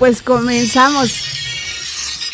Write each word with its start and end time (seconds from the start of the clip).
Pues 0.00 0.22
comenzamos. 0.22 1.29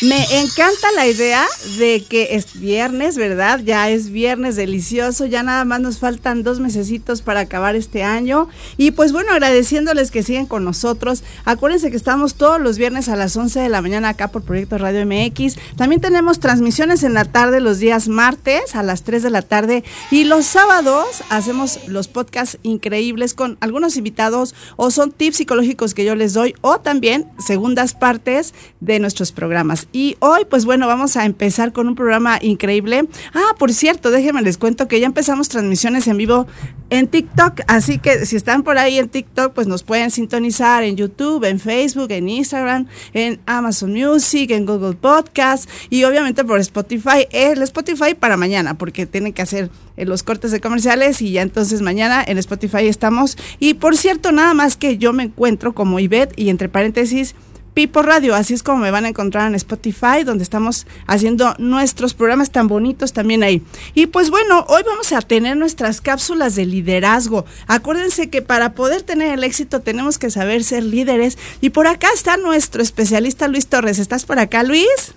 Me 0.01 0.21
encanta 0.39 0.91
la 0.95 1.07
idea 1.07 1.43
de 1.79 2.05
que 2.07 2.35
es 2.35 2.59
viernes, 2.59 3.17
¿verdad? 3.17 3.61
Ya 3.65 3.89
es 3.89 4.11
viernes 4.11 4.55
delicioso, 4.55 5.25
ya 5.25 5.41
nada 5.41 5.65
más 5.65 5.81
nos 5.81 5.97
faltan 5.97 6.43
dos 6.43 6.59
mesecitos 6.59 7.23
para 7.23 7.39
acabar 7.39 7.75
este 7.75 8.03
año. 8.03 8.47
Y 8.77 8.91
pues 8.91 9.11
bueno, 9.11 9.31
agradeciéndoles 9.31 10.11
que 10.11 10.21
siguen 10.21 10.45
con 10.45 10.63
nosotros. 10.63 11.23
Acuérdense 11.45 11.89
que 11.89 11.97
estamos 11.97 12.35
todos 12.35 12.61
los 12.61 12.77
viernes 12.77 13.09
a 13.09 13.15
las 13.15 13.35
11 13.35 13.59
de 13.59 13.69
la 13.69 13.81
mañana 13.81 14.09
acá 14.09 14.27
por 14.27 14.43
Proyecto 14.43 14.77
Radio 14.77 15.03
MX. 15.03 15.55
También 15.77 15.99
tenemos 15.99 16.39
transmisiones 16.39 17.01
en 17.01 17.15
la 17.15 17.25
tarde 17.25 17.59
los 17.59 17.79
días 17.79 18.07
martes 18.07 18.75
a 18.75 18.83
las 18.83 19.01
3 19.01 19.23
de 19.23 19.29
la 19.31 19.41
tarde. 19.41 19.83
Y 20.11 20.25
los 20.25 20.45
sábados 20.45 21.23
hacemos 21.29 21.79
los 21.87 22.07
podcasts 22.07 22.59
increíbles 22.61 23.33
con 23.33 23.57
algunos 23.61 23.97
invitados 23.97 24.53
o 24.75 24.91
son 24.91 25.11
tips 25.11 25.37
psicológicos 25.37 25.95
que 25.95 26.05
yo 26.05 26.13
les 26.13 26.33
doy 26.33 26.53
o 26.61 26.81
también 26.81 27.25
segundas 27.39 27.95
partes 27.95 28.53
de 28.79 28.99
nuestros 28.99 29.31
programas. 29.31 29.87
Y 29.97 30.15
hoy, 30.19 30.45
pues 30.47 30.65
bueno, 30.65 30.85
vamos 30.85 31.17
a 31.17 31.25
empezar 31.25 31.73
con 31.73 31.87
un 31.87 31.95
programa 31.95 32.37
increíble. 32.39 33.07
Ah, 33.33 33.55
por 33.57 33.73
cierto, 33.73 34.11
déjenme 34.11 34.43
les 34.43 34.59
cuento 34.59 34.87
que 34.87 34.99
ya 34.99 35.07
empezamos 35.07 35.49
transmisiones 35.49 36.05
en 36.05 36.17
vivo 36.17 36.45
en 36.91 37.07
TikTok, 37.07 37.61
así 37.67 37.97
que 37.97 38.27
si 38.27 38.35
están 38.35 38.61
por 38.61 38.77
ahí 38.77 38.99
en 38.99 39.09
TikTok, 39.09 39.53
pues 39.53 39.65
nos 39.65 39.81
pueden 39.81 40.11
sintonizar 40.11 40.83
en 40.83 40.97
YouTube, 40.97 41.43
en 41.45 41.59
Facebook, 41.59 42.11
en 42.11 42.29
Instagram, 42.29 42.85
en 43.13 43.39
Amazon 43.47 43.91
Music, 43.91 44.51
en 44.51 44.67
Google 44.67 44.93
Podcast 44.93 45.67
y 45.89 46.03
obviamente 46.03 46.45
por 46.45 46.59
Spotify. 46.59 47.27
El 47.31 47.63
Spotify 47.63 48.13
para 48.13 48.37
mañana, 48.37 48.75
porque 48.77 49.07
tienen 49.07 49.33
que 49.33 49.41
hacer 49.41 49.71
eh, 49.97 50.05
los 50.05 50.21
cortes 50.21 50.51
de 50.51 50.61
comerciales 50.61 51.23
y 51.23 51.31
ya 51.31 51.41
entonces 51.41 51.81
mañana 51.81 52.23
en 52.25 52.37
Spotify 52.37 52.87
estamos. 52.87 53.35
Y 53.59 53.73
por 53.73 53.97
cierto, 53.97 54.31
nada 54.31 54.53
más 54.53 54.77
que 54.77 54.99
yo 54.99 55.11
me 55.11 55.23
encuentro 55.23 55.73
como 55.73 55.99
Ivette 55.99 56.33
y 56.37 56.49
entre 56.49 56.69
paréntesis 56.69 57.33
Pipo 57.77 58.01
Radio, 58.01 58.33
así 58.33 58.55
es 58.55 58.63
como 58.63 58.79
me 58.79 58.89
van 58.89 59.05
a 59.05 59.09
encontrar 59.09 59.47
en 59.47 59.53
Spotify, 59.53 60.23
donde 60.25 60.43
estamos 60.43 60.87
haciendo 61.05 61.53
nuestros 61.59 62.15
programas 62.15 62.49
tan 62.49 62.67
bonitos 62.67 63.13
también 63.13 63.43
ahí. 63.43 63.61
Y 63.93 64.07
pues 64.07 64.31
bueno, 64.31 64.65
hoy 64.67 64.81
vamos 64.83 65.13
a 65.13 65.21
tener 65.21 65.55
nuestras 65.57 66.01
cápsulas 66.01 66.55
de 66.55 66.65
liderazgo. 66.65 67.45
Acuérdense 67.67 68.31
que 68.31 68.41
para 68.41 68.73
poder 68.73 69.03
tener 69.03 69.31
el 69.31 69.43
éxito 69.43 69.81
tenemos 69.81 70.17
que 70.17 70.31
saber 70.31 70.63
ser 70.63 70.81
líderes. 70.81 71.37
Y 71.61 71.69
por 71.69 71.85
acá 71.85 72.07
está 72.15 72.35
nuestro 72.35 72.81
especialista 72.81 73.47
Luis 73.47 73.67
Torres. 73.67 73.99
¿Estás 73.99 74.25
por 74.25 74.39
acá, 74.39 74.63
Luis? 74.63 75.13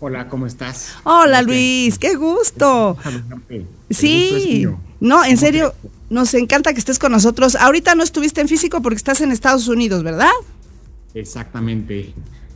Hola, 0.00 0.26
¿cómo 0.26 0.48
estás? 0.48 0.96
Hola, 1.04 1.42
Luis, 1.42 1.96
qué 1.96 2.16
gusto. 2.16 2.96
Sí, 3.88 4.66
no, 4.98 5.24
en 5.24 5.36
serio, 5.36 5.74
nos 6.08 6.34
encanta 6.34 6.72
que 6.72 6.80
estés 6.80 6.98
con 6.98 7.12
nosotros. 7.12 7.54
Ahorita 7.54 7.94
no 7.94 8.02
estuviste 8.02 8.40
en 8.40 8.48
físico 8.48 8.82
porque 8.82 8.96
estás 8.96 9.20
en 9.20 9.30
Estados 9.30 9.68
Unidos, 9.68 10.02
¿verdad? 10.02 10.32
Exactamente. 11.14 12.12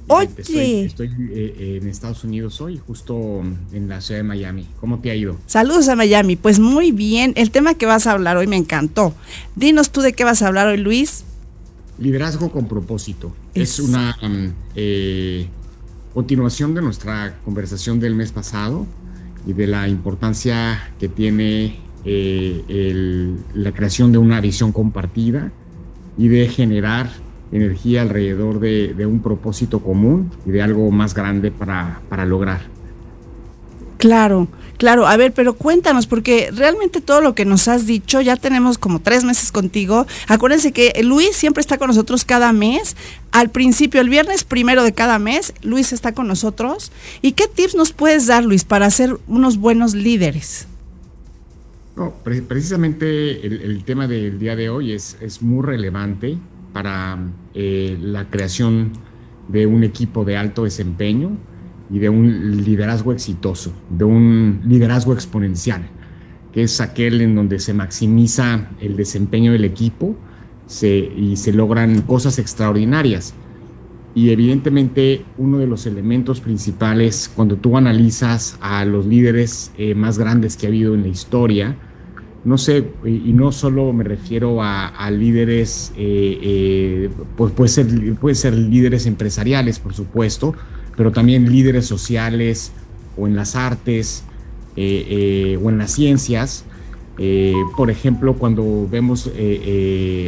Oye. 0.06 0.84
Estoy, 0.84 1.10
eh, 1.32 1.78
en 1.80 1.88
Estados 1.88 2.24
Unidos 2.24 2.60
hoy, 2.60 2.80
justo 2.86 3.42
en 3.72 3.88
la 3.88 4.00
ciudad 4.00 4.20
de 4.20 4.24
Miami. 4.24 4.68
¿Cómo 4.80 4.98
te 4.98 5.10
ha 5.10 5.14
ido? 5.14 5.38
Saludos 5.46 5.88
a 5.88 5.96
Miami. 5.96 6.36
Pues 6.36 6.58
muy 6.58 6.92
bien. 6.92 7.32
El 7.36 7.50
tema 7.50 7.74
que 7.74 7.86
vas 7.86 8.06
a 8.06 8.12
hablar 8.12 8.36
hoy 8.36 8.46
me 8.46 8.56
encantó. 8.56 9.14
Dinos 9.56 9.90
tú 9.90 10.02
de 10.02 10.12
qué 10.12 10.24
vas 10.24 10.42
a 10.42 10.48
hablar 10.48 10.66
hoy, 10.66 10.76
Luis. 10.76 11.24
Liderazgo 11.98 12.50
con 12.50 12.68
propósito. 12.68 13.34
Es, 13.54 13.78
una 13.78 14.16
um, 14.22 14.52
eh, 14.74 15.46
continuación 16.12 16.74
de 16.74 16.82
nuestra 16.82 17.38
conversación 17.44 18.00
del 18.00 18.14
mes 18.14 18.32
pasado 18.32 18.86
y 19.46 19.52
de 19.52 19.66
la 19.66 19.88
importancia 19.88 20.92
que 20.98 21.08
tiene 21.08 21.78
eh, 22.04 23.34
la 23.54 23.72
creación 23.72 24.12
de 24.12 24.18
una 24.18 24.40
visión 24.40 24.72
compartida 24.72 25.50
y 26.18 26.28
de 26.28 26.48
generar 26.48 27.10
energía 27.54 28.02
alrededor 28.02 28.60
de, 28.60 29.06
un 29.06 29.20
propósito 29.20 29.80
común 29.80 30.30
y 30.44 30.50
de 30.50 30.62
algo 30.62 30.90
más 30.90 31.14
grande 31.14 31.50
para, 31.50 32.00
para 32.08 32.26
lograr. 32.26 32.74
Claro, 33.96 34.48
claro. 34.76 35.06
A 35.06 35.16
ver, 35.16 35.32
pero 35.32 35.54
cuéntanos, 35.54 36.06
porque 36.06 36.50
realmente 36.52 37.00
todo 37.00 37.20
lo 37.20 37.34
que 37.34 37.44
nos 37.44 37.68
has 37.68 37.86
dicho, 37.86 38.20
ya 38.20 38.36
tenemos 38.36 38.76
como 38.76 39.00
tres 39.00 39.24
meses 39.24 39.52
contigo. 39.52 40.06
Acuérdense 40.26 40.72
que 40.72 40.92
Luis 41.02 41.36
siempre 41.36 41.60
está 41.60 41.78
con 41.78 41.88
nosotros 41.88 42.24
cada 42.24 42.52
mes. 42.52 42.96
Al 43.30 43.50
principio, 43.50 44.00
el 44.00 44.10
viernes 44.10 44.44
primero 44.44 44.82
de 44.82 44.92
cada 44.92 45.18
mes, 45.18 45.54
Luis 45.62 45.92
está 45.92 46.12
con 46.12 46.26
nosotros. 46.26 46.92
¿Y 47.22 47.32
qué 47.32 47.44
tips 47.46 47.76
nos 47.76 47.92
puedes 47.92 48.26
dar, 48.26 48.44
Luis, 48.44 48.64
para 48.64 48.90
ser 48.90 49.16
unos 49.28 49.58
buenos 49.58 49.94
líderes? 49.94 50.66
No, 51.96 52.12
precisamente 52.24 53.46
el, 53.46 53.84
tema 53.84 54.08
del 54.08 54.40
día 54.40 54.56
de 54.56 54.68
hoy 54.68 54.92
es, 54.92 55.16
es 55.20 55.40
muy 55.40 55.64
relevante 55.64 56.36
para 56.74 57.16
eh, 57.54 57.96
la 58.00 58.28
creación 58.28 58.90
de 59.48 59.66
un 59.66 59.84
equipo 59.84 60.24
de 60.24 60.36
alto 60.36 60.64
desempeño 60.64 61.38
y 61.88 62.00
de 62.00 62.08
un 62.08 62.64
liderazgo 62.64 63.12
exitoso, 63.12 63.72
de 63.90 64.04
un 64.04 64.60
liderazgo 64.66 65.12
exponencial, 65.12 65.86
que 66.52 66.64
es 66.64 66.80
aquel 66.80 67.20
en 67.20 67.36
donde 67.36 67.60
se 67.60 67.74
maximiza 67.74 68.70
el 68.80 68.96
desempeño 68.96 69.52
del 69.52 69.64
equipo 69.64 70.16
y 70.82 71.36
se 71.36 71.52
logran 71.52 72.02
cosas 72.02 72.40
extraordinarias. 72.40 73.34
Y 74.16 74.30
evidentemente 74.30 75.24
uno 75.38 75.58
de 75.58 75.68
los 75.68 75.86
elementos 75.86 76.40
principales 76.40 77.30
cuando 77.34 77.56
tú 77.56 77.76
analizas 77.76 78.58
a 78.60 78.84
los 78.84 79.06
líderes 79.06 79.72
eh, 79.78 79.94
más 79.94 80.18
grandes 80.18 80.56
que 80.56 80.66
ha 80.66 80.70
habido 80.70 80.94
en 80.94 81.02
la 81.02 81.08
historia, 81.08 81.76
no 82.44 82.58
sé, 82.58 82.90
y 83.06 83.32
no 83.32 83.52
solo 83.52 83.92
me 83.94 84.04
refiero 84.04 84.62
a, 84.62 85.10
líderes, 85.10 85.92
eh, 85.96 86.38
eh, 86.42 87.10
pues 87.36 87.52
puede 87.52 87.68
ser, 87.68 88.14
puede 88.16 88.34
ser 88.34 88.54
líderes 88.54 89.06
empresariales, 89.06 89.78
por 89.78 89.94
supuesto, 89.94 90.54
pero 90.96 91.10
también 91.10 91.50
líderes 91.50 91.86
sociales 91.86 92.72
o 93.16 93.26
en 93.26 93.34
las 93.34 93.56
artes 93.56 94.24
eh, 94.76 95.58
o 95.62 95.70
en 95.70 95.78
las 95.78 95.92
ciencias. 95.92 96.64
por 97.76 97.90
ejemplo, 97.90 98.34
cuando 98.34 98.88
vemos 98.90 99.30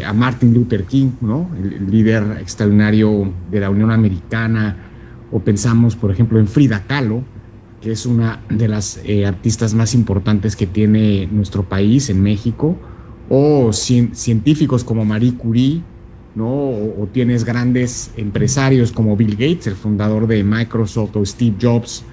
a 0.07 0.13
Martin 0.15 0.55
Luther 0.55 0.85
King, 0.85 1.11
¿no? 1.21 1.51
el 1.61 1.91
líder 1.91 2.39
extraordinario 2.41 3.31
de 3.51 3.61
la 3.61 3.69
Unión 3.69 3.91
Americana, 3.91 4.77
o 5.31 5.41
pensamos, 5.41 5.97
por 5.97 6.11
ejemplo, 6.11 6.39
en 6.39 6.47
Frida 6.47 6.85
Kahlo, 6.87 7.25
que 7.81 7.93
es 7.93 8.07
una 8.07 8.43
de 8.49 8.69
las 8.69 9.01
eh, 9.05 9.27
artistas 9.27 9.75
más 9.75 9.95
importantes 9.95 10.57
que 10.57 10.67
tiene 10.67 11.29
nuestro 11.31 11.63
país 11.63 12.11
en 12.11 12.23
México, 12.23 12.77
o 13.29 13.73
científicos 13.73 14.85
como 14.85 15.05
Marie 15.05 15.35
Curie, 15.35 15.83
¿no? 16.35 16.49
O, 16.49 17.09
tienes 17.13 17.45
grandes 17.45 18.13
empresarios 18.17 18.93
como 18.93 19.17
Bill 19.17 19.33
Gates, 19.33 19.67
el 19.67 19.75
fundador 19.75 20.27
de 20.27 20.45
Microsoft, 20.45 21.17
o 21.17 21.25
Steve 21.25 21.57
Jobs 21.61 22.05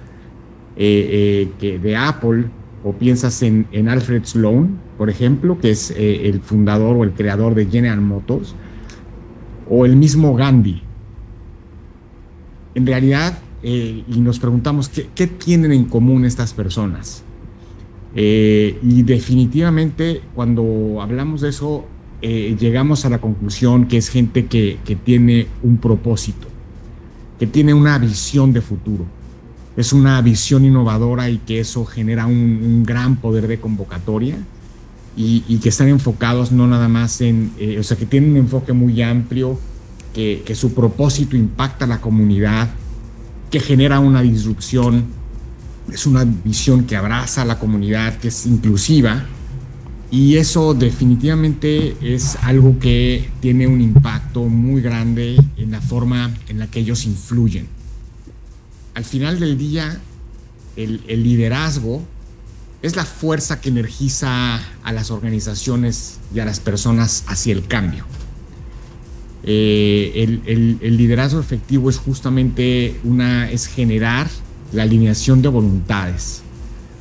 eh, 0.76 1.48
eh, 1.60 1.78
de 1.78 1.96
Apple, 1.96 2.46
o 2.82 2.92
piensas 2.92 3.42
en, 3.42 3.66
en, 3.70 3.88
Alfred 3.88 4.24
Sloan, 4.24 4.80
por 4.98 5.08
ejemplo, 5.08 5.58
que 5.58 5.70
es 5.70 5.90
el 5.96 6.40
fundador 6.40 6.96
o 6.96 7.04
el 7.04 7.12
creador 7.12 7.54
de 7.54 7.66
General 7.66 8.00
Motors, 8.00 8.54
o 9.70 9.86
el 9.86 9.96
mismo 9.96 10.34
Gandhi. 10.34 10.82
En 12.74 12.86
realidad, 12.86 13.38
eh, 13.66 14.04
y 14.06 14.20
nos 14.20 14.38
preguntamos 14.38 14.90
qué, 14.90 15.26
tienen 15.26 15.72
en 15.72 15.86
común 15.86 16.26
estas 16.26 16.52
personas. 16.52 17.22
Eh, 18.14 18.78
y 18.82 19.02
definitivamente 19.04 20.20
cuando 20.34 21.00
hablamos 21.00 21.40
de 21.40 21.48
eso, 21.48 21.86
eh, 22.20 22.56
llegamos 22.60 23.06
a 23.06 23.08
la 23.08 23.22
conclusión 23.22 23.86
que 23.86 23.96
es 23.96 24.10
gente 24.10 24.44
que, 24.46 24.78
tiene 25.02 25.46
un 25.62 25.78
propósito, 25.78 26.46
que 27.38 27.46
tiene 27.46 27.72
una 27.72 27.96
visión 27.96 28.52
de 28.52 28.60
futuro. 28.60 29.06
Es 29.78 29.94
una 29.94 30.20
visión 30.20 30.66
innovadora 30.66 31.30
y 31.30 31.38
que 31.38 31.60
eso 31.60 31.86
genera 31.86 32.26
un, 32.26 32.84
gran 32.84 33.16
poder 33.16 33.48
de 33.48 33.60
convocatoria 33.60 34.36
y, 35.16 35.40
que 35.62 35.70
están 35.70 35.88
enfocados 35.88 36.52
no 36.52 36.66
nada 36.66 36.88
más 36.88 37.22
en, 37.22 37.50
o 37.80 37.82
sea, 37.82 37.96
que 37.96 38.04
tienen 38.04 38.32
un 38.32 38.36
enfoque 38.36 38.74
muy 38.74 39.00
amplio, 39.00 39.58
que, 40.12 40.42
que 40.44 40.54
su 40.54 40.74
propósito 40.74 41.34
impacta 41.34 41.86
a 41.86 41.88
la 41.88 42.02
comunidad, 42.02 42.68
que 43.54 43.60
genera 43.60 44.00
una 44.00 44.20
disrupción, 44.20 45.04
es 45.92 46.06
una 46.06 46.24
visión 46.24 46.86
que 46.86 46.96
abraza 46.96 47.42
a 47.42 47.44
la 47.44 47.60
comunidad, 47.60 48.18
que 48.18 48.26
es 48.26 48.46
inclusiva, 48.46 49.26
y 50.10 50.38
eso 50.38 50.74
definitivamente 50.74 51.96
es 52.00 52.34
algo 52.42 52.80
que 52.80 53.30
tiene 53.38 53.68
un 53.68 53.80
impacto 53.80 54.42
muy 54.46 54.82
grande 54.82 55.36
en 55.56 55.70
la 55.70 55.80
forma 55.80 56.34
en 56.48 56.58
la 56.58 56.66
que 56.66 56.80
ellos 56.80 57.04
influyen. 57.06 57.68
Al 58.94 59.04
final 59.04 59.38
del 59.38 59.56
día, 59.56 60.00
el, 60.74 61.04
liderazgo 61.06 62.02
es 62.82 62.96
la 62.96 63.04
fuerza 63.04 63.60
que 63.60 63.68
energiza 63.68 64.56
a 64.82 64.92
las 64.92 65.12
organizaciones 65.12 66.18
y 66.34 66.40
a 66.40 66.44
las 66.44 66.58
personas 66.58 67.22
hacia 67.28 67.52
el 67.52 67.68
cambio. 67.68 68.04
Eh, 69.46 70.40
el, 70.46 70.96
liderazgo 70.96 71.38
efectivo 71.38 71.90
es 71.90 71.98
justamente 71.98 72.98
una, 73.04 73.50
es 73.50 73.66
generar 73.66 74.28
la 74.72 74.84
alineación 74.84 75.42
de 75.42 75.48
voluntades 75.48 76.42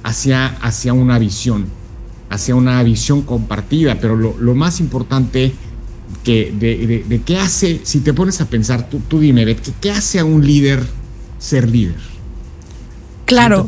hacia, 0.03 0.47
hacia 0.47 0.93
una 0.93 1.17
visión, 1.19 1.65
hacia 2.29 2.55
una 2.55 2.83
visión 2.83 3.21
compartida, 3.21 3.97
pero 3.99 4.17
lo, 4.17 4.55
más 4.55 4.81
importante 4.81 5.53
que 6.23 6.51
de, 6.51 7.21
qué 7.25 7.37
hace, 7.37 7.81
si 7.83 8.01
te 8.01 8.13
pones 8.13 8.41
a 8.41 8.45
pensar, 8.45 8.89
tú, 8.89 8.99
tú 9.07 9.19
dime, 9.19 9.45
¿qué, 9.45 9.71
¿qué 9.79 9.91
hace 9.91 10.19
a 10.19 10.25
un 10.25 10.45
líder 10.45 10.83
ser 11.39 11.69
líder? 11.69 11.95
Claro, 13.25 13.65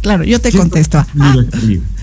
claro, 0.00 0.24
yo 0.24 0.40
te 0.40 0.52
contesto. 0.52 1.04
Ah, 1.18 1.34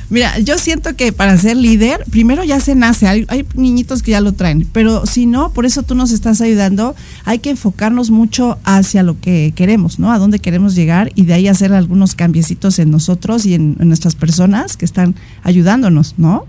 mira, 0.10 0.40
yo 0.40 0.58
siento 0.58 0.96
que 0.96 1.12
para 1.14 1.38
ser 1.38 1.58
líder, 1.58 2.04
primero 2.10 2.44
ya 2.44 2.60
se 2.60 2.76
nace, 2.76 3.08
hay, 3.08 3.46
niñitos 3.54 4.02
que 4.02 4.12
ya 4.12 4.22
lo 4.22 4.34
traen, 4.34 4.68
pero 4.72 5.06
si 5.06 5.26
no, 5.26 5.52
por 5.54 5.66
eso 5.66 5.84
tú 5.84 5.96
nos 5.96 6.12
estás 6.12 6.42
ayudando, 6.42 6.96
hay 7.26 7.40
que 7.40 7.52
enfocarnos 7.52 8.10
mucho 8.12 8.58
hacia 8.64 9.04
lo 9.04 9.20
que 9.20 9.54
queremos, 9.56 10.00
¿no? 10.00 10.12
A 10.12 10.18
dónde 10.18 10.40
queremos 10.40 10.76
llegar 10.76 11.12
y 11.16 11.26
de 11.26 11.34
ahí 11.34 11.48
hacer 11.48 11.74
algunos 11.74 12.16
cambiecitos 12.16 12.80
en 12.80 12.92
nosotros 12.92 13.46
y 13.46 13.54
en, 13.54 13.78
nuestras 13.80 14.16
personas 14.16 14.78
que 14.78 14.86
están 14.86 15.16
ayudándonos, 15.44 16.16
¿no? 16.18 16.46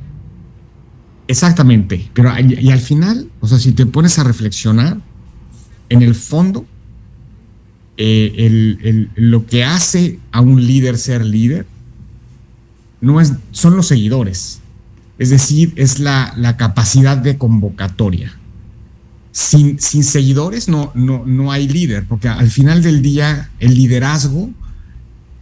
Exactamente, 1.28 2.10
pero 2.12 2.32
y 2.38 2.70
al 2.70 2.80
final, 2.80 3.28
o 3.40 3.46
sea, 3.46 3.58
si 3.58 3.72
te 3.72 3.86
pones 3.86 4.18
a 4.18 4.24
reflexionar, 4.24 4.98
en 5.88 6.02
el 6.02 6.14
fondo, 6.14 6.64
eh, 7.96 9.08
lo 9.16 9.44
que 9.44 9.64
hace 9.64 10.18
a 10.32 10.40
un 10.40 10.66
líder 10.66 10.96
ser 10.96 11.24
líder 11.24 11.66
no 13.00 13.20
es, 13.20 13.32
son 13.50 13.76
los 13.76 13.86
seguidores. 13.86 14.60
Es 15.18 15.30
decir, 15.30 15.72
es 15.76 15.98
la, 15.98 16.56
capacidad 16.58 17.16
de 17.16 17.36
convocatoria. 17.38 18.36
Sin, 19.32 19.78
sin 19.78 20.02
seguidores 20.02 20.68
no, 20.68 20.90
no, 20.94 21.24
no, 21.24 21.52
hay 21.52 21.68
líder, 21.68 22.04
porque 22.06 22.28
al 22.28 22.50
final 22.50 22.82
del 22.82 23.00
día 23.00 23.50
el 23.60 23.74
liderazgo 23.74 24.50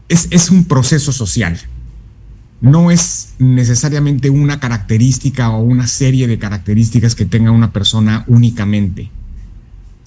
es, 0.08 0.28
es 0.30 0.50
un 0.50 0.64
proceso 0.64 1.12
social. 1.12 1.58
No 2.60 2.90
es 2.90 3.34
necesariamente 3.38 4.30
una 4.30 4.60
característica 4.60 5.50
o 5.50 5.62
una 5.62 5.86
serie 5.86 6.26
de 6.26 6.38
características 6.38 7.14
que 7.14 7.24
tenga 7.24 7.50
una 7.50 7.72
persona 7.72 8.24
únicamente 8.26 9.10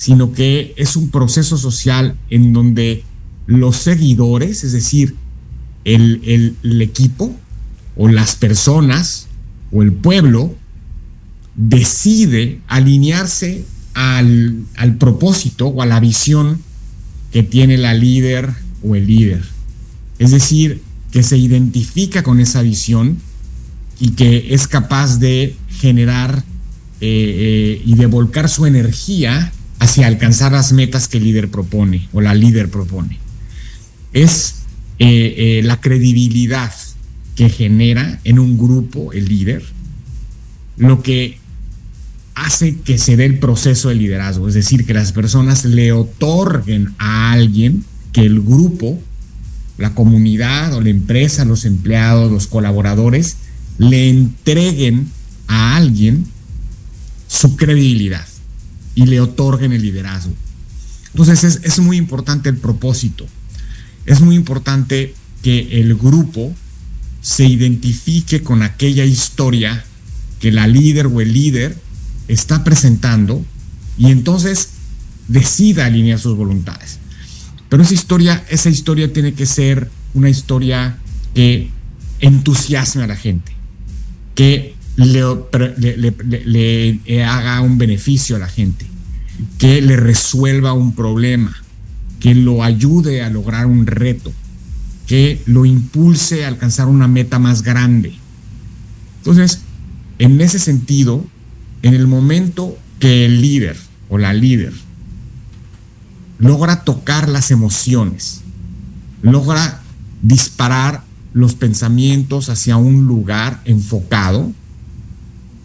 sino 0.01 0.33
que 0.33 0.73
es 0.77 0.95
un 0.95 1.11
proceso 1.11 1.59
social 1.59 2.15
en 2.31 2.53
donde 2.53 3.03
los 3.45 3.75
seguidores, 3.75 4.63
es 4.63 4.71
decir, 4.71 5.15
el, 5.83 6.57
equipo 6.81 7.35
o 7.95 8.07
las 8.07 8.35
personas 8.35 9.27
o 9.71 9.81
el 9.81 9.91
pueblo, 9.91 10.55
decide 11.55 12.59
alinearse 12.67 13.65
al, 13.93 14.63
al, 14.75 14.95
propósito 14.95 15.67
o 15.67 15.81
a 15.81 15.85
la 15.85 15.99
visión 15.99 16.61
que 17.31 17.43
tiene 17.43 17.77
la 17.77 17.93
líder 17.93 18.49
o 18.83 18.95
el 18.95 19.07
líder. 19.07 19.43
Es 20.19 20.31
decir, 20.31 20.81
que 21.11 21.23
se 21.23 21.37
identifica 21.37 22.23
con 22.23 22.39
esa 22.39 22.61
visión 22.61 23.17
y 23.99 24.11
que 24.11 24.53
es 24.53 24.67
capaz 24.67 25.19
de 25.19 25.55
generar 25.69 26.43
eh, 27.01 27.01
eh, 27.01 27.81
y 27.85 27.95
de 27.95 28.05
volcar 28.07 28.49
su 28.49 28.65
energía 28.65 29.51
hacia 29.79 30.07
alcanzar 30.07 30.51
las 30.51 30.71
metas 30.73 31.07
que 31.07 31.17
el 31.17 31.25
líder 31.25 31.49
propone 31.49 32.07
o 32.13 32.21
la 32.21 32.33
líder 32.33 32.69
propone. 32.69 33.19
Es 34.13 34.55
eh, 34.99 35.61
la 35.63 35.81
credibilidad 35.81 36.71
que 37.41 37.49
genera 37.49 38.19
en 38.23 38.37
un 38.37 38.55
grupo 38.55 39.13
el 39.13 39.25
líder 39.25 39.63
lo 40.77 41.01
que 41.01 41.39
hace 42.35 42.75
que 42.81 42.99
se 42.99 43.17
dé 43.17 43.25
el 43.25 43.39
proceso 43.39 43.89
de 43.89 43.95
liderazgo, 43.95 44.47
es 44.47 44.53
decir, 44.53 44.85
que 44.85 44.93
las 44.93 45.11
personas 45.11 45.65
le 45.65 45.91
otorguen 45.91 46.93
a 46.99 47.31
alguien 47.31 47.83
que 48.11 48.21
el 48.21 48.41
grupo, 48.41 49.01
la 49.79 49.95
comunidad 49.95 50.75
o 50.75 50.81
la 50.81 50.91
empresa, 50.91 51.43
los 51.43 51.65
empleados, 51.65 52.31
los 52.31 52.45
colaboradores, 52.45 53.37
le 53.79 54.07
entreguen 54.11 55.07
a 55.47 55.77
alguien 55.77 56.27
su 57.27 57.55
credibilidad 57.55 58.27
y 58.93 59.07
le 59.07 59.19
otorguen 59.19 59.73
el 59.73 59.81
liderazgo. 59.81 60.33
Entonces 61.15 61.59
es, 61.63 61.79
muy 61.79 61.97
importante 61.97 62.49
el 62.49 62.57
propósito. 62.57 63.25
Es 64.05 64.21
muy 64.21 64.35
importante 64.35 65.15
que 65.41 65.81
el 65.81 65.95
grupo 65.95 66.53
se 67.21 67.45
identifique 67.45 68.41
con 68.41 68.63
aquella 68.63 69.05
historia 69.05 69.85
que 70.39 70.51
la 70.51 70.67
líder 70.67 71.07
o 71.07 71.21
el 71.21 71.33
líder 71.33 71.77
está 72.27 72.63
presentando 72.63 73.45
y 73.97 74.07
entonces 74.07 74.69
decida 75.27 75.85
alinear 75.85 76.19
sus 76.19 76.35
voluntades. 76.35 76.99
Pero 77.69 77.83
esa 77.83 77.93
historia, 77.93 78.43
esa 78.49 78.69
historia 78.69 79.13
tiene 79.13 79.33
que 79.33 79.45
ser 79.45 79.89
una 80.13 80.29
historia 80.29 80.97
que 81.33 81.69
entusiasme 82.19 83.03
a 83.03 83.07
la 83.07 83.15
gente, 83.15 83.53
que 84.35 84.75
le, 84.97 85.21
haga 87.23 87.61
un 87.61 87.77
beneficio 87.77 88.35
a 88.35 88.39
la 88.39 88.47
gente, 88.47 88.85
que 89.57 89.81
le 89.81 89.95
resuelva 89.95 90.73
un 90.73 90.93
problema, 90.95 91.55
que 92.19 92.35
lo 92.35 92.63
ayude 92.63 93.21
a 93.23 93.29
lograr 93.29 93.65
un 93.65 93.87
reto, 93.87 94.33
que 95.11 95.41
lo 95.45 95.65
impulse 95.65 96.45
a 96.45 96.47
alcanzar 96.47 96.87
una 96.87 97.05
meta 97.05 97.37
más 97.37 97.63
grande. 97.63 98.13
Entonces, 99.17 99.59
en 100.19 100.39
ese 100.39 100.57
sentido, 100.57 101.25
en 101.81 101.95
el 101.95 102.07
momento 102.07 102.77
que 102.97 103.25
el 103.25 103.41
líder 103.41 103.75
o 104.07 104.17
la 104.17 104.31
líder 104.31 104.71
logra 106.39 106.85
tocar 106.85 107.27
las 107.27 107.51
emociones, 107.51 108.39
logra 109.21 109.81
disparar 110.21 111.03
los 111.33 111.55
pensamientos 111.55 112.47
hacia 112.47 112.77
un 112.77 113.05
lugar 113.05 113.59
enfocado, 113.65 114.53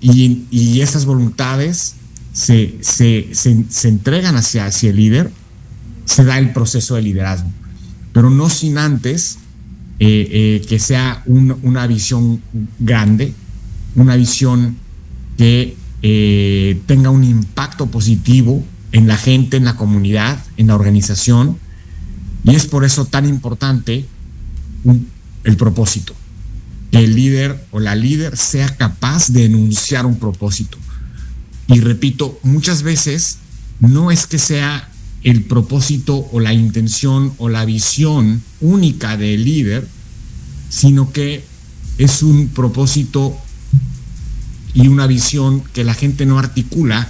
y, 0.01 0.81
esas 0.81 1.05
voluntades 1.05 1.95
se, 2.33 2.81
entregan 3.85 4.35
hacia, 4.35 4.67
hacia 4.67 4.91
el 4.91 4.97
líder, 4.97 5.31
se 6.05 6.25
da 6.25 6.37
el 6.41 6.53
proceso 6.53 6.97
de 6.97 7.03
liderazgo, 7.03 7.49
pero 8.17 8.31
no 8.31 8.49
sin 8.49 8.79
antes 8.79 9.37
eh, 9.99 10.29
eh, 10.31 10.67
que 10.67 10.79
sea 10.79 11.23
una 11.27 11.87
visión 11.87 12.41
grande, 12.79 13.35
una 13.95 14.17
visión 14.17 14.79
que 15.37 15.77
eh, 16.01 16.81
tenga 16.87 17.11
un 17.11 17.25
impacto 17.25 17.89
positivo 17.89 18.65
en 18.93 19.07
la 19.07 19.19
gente, 19.19 19.59
en 19.59 19.67
la 19.67 19.77
comunidad, 19.77 20.43
en 20.57 20.69
la 20.69 20.77
organización, 20.77 21.59
y 22.43 22.55
es 22.55 22.65
por 22.65 22.87
eso 22.87 23.05
tan 23.05 23.29
importante 23.29 24.07
el 25.45 25.57
propósito 25.59 26.15
el 26.93 27.15
líder 27.17 27.67
o 27.71 27.81
la 27.81 27.95
líder 27.95 28.39
sea 28.39 28.75
capaz 28.79 29.29
de 29.31 29.45
enunciar 29.45 30.07
un 30.07 30.19
propósito. 30.19 30.79
Y 31.67 31.81
repito, 31.81 32.41
muchas 32.43 32.83
veces 32.83 33.41
no 33.81 34.11
es 34.11 34.27
que 34.27 34.39
sea 34.39 34.89
el 35.27 35.43
propósito 35.43 36.29
o 36.31 36.39
la 36.39 36.55
intención 36.55 37.33
o 37.39 37.49
la 37.49 37.65
visión 37.65 38.45
única 38.61 39.17
del 39.17 39.45
líder, 39.45 39.89
sino 40.71 41.13
que 41.13 41.45
es 41.99 42.23
un 42.23 42.47
propósito 42.47 43.37
y 44.73 44.87
una 44.87 45.09
visión 45.09 45.65
que 45.73 45.83
la 45.83 45.95
gente 45.95 46.27
no 46.27 46.39
articula 46.39 47.09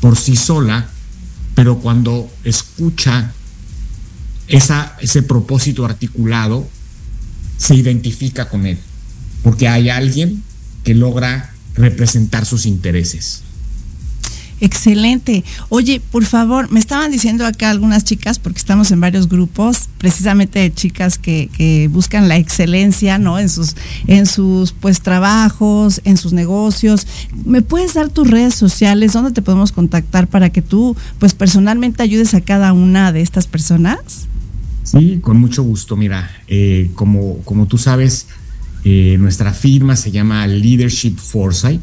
por 0.00 0.16
sí 0.16 0.36
sola, 0.36 0.88
pero 1.54 1.80
cuando 1.80 2.32
escucha 2.44 3.34
esa, 4.46 4.96
ese 4.98 5.22
propósito 5.22 5.84
articulado, 5.84 6.66
se 7.58 7.74
identifica 7.74 8.48
con 8.48 8.64
él, 8.64 8.78
porque 9.42 9.68
hay 9.68 9.90
alguien 9.90 10.42
que 10.82 10.94
logra 10.94 11.52
representar 11.74 12.46
sus 12.46 12.64
intereses. 12.64 13.42
Excelente. 14.60 15.44
Oye, 15.68 16.00
por 16.00 16.24
favor, 16.24 16.70
me 16.70 16.80
estaban 16.80 17.12
diciendo 17.12 17.46
acá 17.46 17.70
algunas 17.70 18.04
chicas, 18.04 18.38
porque 18.38 18.58
estamos 18.58 18.90
en 18.90 19.00
varios 19.00 19.28
grupos, 19.28 19.88
precisamente 19.98 20.58
de 20.58 20.72
chicas 20.72 21.18
que, 21.18 21.88
buscan 21.92 22.28
la 22.28 22.36
excelencia, 22.36 23.18
¿no? 23.18 23.38
En 23.38 23.48
sus, 23.48 23.76
en 24.06 24.26
sus 24.26 24.72
pues 24.72 25.00
trabajos, 25.00 26.00
en 26.04 26.16
sus 26.16 26.32
negocios. 26.32 27.06
¿Me 27.44 27.62
puedes 27.62 27.94
dar 27.94 28.08
tus 28.08 28.28
redes 28.28 28.54
sociales? 28.54 29.12
¿Dónde 29.12 29.32
te 29.32 29.42
podemos 29.42 29.72
contactar 29.72 30.26
para 30.26 30.50
que 30.50 30.62
tú, 30.62 30.96
pues 31.18 31.34
personalmente 31.34 32.02
ayudes 32.02 32.34
a 32.34 32.40
cada 32.40 32.72
una 32.72 33.12
de 33.12 33.20
estas 33.20 33.46
personas? 33.46 34.28
Sí, 34.82 35.18
con 35.20 35.38
mucho 35.38 35.62
gusto. 35.62 35.96
Mira, 35.96 36.30
eh, 36.48 36.90
como, 36.94 37.38
como 37.44 37.66
tú 37.66 37.78
sabes, 37.78 38.26
eh, 38.84 39.16
nuestra 39.18 39.52
firma 39.52 39.96
se 39.96 40.10
llama 40.10 40.46
Leadership 40.46 41.16
Foresight. 41.16 41.82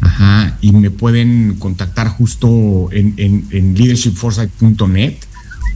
Ajá, 0.00 0.56
y 0.60 0.72
me 0.72 0.90
pueden 0.90 1.54
contactar 1.58 2.08
justo 2.08 2.88
en, 2.92 3.14
en. 3.18 3.48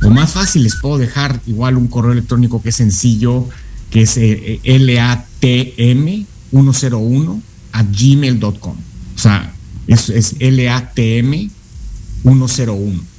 O 0.03 0.11
más 0.11 0.33
fácil, 0.33 0.65
les 0.65 0.75
puedo 0.77 0.99
dejar 0.99 1.41
igual 1.47 1.77
un 1.77 1.87
correo 1.89 2.13
electrónico 2.13 2.63
que 2.63 2.69
es 2.71 2.77
sencillo, 2.77 3.47
que 3.91 4.03
es 4.03 4.17
eh, 4.17 4.61
latm101 4.65 7.43
at 7.73 7.87
gmail.com. 7.91 8.77
O 9.15 9.19
sea, 9.19 9.53
es 9.87 10.41
latm101. 10.41 13.14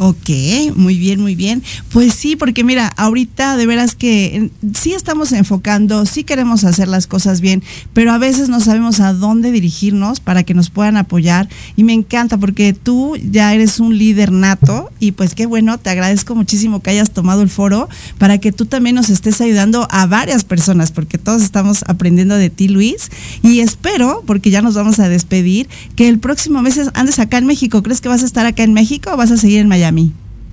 Ok, 0.00 0.30
muy 0.76 0.96
bien, 0.96 1.20
muy 1.20 1.34
bien. 1.34 1.60
Pues 1.92 2.14
sí, 2.14 2.36
porque 2.36 2.62
mira, 2.62 2.86
ahorita 2.96 3.56
de 3.56 3.66
veras 3.66 3.96
que 3.96 4.52
sí 4.72 4.92
estamos 4.92 5.32
enfocando, 5.32 6.06
sí 6.06 6.22
queremos 6.22 6.62
hacer 6.62 6.86
las 6.86 7.08
cosas 7.08 7.40
bien, 7.40 7.64
pero 7.94 8.12
a 8.12 8.18
veces 8.18 8.48
no 8.48 8.60
sabemos 8.60 9.00
a 9.00 9.12
dónde 9.12 9.50
dirigirnos 9.50 10.20
para 10.20 10.44
que 10.44 10.54
nos 10.54 10.70
puedan 10.70 10.96
apoyar. 10.96 11.48
Y 11.74 11.82
me 11.82 11.94
encanta 11.94 12.38
porque 12.38 12.74
tú 12.74 13.16
ya 13.16 13.52
eres 13.52 13.80
un 13.80 13.98
líder 13.98 14.30
nato 14.30 14.88
y 15.00 15.12
pues 15.12 15.34
qué 15.34 15.46
bueno, 15.46 15.78
te 15.78 15.90
agradezco 15.90 16.36
muchísimo 16.36 16.80
que 16.80 16.90
hayas 16.90 17.10
tomado 17.10 17.42
el 17.42 17.48
foro 17.48 17.88
para 18.18 18.38
que 18.38 18.52
tú 18.52 18.66
también 18.66 18.94
nos 18.94 19.10
estés 19.10 19.40
ayudando 19.40 19.88
a 19.90 20.06
varias 20.06 20.44
personas, 20.44 20.92
porque 20.92 21.18
todos 21.18 21.42
estamos 21.42 21.82
aprendiendo 21.88 22.36
de 22.36 22.50
ti, 22.50 22.68
Luis. 22.68 23.10
Y 23.42 23.58
espero, 23.58 24.22
porque 24.26 24.50
ya 24.50 24.62
nos 24.62 24.74
vamos 24.74 25.00
a 25.00 25.08
despedir, 25.08 25.68
que 25.96 26.08
el 26.08 26.20
próximo 26.20 26.62
mes 26.62 26.78
andes 26.94 27.18
acá 27.18 27.38
en 27.38 27.46
México. 27.46 27.82
¿Crees 27.82 28.00
que 28.00 28.08
vas 28.08 28.22
a 28.22 28.26
estar 28.26 28.46
acá 28.46 28.62
en 28.62 28.74
México 28.74 29.10
o 29.12 29.16
vas 29.16 29.32
a 29.32 29.36
seguir 29.36 29.58
en 29.58 29.66
Miami? 29.66 29.87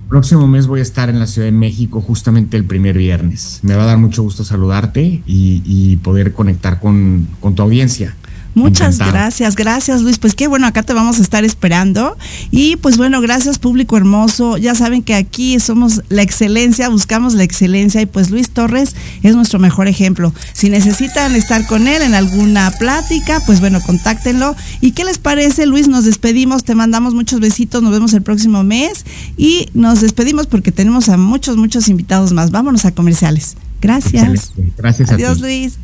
Próximo 0.09 0.47
mes 0.47 0.67
voy 0.67 0.81
a 0.81 0.83
estar 0.83 1.09
en 1.09 1.19
la 1.19 1.25
Ciudad 1.25 1.47
de 1.47 1.51
México 1.51 1.99
justamente 1.99 2.57
el 2.57 2.65
primer 2.65 2.97
viernes. 2.97 3.59
Me 3.63 3.75
va 3.75 3.83
a 3.83 3.87
dar 3.87 3.97
mucho 3.97 4.21
gusto 4.21 4.43
saludarte 4.43 5.23
y, 5.25 5.97
poder 6.03 6.33
conectar 6.33 6.79
con, 6.79 7.27
con 7.39 7.55
tu 7.55 7.63
audiencia. 7.63 8.15
Muchas 8.55 8.97
gracias, 8.97 9.55
gracias 9.55 10.01
Luis. 10.01 10.17
Pues 10.17 10.33
qué 10.33 10.47
bueno, 10.47 10.65
acá 10.65 10.81
te 10.81 10.93
vamos 10.93 11.19
a 11.19 11.21
estar 11.21 11.43
esperando. 11.43 12.17
Y 12.51 12.77
pues 12.77 12.95
bueno, 12.95 13.19
gracias 13.19 13.59
público 13.59 13.97
hermoso. 13.97 14.55
Ya 14.57 14.73
saben 14.75 15.03
que 15.03 15.13
aquí 15.13 15.59
somos 15.59 16.01
la 16.07 16.21
excelencia, 16.21 16.87
buscamos 16.87 17.33
la 17.33 17.43
excelencia 17.43 18.01
y 18.01 18.05
pues 18.05 18.31
Luis 18.31 18.49
Torres 18.49 18.95
es 19.23 19.35
nuestro 19.35 19.59
mejor 19.59 19.89
ejemplo. 19.89 20.33
Si 20.53 20.69
necesitan 20.69 21.35
estar 21.35 21.67
con 21.67 21.87
él 21.87 22.01
en 22.01 22.15
alguna 22.15 22.71
plática, 22.71 23.41
pues 23.45 23.59
bueno, 23.59 23.81
contáctenlo. 23.81 24.55
¿Y 24.79 24.93
qué 24.93 25.03
les 25.03 25.17
parece 25.17 25.65
Luis? 25.65 25.89
Nos 25.89 26.05
despedimos, 26.05 26.63
te 26.63 26.75
mandamos 26.75 27.13
muchos 27.13 27.41
besitos, 27.41 27.83
nos 27.83 27.91
vemos 27.91 28.13
el 28.13 28.21
próximo 28.21 28.63
mes 28.63 29.05
y 29.35 29.67
nos 29.73 29.99
despedimos 29.99 30.47
porque 30.47 30.71
tenemos 30.71 31.09
a 31.09 31.17
muchos, 31.17 31.57
muchos 31.57 31.89
invitados 31.89 32.31
más. 32.31 32.51
Vámonos 32.51 32.85
a 32.85 32.93
comerciales. 32.93 33.57
Gracias. 33.81 34.53
Gracias. 34.77 35.11
Adiós 35.11 35.41
Luis. 35.41 35.77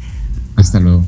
Hasta 0.56 0.80
luego. 0.80 1.06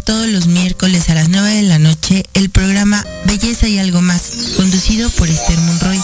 Todos 0.00 0.28
los 0.28 0.46
miércoles 0.46 1.08
a 1.08 1.14
las 1.14 1.28
9 1.28 1.54
de 1.54 1.62
la 1.62 1.78
noche 1.78 2.24
el 2.34 2.50
programa 2.50 3.04
Belleza 3.26 3.68
y 3.68 3.78
algo 3.78 4.00
más, 4.00 4.22
conducido 4.56 5.10
por 5.10 5.28
Esther 5.28 5.58
Monroy, 5.58 6.00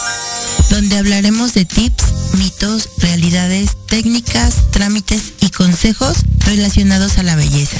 donde 0.71 0.97
hablaremos 0.99 1.55
de 1.55 1.65
tips, 1.65 2.05
mitos, 2.35 2.89
realidades, 2.99 3.71
técnicas, 3.87 4.71
trámites 4.71 5.33
y 5.41 5.51
consejos 5.51 6.19
relacionados 6.41 7.19
a 7.19 7.23
la 7.23 7.37
belleza. 7.37 7.79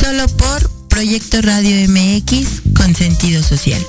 Solo 0.00 0.26
por 0.28 0.70
Proyecto 0.88 1.40
Radio 1.42 1.88
MX 1.88 2.74
con 2.76 2.94
sentido 2.94 3.42
social. 3.42 3.84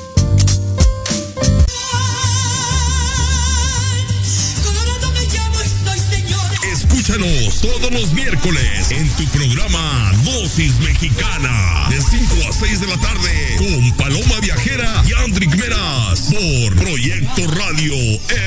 Escúchanos 7.03 7.59
todos 7.59 7.91
los 7.91 8.13
miércoles 8.13 8.91
en 8.91 9.09
tu 9.17 9.25
programa 9.25 10.13
Dosis 10.23 10.79
Mexicana 10.79 11.87
de 11.89 12.01
5 12.01 12.35
a 12.47 12.53
6 12.53 12.79
de 12.79 12.87
la 12.87 12.97
tarde 12.97 13.57
con 13.57 13.91
Paloma 13.97 14.39
Viajera 14.39 15.03
y 15.05 15.11
Andrick 15.21 15.53
Meras 15.57 16.29
por 16.31 16.75
Proyecto 16.77 17.45
Radio 17.55 17.93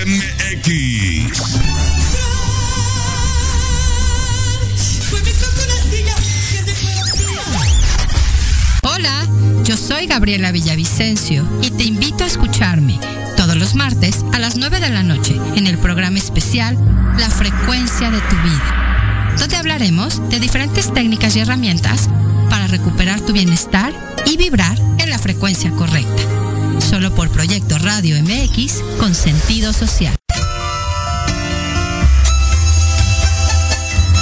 MX. 0.07 1.35
Hola, 8.85 9.29
yo 9.65 9.77
soy 9.77 10.07
Gabriela 10.07 10.51
Villavicencio 10.51 11.47
y 11.61 11.73
te 11.73 11.85
invito 11.85 12.25
a 12.25 12.27
escucharme 12.27 12.99
todos 13.47 13.59
los 13.59 13.77
martes 13.77 14.25
a 14.33 14.41
las 14.41 14.57
9 14.57 14.81
de 14.81 14.89
la 14.89 15.05
noche 15.05 15.37
en 15.55 15.69
el 15.69 15.79
programa 15.79 16.19
especial 16.19 16.77
La 17.17 17.31
frecuencia 17.31 18.11
de 18.11 18.19
tu 18.19 18.35
vida, 18.43 19.35
donde 19.39 19.57
hablaremos 19.57 20.29
de 20.31 20.41
diferentes 20.41 20.93
técnicas 20.93 21.37
y 21.37 21.41
herramientas 21.41 22.09
para 22.51 22.67
recuperar 22.67 23.21
tu 23.21 23.33
bienestar 23.33 23.95
y 24.25 24.37
vibrar 24.37 24.77
en 24.99 25.11
la 25.11 25.21
frecuencia 25.21 25.71
correcta. 25.71 26.23
Solo 26.81 27.15
por 27.15 27.31
Proyecto 27.31 27.79
Radio 27.79 28.17
MX 28.21 28.83
con 28.99 29.15
sentido 29.15 29.73
social. 29.73 30.17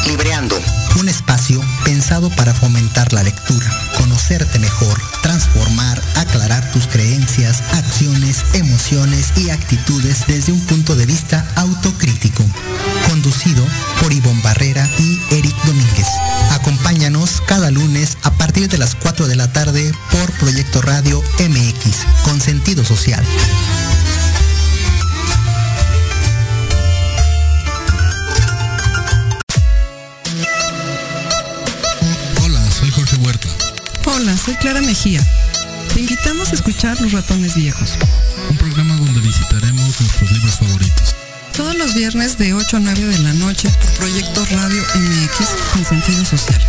Libreando, 0.06 0.60
un 0.98 1.08
espacio 1.08 1.60
pensado 1.84 2.30
para 2.30 2.54
fomentar 2.54 3.12
la 3.12 3.22
lectura, 3.22 3.66
conocerte 3.98 4.58
mejor, 4.58 5.00
transformar, 5.22 6.00
aclarar 6.16 6.70
tus 6.72 6.86
creencias, 6.86 7.62
acciones, 7.72 8.44
emociones 8.54 9.32
y 9.36 9.50
actitudes 9.50 10.24
desde 10.26 10.52
un 10.52 10.60
punto 10.60 10.94
de 10.94 11.06
vista 11.06 11.46
autocrítico. 11.56 12.44
Conducido 13.08 13.64
por 14.00 14.12
Ivonne 14.12 14.42
Barrera 14.42 14.88
y 14.98 15.20
Eric 15.30 15.56
Domínguez. 15.64 16.08
Acompáñanos 16.52 17.42
cada 17.46 17.70
lunes 17.70 18.16
a 18.22 18.30
partir 18.32 18.68
de 18.68 18.78
las 18.78 18.94
4 18.94 19.26
de 19.26 19.36
la 19.36 19.52
tarde 19.52 19.92
por 20.10 20.30
Proyecto 20.38 20.80
Radio 20.82 21.22
MX, 21.38 22.24
con 22.24 22.40
sentido 22.40 22.84
social. 22.84 23.24
Soy 34.44 34.54
Clara 34.56 34.82
Mejía. 34.82 35.24
Te 35.94 36.00
invitamos 36.00 36.50
a 36.50 36.54
escuchar 36.54 37.00
Los 37.00 37.12
Ratones 37.12 37.54
Viejos. 37.54 37.92
Un 38.50 38.56
programa 38.56 38.96
donde 38.96 39.20
visitaremos 39.20 40.00
nuestros 40.00 40.30
libros 40.32 40.56
favoritos. 40.56 41.14
Todos 41.56 41.76
los 41.76 41.94
viernes 41.94 42.36
de 42.36 42.52
8 42.52 42.76
a 42.76 42.80
9 42.80 43.00
de 43.00 43.18
la 43.20 43.32
noche 43.34 43.70
por 43.80 43.90
Proyecto 43.92 44.44
Radio 44.50 44.82
MX 44.96 45.48
con 45.72 45.84
sentido 45.84 46.24
social. 46.24 46.60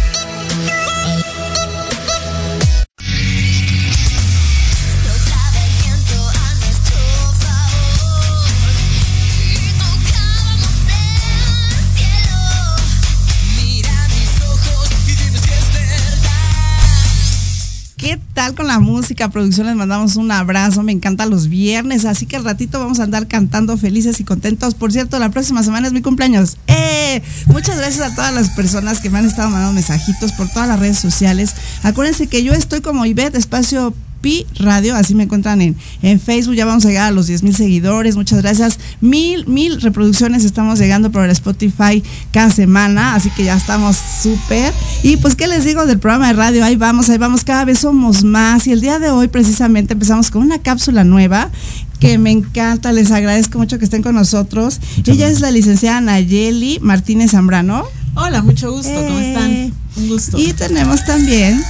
Con 18.53 18.67
la 18.67 18.79
música? 18.79 19.29
Producción, 19.29 19.67
les 19.67 19.75
mandamos 19.75 20.15
un 20.15 20.31
abrazo. 20.31 20.83
Me 20.83 20.91
encantan 20.91 21.29
los 21.29 21.47
viernes, 21.49 22.05
así 22.05 22.25
que 22.25 22.35
al 22.35 22.43
ratito 22.43 22.79
vamos 22.79 22.99
a 22.99 23.03
andar 23.03 23.27
cantando 23.27 23.77
felices 23.77 24.19
y 24.19 24.23
contentos. 24.23 24.75
Por 24.75 24.91
cierto, 24.91 25.17
la 25.19 25.29
próxima 25.29 25.63
semana 25.63 25.87
es 25.87 25.93
mi 25.93 26.01
cumpleaños. 26.01 26.57
¡Eh! 26.67 27.23
Muchas 27.47 27.77
gracias 27.77 28.11
a 28.11 28.15
todas 28.15 28.33
las 28.33 28.49
personas 28.51 28.99
que 28.99 29.09
me 29.09 29.19
han 29.19 29.25
estado 29.25 29.49
mandando 29.49 29.73
mensajitos 29.73 30.33
por 30.33 30.49
todas 30.49 30.67
las 30.67 30.79
redes 30.79 30.99
sociales. 30.99 31.55
Acuérdense 31.83 32.27
que 32.27 32.43
yo 32.43 32.53
estoy 32.53 32.81
como 32.81 33.05
Ivette, 33.05 33.35
espacio 33.35 33.93
Radio, 34.57 34.95
así 34.95 35.13
me 35.13 35.23
encuentran 35.23 35.61
en, 35.61 35.75
en 36.01 36.19
Facebook, 36.19 36.55
ya 36.55 36.65
vamos 36.65 36.83
a 36.85 36.87
llegar 36.87 37.07
a 37.07 37.11
los 37.11 37.27
10 37.27 37.43
mil 37.43 37.55
seguidores, 37.55 38.15
muchas 38.15 38.41
gracias, 38.41 38.79
mil, 38.99 39.45
mil 39.45 39.79
reproducciones 39.81 40.43
estamos 40.43 40.79
llegando 40.79 41.11
por 41.11 41.23
el 41.25 41.29
Spotify 41.31 42.01
cada 42.31 42.49
semana, 42.49 43.13
así 43.13 43.29
que 43.29 43.43
ya 43.43 43.55
estamos 43.55 43.97
súper. 44.23 44.73
Y 45.03 45.17
pues, 45.17 45.35
¿qué 45.35 45.47
les 45.47 45.63
digo 45.63 45.85
del 45.85 45.99
programa 45.99 46.27
de 46.27 46.33
radio? 46.33 46.65
Ahí 46.65 46.75
vamos, 46.75 47.09
ahí 47.09 47.19
vamos, 47.19 47.43
cada 47.43 47.65
vez 47.65 47.79
somos 47.79 48.23
más 48.23 48.65
y 48.65 48.71
el 48.71 48.81
día 48.81 48.97
de 48.97 49.11
hoy 49.11 49.27
precisamente 49.27 49.93
empezamos 49.93 50.31
con 50.31 50.41
una 50.41 50.59
cápsula 50.59 51.03
nueva 51.03 51.51
que 51.99 52.17
me 52.17 52.31
encanta, 52.31 52.91
les 52.91 53.11
agradezco 53.11 53.59
mucho 53.59 53.77
que 53.77 53.85
estén 53.85 54.01
con 54.01 54.15
nosotros. 54.15 54.79
Ella 55.05 55.27
es 55.27 55.39
la 55.39 55.51
licenciada 55.51 56.01
Nayeli 56.01 56.79
Martínez 56.81 57.31
Zambrano. 57.31 57.85
Hola, 58.15 58.41
mucho 58.41 58.71
gusto, 58.71 58.93
¿cómo 58.93 59.19
están? 59.19 59.51
Eh, 59.51 59.73
Un 59.97 60.09
gusto. 60.09 60.37
Y 60.39 60.53
tenemos 60.53 61.05
también 61.05 61.61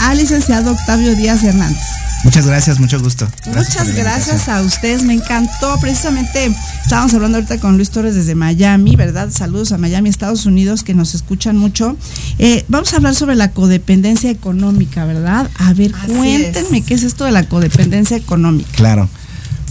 al 0.00 0.18
licenciado 0.18 0.72
Octavio 0.72 1.14
Díaz 1.14 1.44
Hernández. 1.44 1.78
Muchas 2.24 2.46
gracias, 2.46 2.78
mucho 2.78 3.00
gusto. 3.00 3.26
Muchas 3.46 3.94
gracias 3.94 4.48
a 4.48 4.60
ustedes, 4.60 5.02
me 5.04 5.14
encantó. 5.14 5.78
Precisamente 5.80 6.54
estábamos 6.82 7.14
hablando 7.14 7.38
ahorita 7.38 7.58
con 7.60 7.76
Luis 7.76 7.90
Torres 7.90 8.14
desde 8.14 8.34
Miami, 8.34 8.94
¿verdad? 8.94 9.30
Saludos 9.30 9.72
a 9.72 9.78
Miami, 9.78 10.10
Estados 10.10 10.44
Unidos, 10.44 10.82
que 10.82 10.92
nos 10.92 11.14
escuchan 11.14 11.56
mucho. 11.56 11.96
Eh, 12.38 12.64
vamos 12.68 12.92
a 12.92 12.96
hablar 12.96 13.14
sobre 13.14 13.36
la 13.36 13.52
codependencia 13.52 14.30
económica, 14.30 15.06
¿verdad? 15.06 15.50
A 15.56 15.72
ver, 15.72 15.92
cuéntenme 15.92 16.82
qué 16.82 16.94
es 16.94 17.04
esto 17.04 17.24
de 17.24 17.30
la 17.30 17.48
codependencia 17.48 18.16
económica. 18.16 18.70
Claro. 18.72 19.08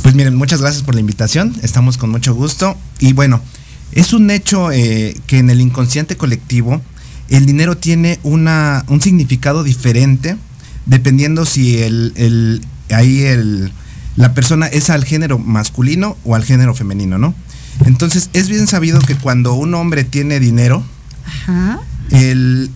Pues 0.01 0.15
miren, 0.15 0.35
muchas 0.35 0.61
gracias 0.61 0.83
por 0.83 0.95
la 0.95 1.01
invitación, 1.01 1.55
estamos 1.61 1.97
con 1.97 2.09
mucho 2.09 2.33
gusto. 2.33 2.75
Y 2.99 3.13
bueno, 3.13 3.41
es 3.91 4.13
un 4.13 4.31
hecho 4.31 4.71
eh, 4.71 5.15
que 5.27 5.39
en 5.39 5.49
el 5.49 5.61
inconsciente 5.61 6.17
colectivo 6.17 6.81
el 7.29 7.45
dinero 7.45 7.77
tiene 7.77 8.19
una, 8.23 8.83
un 8.87 9.01
significado 9.01 9.63
diferente 9.63 10.37
dependiendo 10.85 11.45
si 11.45 11.81
el, 11.81 12.13
el, 12.15 12.61
ahí 12.89 13.21
el, 13.21 13.71
la 14.15 14.33
persona 14.33 14.67
es 14.67 14.89
al 14.89 15.05
género 15.05 15.37
masculino 15.37 16.17
o 16.25 16.35
al 16.35 16.43
género 16.43 16.73
femenino, 16.73 17.17
¿no? 17.17 17.35
Entonces, 17.85 18.29
es 18.33 18.49
bien 18.49 18.67
sabido 18.67 18.99
que 18.99 19.15
cuando 19.15 19.53
un 19.53 19.73
hombre 19.73 20.03
tiene 20.03 20.39
dinero, 20.39 20.83
Ajá. 21.25 21.79
él 22.09 22.69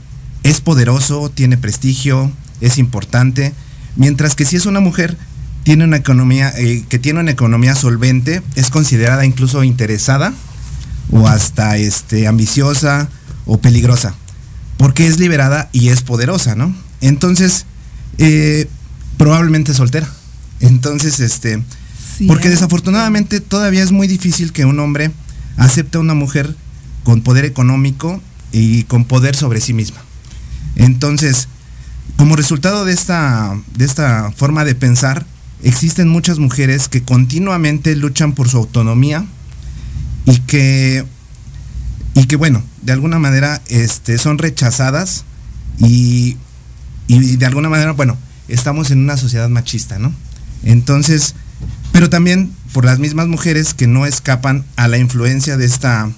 es 0.44 0.62
poderoso, 0.62 1.30
tiene 1.30 1.58
prestigio, 1.58 2.32
es 2.62 2.78
importante, 2.78 3.54
mientras 3.96 4.36
que 4.36 4.46
si 4.46 4.56
es 4.56 4.66
una 4.66 4.80
mujer, 4.80 5.18
tiene 5.64 5.84
una 5.84 5.98
economía, 5.98 6.54
eh, 6.56 6.86
que 6.88 7.00
tiene 7.00 7.20
una 7.20 7.32
economía 7.32 7.76
solvente, 7.76 8.42
es 8.56 8.70
considerada 8.70 9.26
incluso 9.26 9.64
interesada 9.64 10.34
o 11.12 11.28
hasta 11.28 11.78
este, 11.78 12.28
ambiciosa 12.28 13.10
o 13.46 13.58
peligrosa, 13.58 14.16
porque 14.84 15.08
es 15.08 15.18
liberada 15.18 15.70
y 15.72 15.88
es 15.88 16.02
poderosa, 16.02 16.56
¿no? 16.56 16.76
Entonces, 17.00 17.66
eh, 18.18 18.68
probablemente 19.18 19.74
soltera. 19.74 20.10
Entonces, 20.60 21.22
este, 21.22 21.64
porque 22.28 22.50
desafortunadamente 22.50 23.40
todavía 23.40 23.82
es 23.82 23.94
muy 23.94 24.10
difícil 24.10 24.52
que 24.52 24.66
un 24.66 24.78
hombre 24.82 25.12
acepte 25.56 25.98
a 25.98 26.02
una 26.02 26.16
mujer 26.16 26.54
con 27.06 27.22
poder 27.22 27.46
económico 27.46 28.22
y 28.52 28.84
con 28.84 29.06
poder 29.06 29.38
sobre 29.38 29.62
sí 29.62 29.72
misma. 29.72 30.02
Entonces, 30.76 31.48
como 32.18 32.36
resultado 32.36 32.84
de 32.84 32.92
esta, 32.92 33.58
de 33.78 33.86
esta 33.86 34.34
forma 34.36 34.66
de 34.66 34.76
pensar, 34.76 35.26
existen 35.64 36.10
muchas 36.10 36.40
mujeres 36.40 36.90
que 36.90 37.04
continuamente 37.04 37.96
luchan 37.96 38.34
por 38.34 38.50
su 38.50 38.58
autonomía 38.58 39.26
y 40.26 40.40
que, 40.40 41.06
y 42.16 42.26
que 42.26 42.36
bueno, 42.36 42.62
de 42.84 42.92
alguna 42.92 43.20
manera 43.20 43.62
este, 43.68 44.18
son 44.18 44.38
rechazadas 44.38 45.24
y, 45.80 46.38
y 47.08 47.38
de 47.38 47.46
alguna 47.46 47.70
manera, 47.70 47.92
bueno, 47.94 48.18
estamos 48.48 48.92
en 48.92 49.00
una 49.00 49.18
sociedad 49.18 49.50
machista, 49.50 50.00
¿no? 50.00 50.14
Entonces, 50.64 51.36
pero 51.92 52.10
también 52.10 52.52
por 52.74 52.86
las 52.86 53.00
mismas 53.00 53.28
mujeres 53.28 53.74
que 53.74 53.88
no 53.88 54.06
escapan 54.06 54.66
a 54.76 54.88
la 54.88 54.98
influencia 54.98 55.58
de 55.58 55.66
esta... 55.66 56.10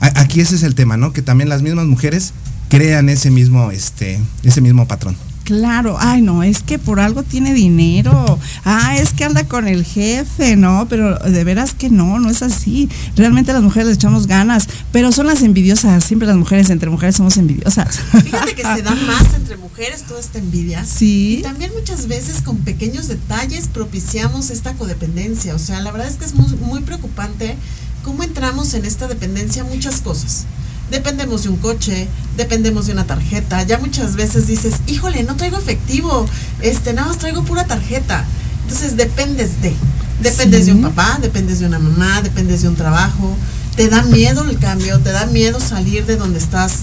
Aquí 0.00 0.40
ese 0.40 0.56
es 0.56 0.62
el 0.62 0.74
tema, 0.74 0.96
¿no? 0.96 1.12
Que 1.12 1.22
también 1.22 1.48
las 1.48 1.62
mismas 1.62 1.86
mujeres 1.86 2.32
crean 2.68 3.08
ese 3.08 3.30
mismo, 3.30 3.70
este, 3.70 4.20
ese 4.42 4.60
mismo 4.60 4.86
patrón. 4.86 5.16
Claro, 5.46 5.96
ay 6.00 6.22
no, 6.22 6.42
es 6.42 6.64
que 6.64 6.76
por 6.76 6.98
algo 6.98 7.22
tiene 7.22 7.54
dinero, 7.54 8.36
ah, 8.64 8.96
es 8.96 9.12
que 9.12 9.22
anda 9.22 9.44
con 9.44 9.68
el 9.68 9.84
jefe, 9.84 10.56
¿no? 10.56 10.88
Pero 10.90 11.16
de 11.20 11.44
veras 11.44 11.72
que 11.72 11.88
no, 11.88 12.18
no 12.18 12.30
es 12.30 12.42
así. 12.42 12.88
Realmente 13.14 13.52
las 13.52 13.62
mujeres 13.62 13.86
le 13.86 13.94
echamos 13.94 14.26
ganas, 14.26 14.68
pero 14.90 15.12
son 15.12 15.28
las 15.28 15.42
envidiosas, 15.42 16.02
siempre 16.02 16.26
las 16.26 16.36
mujeres 16.36 16.68
entre 16.70 16.90
mujeres 16.90 17.14
somos 17.14 17.36
envidiosas. 17.36 17.96
Fíjate 18.24 18.56
que 18.56 18.62
se 18.64 18.82
da 18.82 18.90
más 19.06 19.34
entre 19.36 19.56
mujeres 19.56 20.02
toda 20.02 20.18
esta 20.18 20.40
envidia. 20.40 20.84
Sí. 20.84 21.36
Y 21.38 21.42
también 21.42 21.70
muchas 21.78 22.08
veces 22.08 22.42
con 22.42 22.56
pequeños 22.58 23.06
detalles 23.06 23.68
propiciamos 23.68 24.50
esta 24.50 24.72
codependencia. 24.72 25.54
O 25.54 25.60
sea, 25.60 25.80
la 25.80 25.92
verdad 25.92 26.08
es 26.08 26.16
que 26.16 26.24
es 26.24 26.34
muy, 26.34 26.48
muy 26.56 26.80
preocupante 26.80 27.54
cómo 28.02 28.24
entramos 28.24 28.74
en 28.74 28.84
esta 28.84 29.06
dependencia 29.06 29.62
muchas 29.62 30.00
cosas 30.00 30.46
dependemos 30.90 31.42
de 31.44 31.48
un 31.50 31.56
coche, 31.56 32.08
dependemos 32.36 32.86
de 32.86 32.92
una 32.92 33.04
tarjeta. 33.06 33.62
Ya 33.62 33.78
muchas 33.78 34.16
veces 34.16 34.46
dices, 34.46 34.74
híjole, 34.86 35.22
no 35.22 35.36
traigo 35.36 35.58
efectivo, 35.58 36.26
este, 36.60 36.92
nada 36.92 37.08
más 37.08 37.18
traigo 37.18 37.42
pura 37.44 37.64
tarjeta. 37.66 38.24
Entonces 38.62 38.96
dependes 38.96 39.60
de, 39.62 39.74
dependes 40.22 40.60
Sí. 40.60 40.66
de 40.66 40.72
un 40.72 40.82
papá, 40.82 41.18
dependes 41.20 41.60
de 41.60 41.66
una 41.66 41.78
mamá, 41.78 42.22
dependes 42.22 42.62
de 42.62 42.68
un 42.68 42.76
trabajo. 42.76 43.36
Te 43.76 43.88
da 43.88 44.02
miedo 44.04 44.42
el 44.48 44.58
cambio, 44.58 44.98
te 45.00 45.12
da 45.12 45.26
miedo 45.26 45.60
salir 45.60 46.06
de 46.06 46.16
donde 46.16 46.38
estás 46.38 46.78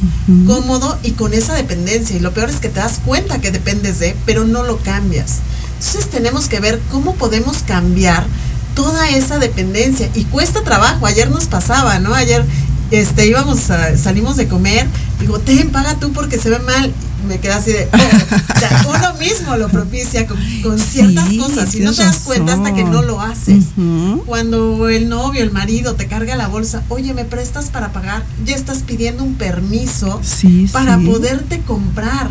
cómodo 0.45 0.99
y 1.01 1.11
con 1.11 1.33
esa 1.33 1.55
dependencia. 1.55 2.15
Y 2.15 2.19
lo 2.19 2.33
peor 2.33 2.49
es 2.51 2.57
que 2.57 2.69
te 2.69 2.79
das 2.79 2.99
cuenta 3.03 3.41
que 3.41 3.49
dependes 3.51 3.99
de, 3.99 4.15
pero 4.27 4.45
no 4.45 4.61
lo 4.63 4.77
cambias. 4.77 5.39
Entonces 5.79 6.09
tenemos 6.11 6.47
que 6.47 6.59
ver 6.59 6.79
cómo 6.91 7.15
podemos 7.15 7.63
cambiar 7.63 8.25
toda 8.75 9.09
esa 9.09 9.39
dependencia 9.39 10.07
y 10.13 10.25
cuesta 10.25 10.63
trabajo. 10.63 11.05
Ayer 11.07 11.29
nos 11.31 11.45
pasaba, 11.45 11.97
¿no? 11.99 12.13
Ayer 12.13 12.45
este 12.99 13.27
íbamos 13.27 13.69
a- 13.71 13.97
salimos 13.97 14.37
de 14.37 14.47
comer, 14.47 14.87
digo, 15.19 15.39
"Ten, 15.39 15.69
paga 15.71 15.95
tú 15.95 16.11
porque 16.13 16.37
se 16.37 16.49
ve 16.49 16.59
mal." 16.59 16.91
Me 17.27 17.39
quedé 17.39 17.53
así 17.53 17.71
de, 17.71 17.87
oh, 17.93 17.95
o 18.53 18.59
sea, 18.59 18.85
uno 18.89 19.13
mismo 19.17 19.55
lo 19.55 19.69
propicia 19.69 20.27
con, 20.27 20.37
con 20.61 20.77
ciertas 20.77 21.29
Sí, 21.29 21.37
cosas 21.37 21.73
y 21.73 21.79
no 21.79 21.93
te 21.93 22.03
das 22.03 22.17
cuenta 22.19 22.53
hasta 22.53 22.73
que 22.73 22.83
no 22.83 23.01
lo 23.01 23.21
haces. 23.21 23.63
Cuando 24.25 24.89
el 24.89 25.07
novio, 25.07 25.41
el 25.41 25.51
marido 25.51 25.95
te 25.95 26.07
carga 26.07 26.35
la 26.35 26.47
bolsa, 26.49 26.83
oye, 26.89 27.13
¿me 27.13 27.23
prestas 27.23 27.69
para 27.69 27.93
pagar? 27.93 28.23
Ya 28.45 28.55
estás 28.55 28.79
pidiendo 28.79 29.23
un 29.23 29.35
permiso 29.35 30.19
Sí, 30.21 30.67
para 30.73 30.97
sí. 30.99 31.05
poderte 31.05 31.61
comprar. 31.61 32.29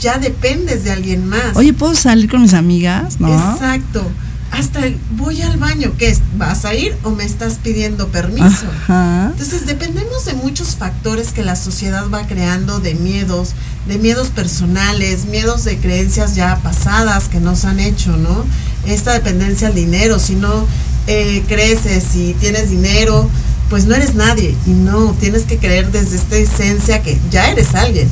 Ya 0.00 0.18
dependes 0.18 0.84
de 0.84 0.90
alguien 0.92 1.26
más. 1.28 1.54
Oye, 1.54 1.72
¿puedo 1.74 1.94
salir 1.94 2.30
con 2.30 2.40
mis 2.42 2.54
amigas? 2.54 3.20
¿No? 3.20 3.28
Exacto. 3.52 4.10
Hasta 4.54 4.86
el 4.86 4.98
voy 5.10 5.42
al 5.42 5.56
baño, 5.56 5.92
¿qué 5.98 6.08
es? 6.08 6.20
¿Vas 6.36 6.64
a 6.64 6.74
ir 6.74 6.96
o 7.02 7.10
me 7.10 7.24
estás 7.24 7.54
pidiendo 7.62 8.08
permiso? 8.08 8.66
Ajá. 8.82 9.30
Entonces 9.32 9.66
dependemos 9.66 10.24
de 10.24 10.34
muchos 10.34 10.76
factores 10.76 11.32
que 11.32 11.42
la 11.42 11.56
sociedad 11.56 12.08
va 12.08 12.26
creando, 12.26 12.78
de 12.78 12.94
miedos, 12.94 13.54
de 13.88 13.98
miedos 13.98 14.28
personales, 14.28 15.24
miedos 15.26 15.64
de 15.64 15.78
creencias 15.78 16.36
ya 16.36 16.60
pasadas 16.62 17.28
que 17.28 17.40
nos 17.40 17.64
han 17.64 17.80
hecho, 17.80 18.16
¿no? 18.16 18.44
Esta 18.86 19.12
dependencia 19.12 19.68
al 19.68 19.74
dinero, 19.74 20.18
si 20.18 20.36
no 20.36 20.66
eh, 21.06 21.42
creces, 21.48 22.04
si 22.04 22.34
tienes 22.34 22.70
dinero, 22.70 23.28
pues 23.70 23.86
no 23.86 23.94
eres 23.94 24.14
nadie 24.14 24.54
y 24.66 24.70
no, 24.70 25.16
tienes 25.18 25.44
que 25.44 25.58
creer 25.58 25.90
desde 25.90 26.16
esta 26.16 26.36
esencia 26.36 27.02
que 27.02 27.18
ya 27.30 27.50
eres 27.50 27.74
alguien. 27.74 28.08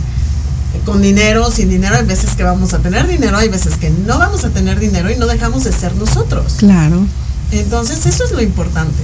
Con 0.85 1.01
dinero, 1.03 1.51
sin 1.51 1.69
dinero, 1.69 1.97
hay 1.97 2.05
veces 2.05 2.35
que 2.35 2.43
vamos 2.43 2.75
a 2.75 2.79
tener 2.79 3.07
dinero, 3.07 3.37
hay 3.37 3.49
veces 3.49 3.77
que 3.77 3.91
no 3.91 4.19
vamos 4.19 4.45
a 4.45 4.51
tener 4.51 4.79
dinero 4.79 5.11
y 5.11 5.17
no 5.17 5.27
dejamos 5.27 5.65
de 5.65 5.73
ser 5.73 5.95
nosotros. 5.97 6.55
Claro. 6.59 7.07
Entonces 7.53 8.05
eso 8.07 8.25
es 8.25 8.33
lo 8.33 8.41
importante. 8.41 9.03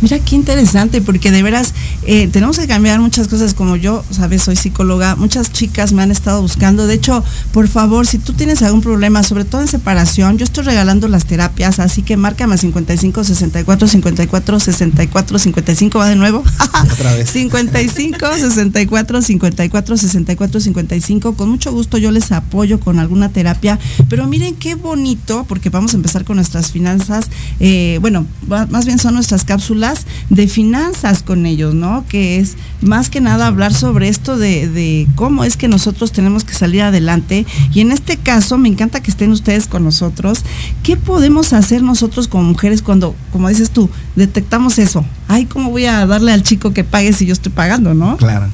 Mira 0.00 0.20
qué 0.20 0.36
interesante, 0.36 1.00
porque 1.00 1.32
de 1.32 1.42
veras 1.42 1.74
eh, 2.04 2.28
tenemos 2.28 2.58
que 2.58 2.68
cambiar 2.68 3.00
muchas 3.00 3.26
cosas. 3.26 3.52
Como 3.54 3.74
yo, 3.74 4.04
sabes, 4.10 4.42
soy 4.42 4.54
psicóloga, 4.54 5.16
muchas 5.16 5.52
chicas 5.52 5.92
me 5.92 6.02
han 6.02 6.12
estado 6.12 6.40
buscando. 6.40 6.86
De 6.86 6.94
hecho, 6.94 7.24
por 7.52 7.66
favor, 7.66 8.06
si 8.06 8.18
tú 8.18 8.32
tienes 8.32 8.62
algún 8.62 8.80
problema, 8.80 9.22
sobre 9.24 9.44
todo 9.44 9.60
en 9.60 9.66
separación, 9.66 10.38
yo 10.38 10.44
estoy 10.44 10.64
regalando 10.64 11.08
las 11.08 11.24
terapias, 11.24 11.80
así 11.80 12.02
que 12.02 12.16
márcame 12.16 12.54
a 12.54 12.58
55 12.58 13.24
64 13.24 13.88
54 13.88 14.60
64 14.60 15.38
55, 15.38 15.98
va 15.98 16.08
de 16.08 16.16
nuevo. 16.16 16.44
Otra 16.92 17.14
vez. 17.14 17.30
55 17.30 18.26
64 18.38 19.22
54 19.22 19.96
64 19.96 20.60
55. 20.60 21.34
Con 21.34 21.50
mucho 21.50 21.72
gusto 21.72 21.98
yo 21.98 22.12
les 22.12 22.30
apoyo 22.30 22.78
con 22.78 23.00
alguna 23.00 23.30
terapia. 23.30 23.78
Pero 24.08 24.26
miren 24.28 24.54
qué 24.54 24.76
bonito, 24.76 25.44
porque 25.48 25.70
vamos 25.70 25.94
a 25.94 25.96
empezar 25.96 26.24
con 26.24 26.36
nuestras 26.36 26.70
finanzas. 26.70 27.26
eh, 27.58 27.98
bueno, 28.00 28.26
más 28.46 28.86
bien 28.86 28.98
son 28.98 29.14
nuestras 29.14 29.44
cápsulas 29.44 29.87
de 30.30 30.48
finanzas 30.48 31.22
con 31.22 31.46
ellos, 31.46 31.74
¿no? 31.74 32.04
Que 32.08 32.38
es 32.38 32.56
más 32.80 33.10
que 33.10 33.20
nada 33.20 33.46
hablar 33.46 33.72
sobre 33.74 34.08
esto 34.08 34.36
de, 34.36 35.06
cómo 35.14 35.44
es 35.44 35.56
que 35.56 35.68
nosotros 35.68 36.12
tenemos 36.12 36.44
que 36.44 36.54
salir 36.54 36.82
adelante. 36.82 37.46
Y 37.72 37.80
en 37.80 37.92
este 37.92 38.16
caso, 38.16 38.58
me 38.58 38.68
encanta 38.68 39.02
que 39.02 39.10
estén 39.10 39.30
ustedes 39.30 39.66
con 39.66 39.84
nosotros. 39.84 40.44
¿Qué 40.82 40.96
podemos 40.96 41.52
hacer 41.52 41.82
nosotros 41.82 42.28
como 42.28 42.44
mujeres 42.44 42.82
cuando, 42.82 43.14
como 43.32 43.48
dices 43.48 43.70
tú, 43.70 43.90
detectamos 44.16 44.78
eso? 44.78 45.04
Ay, 45.28 45.46
¿cómo 45.46 45.70
voy 45.70 45.86
a 45.86 46.06
darle 46.06 46.32
al 46.32 46.42
chico 46.42 46.72
que 46.72 46.84
pague 46.84 47.12
si 47.12 47.26
yo 47.26 47.32
estoy 47.32 47.52
pagando, 47.52 47.94
no? 47.94 48.16
Claro. 48.16 48.48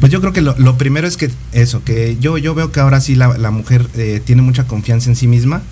Pues 0.00 0.10
yo 0.10 0.20
creo 0.20 0.32
que 0.32 0.40
lo, 0.40 0.58
lo 0.58 0.76
primero 0.76 1.06
es 1.06 1.16
que 1.16 1.30
eso, 1.52 1.84
que 1.84 2.16
yo, 2.20 2.36
yo 2.36 2.54
veo 2.54 2.72
que 2.72 2.80
ahora 2.80 3.00
sí 3.00 3.14
la, 3.14 3.38
la 3.38 3.52
mujer 3.52 3.88
eh, 3.94 4.20
tiene 4.24 4.42
mucha 4.42 4.66
confianza 4.66 5.08
en 5.08 5.14
sí 5.14 5.28
misma, 5.28 5.62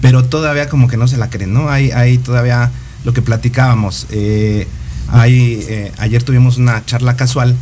pero 0.00 0.24
todavía 0.24 0.68
como 0.68 0.88
que 0.88 0.96
no 0.96 1.08
se 1.08 1.16
la 1.16 1.30
creen, 1.30 1.52
¿no? 1.52 1.68
Hay, 1.68 1.90
hay 1.90 2.18
todavía 2.18 2.70
lo 3.04 3.12
que 3.12 3.22
platicábamos. 3.22 4.06
eh, 4.10 4.66
hay, 5.08 5.64
eh, 5.68 5.92
ayer 5.98 6.22
tuvimos 6.22 6.56
una 6.56 6.84
charla 6.86 7.16
casual 7.16 7.54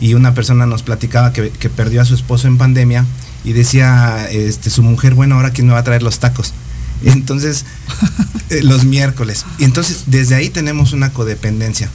y 0.00 0.14
una 0.14 0.34
persona 0.34 0.66
nos 0.66 0.82
platicaba 0.82 1.32
que, 1.32 1.50
que 1.50 1.70
perdió 1.70 2.02
a 2.02 2.04
su 2.04 2.14
esposo 2.14 2.48
en 2.48 2.58
pandemia 2.58 3.06
y 3.44 3.52
decía 3.52 4.28
este, 4.30 4.68
su 4.70 4.82
mujer, 4.82 5.14
bueno, 5.14 5.36
ahora 5.36 5.50
quién 5.50 5.66
me 5.66 5.72
va 5.72 5.78
a 5.80 5.84
traer 5.84 6.02
los 6.02 6.18
tacos. 6.18 6.52
Entonces, 7.04 7.64
eh, 8.50 8.62
los 8.62 8.84
miércoles. 8.84 9.44
Y 9.58 9.64
entonces, 9.64 10.04
desde 10.06 10.34
ahí 10.34 10.50
tenemos 10.50 10.92
una 10.92 11.12
codependencia. 11.12 11.88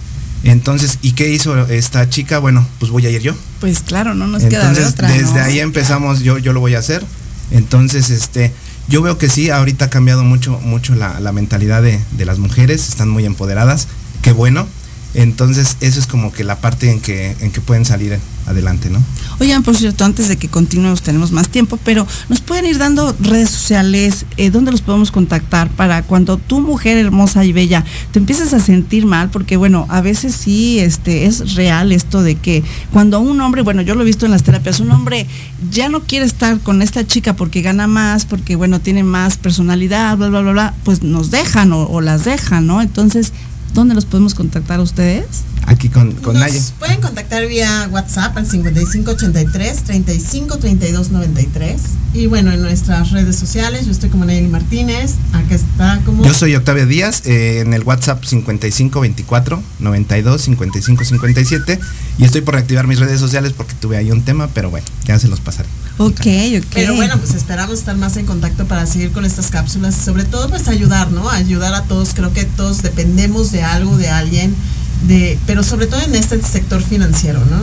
Entonces, 0.44 1.00
¿y 1.02 1.12
qué 1.12 1.30
hizo 1.30 1.68
esta 1.68 2.10
chica? 2.10 2.40
Bueno, 2.40 2.66
pues 2.80 2.92
voy 2.92 3.06
a 3.06 3.10
ir 3.10 3.22
yo. 3.22 3.34
Pues 3.60 3.80
claro, 3.82 4.14
no 4.14 4.28
nos 4.28 4.44
queda 4.44 4.62
de 4.62 4.68
Entonces, 4.70 4.94
otra. 4.94 5.10
desde 5.10 5.34
¿no? 5.40 5.44
ahí 5.44 5.60
empezamos, 5.60 6.22
yo, 6.22 6.38
yo 6.38 6.54
lo 6.54 6.60
voy 6.60 6.76
a 6.76 6.80
hacer. 6.80 7.04
Entonces, 7.52 8.10
este, 8.10 8.52
yo 8.88 9.02
veo 9.02 9.18
que 9.18 9.30
sí, 9.30 9.50
ahorita 9.50 9.86
ha 9.86 9.90
cambiado 9.90 10.24
mucho, 10.24 10.60
mucho 10.60 10.96
la, 10.96 11.20
la 11.20 11.32
mentalidad 11.32 11.82
de, 11.82 12.00
de 12.12 12.26
las 12.26 12.40
mujeres, 12.40 12.90
están 12.90 13.10
muy 13.10 13.26
empoderadas, 13.26 13.88
qué 14.22 14.32
bueno. 14.32 14.68
Entonces, 15.14 15.78
eso 15.80 16.00
es 16.00 16.08
como 16.08 16.32
que 16.32 16.44
la 16.44 16.60
parte 16.60 16.92
en 16.92 17.00
que, 17.00 17.36
en 17.40 17.52
que 17.52 17.62
pueden 17.62 17.86
salir 17.86 18.20
adelante, 18.48 18.90
¿no? 18.90 19.00
Oigan, 19.40 19.64
por 19.64 19.76
cierto, 19.76 20.06
antes 20.06 20.28
de 20.28 20.38
que 20.38 20.48
continuemos, 20.48 21.02
tenemos 21.02 21.32
más 21.32 21.50
tiempo, 21.50 21.78
pero 21.84 22.06
nos 22.30 22.42
pueden 22.42 22.66
ir 22.66 22.78
dando 22.78 23.16
redes 23.20 23.50
sociales, 23.50 24.26
eh, 24.38 24.50
¿dónde 24.50 24.72
los 24.72 24.82
podemos 24.82 25.12
contactar 25.12 25.70
para 25.70 26.04
cuando 26.04 26.38
tu 26.38 26.60
mujer 26.62 26.98
hermosa 26.98 27.46
y 27.46 27.54
bella 27.54 27.84
te 28.12 28.20
empieces 28.20 28.54
a 28.54 28.60
sentir 28.60 29.06
mal? 29.06 29.30
Porque 29.30 29.56
bueno, 29.56 29.86
a 29.90 30.02
veces 30.02 30.36
sí 30.36 30.80
este, 30.80 31.26
es 31.26 31.56
real 31.56 31.92
esto 31.92 32.22
de 32.22 32.36
que 32.36 32.64
cuando 32.92 33.20
un 33.20 33.40
hombre, 33.42 33.62
bueno, 33.62 33.82
yo 33.82 33.96
lo 33.96 34.02
he 34.02 34.06
visto 34.06 34.26
en 34.26 34.32
las 34.32 34.44
terapias, 34.44 34.80
un 34.80 34.92
hombre 34.92 35.28
ya 35.72 35.90
no 35.90 36.02
quiere 36.02 36.26
estar 36.26 36.60
con 36.60 36.82
esta 36.82 37.06
chica 37.06 37.36
porque 37.36 37.62
gana 37.62 37.88
más, 37.88 38.26
porque 38.26 38.56
bueno, 38.56 38.82
tiene 38.82 39.04
más 39.04 39.38
personalidad, 39.38 40.18
bla, 40.18 40.30
bla, 40.30 40.42
bla, 40.42 40.52
bla, 40.52 40.74
pues 40.84 41.04
nos 41.04 41.32
dejan 41.32 41.72
o 41.74 42.02
las 42.02 42.26
dejan, 42.26 42.68
¿no? 42.68 42.82
Entonces, 42.82 43.32
¿dónde 43.74 43.96
los 43.96 44.06
podemos 44.06 44.34
contactar 44.36 44.80
a 44.80 44.84
ustedes? 44.84 45.44
Aquí 45.66 45.90
con, 45.90 46.12
con 46.14 46.34
Nos 46.34 46.44
Naya. 46.44 46.62
pueden 46.80 47.02
contactar 47.02 47.48
vía 47.48 47.88
WhatsApp 47.92 48.38
al 48.38 48.46
5583 48.46 49.84
35 49.84 50.58
32 50.58 51.12
93 51.12 51.82
y 52.14 52.28
bueno 52.28 52.52
en 52.52 52.62
nuestras 52.62 53.12
redes 53.12 53.36
sociales 53.38 53.86
yo 53.86 53.92
estoy 53.92 54.10
como 54.10 54.26
Nayeli 54.26 54.48
Martínez 54.48 55.16
acá 55.32 55.56
está 55.56 56.02
como 56.06 56.24
Yo 56.24 56.34
soy 56.34 56.56
Octavio 56.56 56.86
Díaz, 56.86 57.24
eh, 57.26 57.60
en 57.62 57.74
el 57.74 57.84
WhatsApp 57.84 58.24
5524 58.24 59.62
92 59.80 60.42
55 60.42 61.04
57 61.04 61.80
y 62.18 62.26
estoy 62.26 62.42
por 62.42 62.54
reactivar 62.54 62.88
mis 62.88 63.00
redes 63.00 63.20
sociales 63.20 63.54
porque 63.54 63.74
tuve 63.80 63.98
ahí 63.98 64.12
un 64.12 64.22
tema, 64.24 64.48
pero 64.54 64.70
bueno, 64.70 64.86
ya 65.06 65.18
se 65.18 65.28
los 65.28 65.40
pasaré. 65.40 65.68
Ok, 65.98 66.22
ok. 66.58 66.66
Pero 66.74 66.96
bueno, 66.96 67.18
pues 67.18 67.34
esperamos 67.34 67.80
estar 67.80 67.96
más 67.98 68.18
en 68.18 68.26
contacto 68.26 68.66
para 68.66 68.86
seguir 68.86 69.12
con 69.12 69.26
estas 69.26 69.48
cápsulas, 69.48 69.96
sobre 69.96 70.24
todo 70.24 70.50
pues 70.50 70.68
ayudar, 70.68 71.12
¿no? 71.12 71.30
Ayudar 71.30 71.74
a 71.74 71.84
todos, 71.84 72.14
creo 72.14 72.34
que 72.34 72.46
todos 72.46 72.82
dependemos 72.84 73.52
de 73.52 73.64
algo, 73.64 73.98
de 73.98 74.10
alguien, 74.10 74.56
de, 75.08 75.38
pero 75.46 75.64
sobre 75.64 75.88
todo 75.88 76.02
en 76.02 76.16
este 76.16 76.42
sector 76.42 76.82
financiero, 76.82 77.40
¿no? 77.46 77.58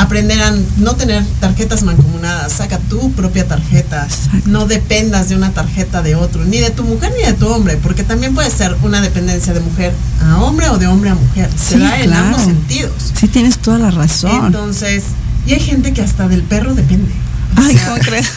Aprender 0.00 0.40
a 0.40 0.54
no 0.78 0.94
tener 0.94 1.24
tarjetas 1.40 1.82
mancomunadas, 1.82 2.52
saca 2.52 2.78
tu 2.78 3.10
propia 3.12 3.46
tarjeta, 3.48 4.06
no 4.46 4.66
dependas 4.66 5.28
de 5.28 5.36
una 5.36 5.50
tarjeta 5.52 6.00
de 6.02 6.14
otro, 6.14 6.44
ni 6.44 6.58
de 6.58 6.70
tu 6.70 6.84
mujer 6.84 7.12
ni 7.18 7.24
de 7.24 7.32
tu 7.32 7.48
hombre, 7.48 7.76
porque 7.76 8.04
también 8.04 8.34
puede 8.34 8.50
ser 8.50 8.76
una 8.82 9.00
dependencia 9.00 9.52
de 9.52 9.60
mujer 9.60 9.92
a 10.24 10.40
hombre 10.42 10.68
o 10.68 10.78
de 10.78 10.86
hombre 10.86 11.10
a 11.10 11.14
mujer, 11.16 11.50
se 11.56 11.74
Sí, 11.74 11.80
da 11.80 12.00
en 12.00 12.12
ambos 12.12 12.42
sentidos. 12.42 12.92
Sí, 13.18 13.26
tienes 13.28 13.58
toda 13.58 13.78
la 13.78 13.90
razón. 13.90 14.46
Entonces, 14.46 15.04
y 15.46 15.54
hay 15.54 15.60
gente 15.60 15.92
que 15.92 16.02
hasta 16.02 16.28
del 16.28 16.42
perro 16.44 16.74
depende. 16.74 17.10
Ay, 17.56 17.76
¿cómo 17.84 17.96
crees? 17.98 18.28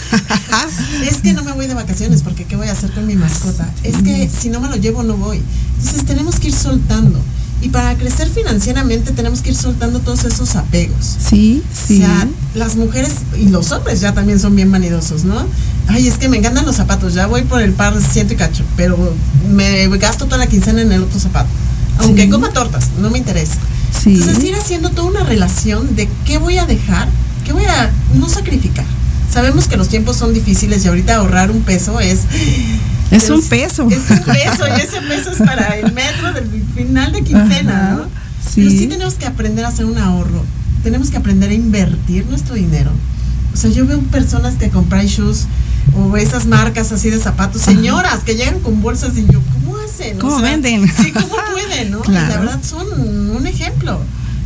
es 1.07 1.17
que 1.17 1.33
no 1.33 1.43
me 1.43 1.51
voy 1.51 1.67
de 1.67 1.75
vacaciones 1.75 2.23
porque 2.23 2.45
¿qué 2.45 2.55
voy 2.55 2.67
a 2.67 2.71
hacer 2.71 2.91
con 2.91 3.05
mi 3.05 3.15
mascota? 3.15 3.69
Es 3.83 3.97
que 3.97 4.27
si 4.27 4.49
no 4.49 4.59
me 4.59 4.69
lo 4.69 4.75
llevo 4.75 5.03
no 5.03 5.15
voy. 5.17 5.39
Entonces 5.77 6.03
tenemos 6.05 6.39
que 6.39 6.47
ir 6.47 6.55
soltando. 6.55 7.19
Y 7.63 7.69
para 7.69 7.95
crecer 7.95 8.27
financieramente 8.29 9.13
tenemos 9.13 9.41
que 9.41 9.51
ir 9.51 9.55
soltando 9.55 10.01
todos 10.01 10.25
esos 10.25 10.55
apegos. 10.57 11.15
Sí, 11.29 11.63
sí. 11.87 11.95
O 11.95 12.05
sea, 12.05 12.27
las 12.55 12.75
mujeres 12.75 13.13
y 13.39 13.47
los 13.47 13.71
hombres 13.71 14.01
ya 14.01 14.13
también 14.13 14.37
son 14.37 14.53
bien 14.53 14.69
vanidosos, 14.69 15.23
¿no? 15.23 15.47
Ay, 15.87 16.07
es 16.09 16.17
que 16.17 16.27
me 16.27 16.35
encantan 16.37 16.65
los 16.65 16.75
zapatos, 16.75 17.13
ya 17.13 17.25
voy 17.25 17.43
por 17.43 17.61
el 17.61 17.71
par 17.71 17.97
de 17.97 18.05
ciento 18.05 18.33
y 18.33 18.35
cacho, 18.35 18.65
pero 18.75 18.97
me 19.49 19.87
gasto 19.97 20.25
toda 20.25 20.39
la 20.39 20.47
quincena 20.47 20.81
en 20.81 20.91
el 20.91 21.03
otro 21.03 21.19
zapato. 21.21 21.47
Aunque 21.99 22.23
Sí. 22.23 22.29
coma 22.29 22.49
tortas, 22.51 22.89
no 22.99 23.09
me 23.09 23.19
interesa. 23.19 23.55
Sí. 24.03 24.15
Entonces 24.15 24.43
ir 24.43 24.55
haciendo 24.55 24.89
toda 24.89 25.07
una 25.07 25.23
relación 25.23 25.95
de 25.95 26.09
qué 26.25 26.39
voy 26.39 26.57
a 26.57 26.65
dejar, 26.65 27.07
qué 27.45 27.53
voy 27.53 27.63
a 27.65 27.91
no 28.15 28.27
sacrificar. 28.27 28.85
Sabemos 29.31 29.69
que 29.69 29.77
los 29.77 29.87
tiempos 29.87 30.17
son 30.17 30.33
difíciles 30.33 30.83
y 30.83 30.89
ahorita 30.89 31.15
ahorrar 31.15 31.49
un 31.49 31.61
peso 31.61 32.01
es... 32.01 32.19
Es 33.11 33.29
un 33.29 33.41
peso. 33.43 33.87
Es 33.89 34.09
un 34.09 34.19
peso 34.19 34.67
y 34.67 34.81
ese 34.81 35.01
peso 35.01 35.31
es 35.31 35.37
para 35.37 35.77
el 35.77 35.91
metro 35.93 36.33
del 36.33 36.49
final 36.75 37.11
de 37.11 37.23
quincena, 37.23 37.85
Ajá, 37.87 37.95
¿no? 37.95 38.03
sí. 38.43 38.61
Pero 38.61 38.69
sí 38.71 38.87
tenemos 38.87 39.13
que 39.15 39.25
aprender 39.25 39.65
a 39.65 39.69
hacer 39.69 39.85
un 39.85 39.97
ahorro. 39.97 40.43
Tenemos 40.83 41.09
que 41.11 41.17
aprender 41.17 41.49
a 41.49 41.53
invertir 41.53 42.25
nuestro 42.25 42.55
dinero. 42.55 42.91
O 43.53 43.57
sea, 43.57 43.69
yo 43.69 43.85
veo 43.85 43.99
personas 44.01 44.55
que 44.55 44.69
compran 44.69 45.05
shoes 45.05 45.45
o 45.95 46.17
esas 46.17 46.47
marcas 46.47 46.91
así 46.91 47.09
de 47.09 47.19
zapatos, 47.19 47.61
señoras 47.61 48.23
que 48.23 48.35
llegan 48.35 48.59
con 48.61 48.81
bolsas 48.81 49.15
y 49.17 49.25
yo, 49.27 49.39
¿cómo 49.53 49.77
hacen? 49.77 50.17
O 50.17 50.19
¿Cómo 50.19 50.39
sea, 50.39 50.49
venden? 50.49 50.87
Sí, 50.87 51.11
¿cómo 51.11 51.35
pueden? 51.51 51.91
¿no? 51.91 52.01
La 52.07 52.27
verdad 52.29 52.59
son 52.63 52.87
un 52.99 53.45
ejemplo. 53.45 54.01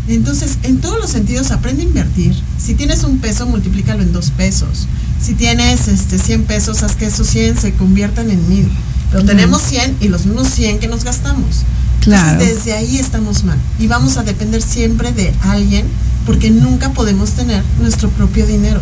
Entonces, 0.07 0.57
en 0.63 0.79
todos 0.79 0.99
los 0.99 1.09
sentidos, 1.09 1.51
aprende 1.51 1.81
a 1.81 1.85
invertir. 1.85 2.35
Si 2.57 2.73
tienes 2.75 3.03
un 3.03 3.19
peso, 3.19 3.45
multiplícalo 3.45 4.03
en 4.03 4.13
dos 4.13 4.31
pesos. 4.31 4.87
Si 5.21 5.33
tienes 5.33 5.87
este 5.87 6.17
100 6.17 6.43
pesos, 6.45 6.83
haz 6.83 6.95
que 6.95 7.05
esos 7.07 7.27
100 7.27 7.57
se 7.57 7.73
conviertan 7.73 8.29
en 8.29 8.47
mil. 8.47 8.69
Pero 9.11 9.23
Claro. 9.23 9.25
tenemos 9.37 9.61
100 9.63 9.97
y 10.01 10.07
los 10.09 10.25
mismos 10.25 10.47
100 10.49 10.79
que 10.79 10.87
nos 10.87 11.03
gastamos. 11.03 11.63
Claro. 12.01 12.33
Entonces, 12.33 12.57
desde 12.57 12.73
ahí 12.73 12.97
estamos 12.97 13.43
mal. 13.43 13.57
Y 13.79 13.87
vamos 13.87 14.17
a 14.17 14.23
depender 14.23 14.61
siempre 14.61 15.11
de 15.11 15.33
alguien 15.41 15.85
porque 16.25 16.51
nunca 16.51 16.91
podemos 16.91 17.31
tener 17.31 17.63
nuestro 17.81 18.09
propio 18.09 18.45
dinero. 18.45 18.81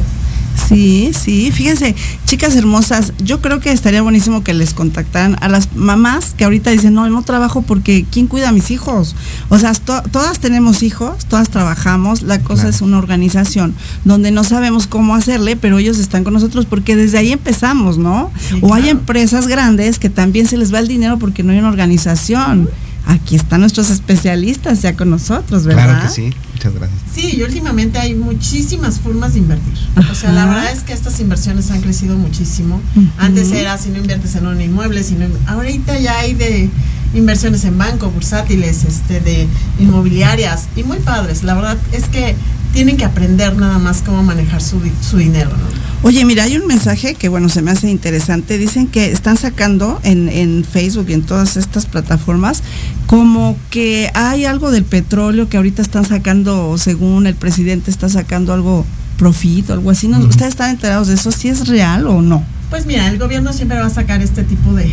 Sí, 0.68 1.12
sí, 1.14 1.52
fíjense, 1.52 1.96
chicas 2.26 2.56
hermosas, 2.56 3.14
yo 3.24 3.40
creo 3.42 3.60
que 3.60 3.72
estaría 3.72 4.02
buenísimo 4.02 4.44
que 4.44 4.54
les 4.54 4.74
contactaran 4.74 5.38
a 5.42 5.48
las 5.48 5.76
mamás 5.76 6.34
que 6.36 6.44
ahorita 6.44 6.72
dicen, 6.72 6.94
no, 6.94 7.08
no 7.10 7.22
trabajo 7.22 7.62
porque 7.62 8.06
¿quién 8.12 8.28
cuida 8.28 8.50
a 8.50 8.52
mis 8.52 8.72
hijos? 8.72 9.16
O 9.50 9.60
sea, 9.60 9.74
to- 9.74 10.02
todas 10.12 10.40
tenemos 10.40 10.82
hijos, 10.84 11.26
todas 11.26 11.50
trabajamos, 11.50 12.22
la 12.24 12.40
cosa 12.40 12.64
Claro. 12.64 12.76
es 12.76 12.82
una 12.82 12.98
organización 12.98 13.76
donde 14.06 14.32
no 14.32 14.44
sabemos 14.44 14.88
cómo 14.88 15.14
hacerle, 15.16 15.56
pero 15.56 15.78
ellos 15.78 16.00
están 16.00 16.24
con 16.24 16.34
nosotros 16.34 16.66
porque 16.66 16.96
desde 16.96 17.18
ahí 17.20 17.32
empezamos, 17.32 17.98
¿no? 17.98 18.32
Sí, 18.50 18.60
o 18.62 18.74
hay 18.74 18.90
empresas 18.90 19.48
grandes 19.48 20.00
que 20.00 20.10
también 20.10 20.48
se 20.48 20.58
les 20.58 20.74
va 20.74 20.80
el 20.80 20.88
dinero 20.88 21.20
porque 21.20 21.44
no 21.44 21.52
hay 21.52 21.60
una 21.60 21.70
organización. 21.70 22.70
Aquí 23.08 23.36
están 23.36 23.62
nuestros 23.62 23.90
especialistas 23.92 24.82
ya 24.82 24.96
con 24.96 25.10
nosotros, 25.10 25.66
¿verdad? 25.66 25.86
Claro 25.86 26.08
que 26.08 26.14
sí, 26.14 26.34
muchas 26.54 26.74
gracias. 26.74 27.00
Sí, 27.14 27.36
y 27.38 27.44
últimamente 27.44 28.00
hay 28.00 28.16
muchísimas 28.16 29.00
formas 29.00 29.34
de 29.34 29.40
invertir. 29.40 29.74
O 30.12 30.16
sea, 30.16 30.32
la 30.32 30.46
verdad 30.46 30.72
es 30.72 30.82
que 30.82 30.94
estas 30.94 31.20
inversiones 31.20 31.70
han 31.72 31.82
crecido 31.82 32.18
muchísimo. 32.18 32.82
Antes 33.18 33.52
era 33.52 33.78
si 33.78 33.90
no 33.90 34.00
inviertes 34.00 34.36
en 34.36 34.48
un 34.48 34.60
inmueble, 34.60 35.04
si 35.04 35.16
no, 35.16 35.28
ahorita 35.48 36.00
ya 36.00 36.20
hay 36.20 36.34
de 36.34 36.70
inversiones 37.14 37.64
en 37.64 37.78
banco, 37.78 38.10
bursátiles, 38.10 38.84
este, 38.84 39.20
de 39.22 39.48
inmobiliarias 39.80 40.68
y 40.76 40.84
muy 40.84 40.98
padres. 40.98 41.44
La 41.44 41.54
verdad 41.54 41.78
es 41.92 42.06
que 42.06 42.36
tienen 42.76 42.98
que 42.98 43.06
aprender 43.06 43.56
nada 43.56 43.80
más 43.80 44.02
cómo 44.02 44.22
manejar 44.22 44.62
su, 44.62 44.82
su 45.02 45.18
dinero, 45.18 45.50
¿no? 45.50 45.86
Oye, 46.06 46.26
mira, 46.26 46.44
hay 46.44 46.58
un 46.58 46.68
mensaje 46.68 47.16
que, 47.16 47.30
bueno, 47.30 47.48
se 47.48 47.62
me 47.62 47.72
hace 47.72 47.90
interesante. 47.90 48.58
Dicen 48.58 48.88
que 48.88 49.12
están 49.12 49.38
sacando 49.38 50.00
en, 50.04 50.28
en 50.28 50.66
Facebook 50.66 51.06
y 51.10 51.14
en 51.14 51.24
todas 51.24 51.56
estas 51.56 51.86
plataformas 51.86 52.62
como 53.08 53.58
que 53.70 54.12
hay 54.14 54.46
algo 54.46 54.72
del 54.72 54.84
petróleo 54.84 55.48
que 55.48 55.58
ahorita 55.58 55.82
están 55.82 56.06
sacando, 56.06 56.78
según 56.78 57.28
el 57.28 57.36
presidente, 57.36 57.90
está 57.90 58.10
sacando 58.10 58.54
algo 58.54 58.86
profit 59.18 59.70
o 59.70 59.74
algo 59.74 59.90
así. 59.90 60.08
¿Ustedes 60.08 60.50
están 60.50 60.72
enterados 60.72 61.08
de 61.08 61.14
eso? 61.14 61.32
¿Si 61.32 61.48
es 61.48 61.68
real 61.68 62.06
o 62.06 62.22
no? 62.22 62.44
Pues 62.70 62.86
mira, 62.86 63.08
el 63.08 63.18
gobierno 63.18 63.54
siempre 63.54 63.80
va 63.80 63.86
a 63.86 63.90
sacar 63.90 64.22
este 64.22 64.44
tipo 64.44 64.74
de, 64.74 64.92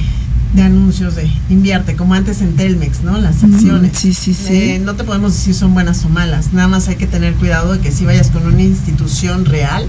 de 0.54 0.62
anuncios 0.62 1.14
de 1.16 1.30
invierte, 1.48 1.96
como 1.96 2.12
antes 2.14 2.40
en 2.42 2.54
Telmex, 2.56 3.02
¿no? 3.02 3.16
Las 3.18 3.42
acciones. 3.42 3.92
sí, 3.98 4.12
sí, 4.12 4.34
sí. 4.34 4.54
Eh, 4.54 4.78
no 4.84 4.94
te 4.94 5.04
podemos 5.04 5.32
decir 5.32 5.54
son 5.54 5.72
buenas 5.72 6.04
o 6.04 6.08
malas, 6.10 6.52
nada 6.52 6.68
más 6.68 6.88
hay 6.88 6.96
que 6.96 7.06
tener 7.06 7.34
cuidado 7.34 7.72
de 7.72 7.80
que 7.80 7.90
si 7.90 8.04
vayas 8.04 8.30
con 8.30 8.46
una 8.46 8.60
institución 8.62 9.44
real, 9.46 9.86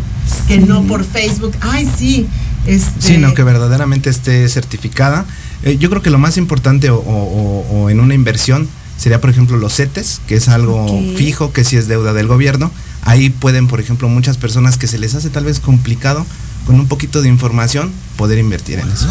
que 0.47 0.59
Sí. 0.59 0.65
no 0.65 0.83
por 0.83 1.03
Facebook, 1.03 1.53
ay 1.61 1.89
sí, 1.97 2.27
este, 2.65 3.01
Sino 3.01 3.33
que 3.33 3.43
verdaderamente 3.43 4.09
esté 4.09 4.47
certificada. 4.47 5.25
Eh, 5.63 5.77
yo 5.77 5.89
creo 5.89 6.01
que 6.01 6.09
lo 6.09 6.17
más 6.17 6.37
importante 6.37 6.89
o, 6.89 6.97
o- 6.97 7.89
en 7.89 7.99
una 7.99 8.13
inversión 8.13 8.67
sería, 8.97 9.19
por 9.19 9.29
ejemplo, 9.29 9.57
los 9.57 9.73
CETES, 9.75 10.21
que 10.27 10.35
es 10.35 10.47
algo 10.47 10.87
fijo, 11.17 11.51
que 11.51 11.65
si 11.65 11.75
es 11.75 11.87
deuda 11.89 12.13
del 12.13 12.27
gobierno. 12.27 12.71
Ahí 13.01 13.29
pueden, 13.29 13.67
por 13.67 13.81
ejemplo, 13.81 14.07
muchas 14.07 14.37
personas 14.37 14.77
que 14.77 14.87
se 14.87 14.97
les 14.97 15.13
hace 15.13 15.29
tal 15.29 15.43
vez 15.43 15.59
complicado, 15.59 16.25
con 16.65 16.79
un 16.79 16.87
poquito 16.87 17.21
de 17.21 17.29
información, 17.29 17.91
poder 18.15 18.39
invertir 18.39 18.79
en 18.79 18.89
eso. 18.89 19.07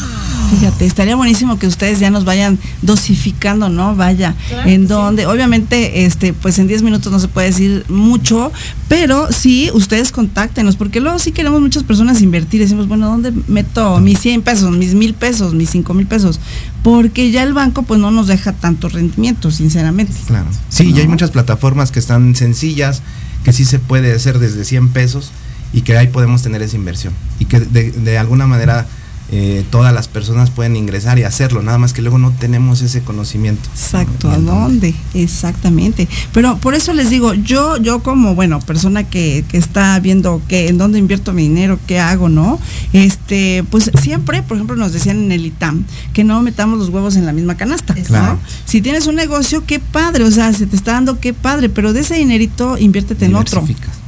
Fíjate, 0.50 0.84
estaría 0.84 1.16
buenísimo 1.16 1.58
que 1.58 1.66
ustedes 1.66 1.98
ya 1.98 2.10
nos 2.10 2.24
vayan 2.24 2.58
dosificando, 2.82 3.68
¿no? 3.68 3.96
Vaya, 3.96 4.34
Claro 4.48 4.68
en 4.68 4.82
sí. 4.82 4.86
donde, 4.86 5.26
obviamente, 5.26 6.04
este, 6.04 6.34
pues 6.34 6.58
en 6.58 6.66
10 6.68 6.82
minutos 6.82 7.10
no 7.10 7.18
se 7.18 7.28
puede 7.28 7.48
decir 7.48 7.84
mucho, 7.88 8.52
pero 8.88 9.32
sí, 9.32 9.70
ustedes 9.72 10.12
contáctenos, 10.12 10.76
porque 10.76 11.00
luego 11.00 11.18
sí 11.18 11.32
queremos 11.32 11.60
muchas 11.60 11.84
personas 11.84 12.20
invertir, 12.20 12.60
decimos, 12.60 12.86
bueno, 12.86 13.08
¿dónde 13.08 13.32
meto 13.48 13.98
mis 14.00 14.18
100 14.20 14.42
pesos, 14.42 14.70
mis 14.76 14.94
mil 14.94 15.14
pesos, 15.14 15.54
mis 15.54 15.70
5 15.70 15.94
mil 15.94 16.06
pesos? 16.06 16.38
Porque 16.82 17.30
ya 17.30 17.42
el 17.42 17.54
banco 17.54 17.82
pues 17.82 17.98
no 18.00 18.10
nos 18.10 18.26
deja 18.26 18.52
tanto 18.52 18.88
rendimiento, 18.88 19.50
sinceramente. 19.50 20.12
Claro. 20.26 20.46
Sí, 20.68 20.92
y 20.94 21.00
hay 21.00 21.08
muchas 21.08 21.30
plataformas 21.30 21.90
que 21.92 21.98
están 21.98 22.34
sencillas, 22.34 23.02
que 23.42 23.52
sí 23.52 23.64
se 23.64 23.78
puede 23.78 24.14
hacer 24.14 24.38
desde 24.38 24.64
100 24.64 24.88
pesos 24.90 25.30
y 25.72 25.82
que 25.82 25.96
ahí 25.96 26.08
podemos 26.08 26.42
tener 26.42 26.62
esa 26.62 26.76
inversión. 26.76 27.12
Y 27.38 27.46
que 27.46 27.60
de, 27.60 27.90
de 27.90 28.18
alguna 28.18 28.46
manera 28.46 28.86
eh, 29.34 29.64
todas 29.70 29.94
las 29.94 30.08
personas 30.08 30.50
pueden 30.50 30.76
ingresar 30.76 31.18
y 31.18 31.22
hacerlo, 31.22 31.62
nada 31.62 31.78
más 31.78 31.94
que 31.94 32.02
luego 32.02 32.18
no 32.18 32.32
tenemos 32.32 32.82
ese 32.82 33.00
conocimiento. 33.00 33.66
Exacto, 33.72 34.28
¿no? 34.28 34.34
¿a 34.34 34.60
dónde? 34.64 34.94
Exactamente. 35.14 36.06
Pero 36.34 36.58
por 36.58 36.74
eso 36.74 36.92
les 36.92 37.08
digo, 37.08 37.32
yo, 37.32 37.78
yo 37.78 38.02
como, 38.02 38.34
bueno, 38.34 38.60
persona 38.60 39.04
que, 39.04 39.42
que 39.48 39.56
está 39.56 39.98
viendo 40.00 40.42
que 40.48 40.68
en 40.68 40.76
dónde 40.76 40.98
invierto 40.98 41.32
mi 41.32 41.44
dinero, 41.44 41.78
qué 41.86 41.98
hago, 41.98 42.28
¿no? 42.28 42.60
Este, 42.92 43.64
pues 43.70 43.90
siempre, 44.02 44.42
por 44.42 44.58
ejemplo, 44.58 44.76
nos 44.76 44.92
decían 44.92 45.16
en 45.16 45.32
el 45.32 45.46
ITAM 45.46 45.86
que 46.12 46.24
no 46.24 46.42
metamos 46.42 46.78
los 46.78 46.90
huevos 46.90 47.16
en 47.16 47.24
la 47.24 47.32
misma 47.32 47.56
canasta. 47.56 47.94
¿no? 47.94 48.04
Claro. 48.04 48.38
Si 48.66 48.82
tienes 48.82 49.06
un 49.06 49.14
negocio, 49.14 49.64
qué 49.64 49.78
padre, 49.78 50.24
o 50.24 50.30
sea, 50.30 50.52
se 50.52 50.66
te 50.66 50.76
está 50.76 50.92
dando 50.92 51.20
qué 51.20 51.32
padre, 51.32 51.70
pero 51.70 51.94
de 51.94 52.00
ese 52.00 52.16
dinerito 52.16 52.76
inviértete 52.76 53.24
en 53.24 53.36
otro. 53.36 53.64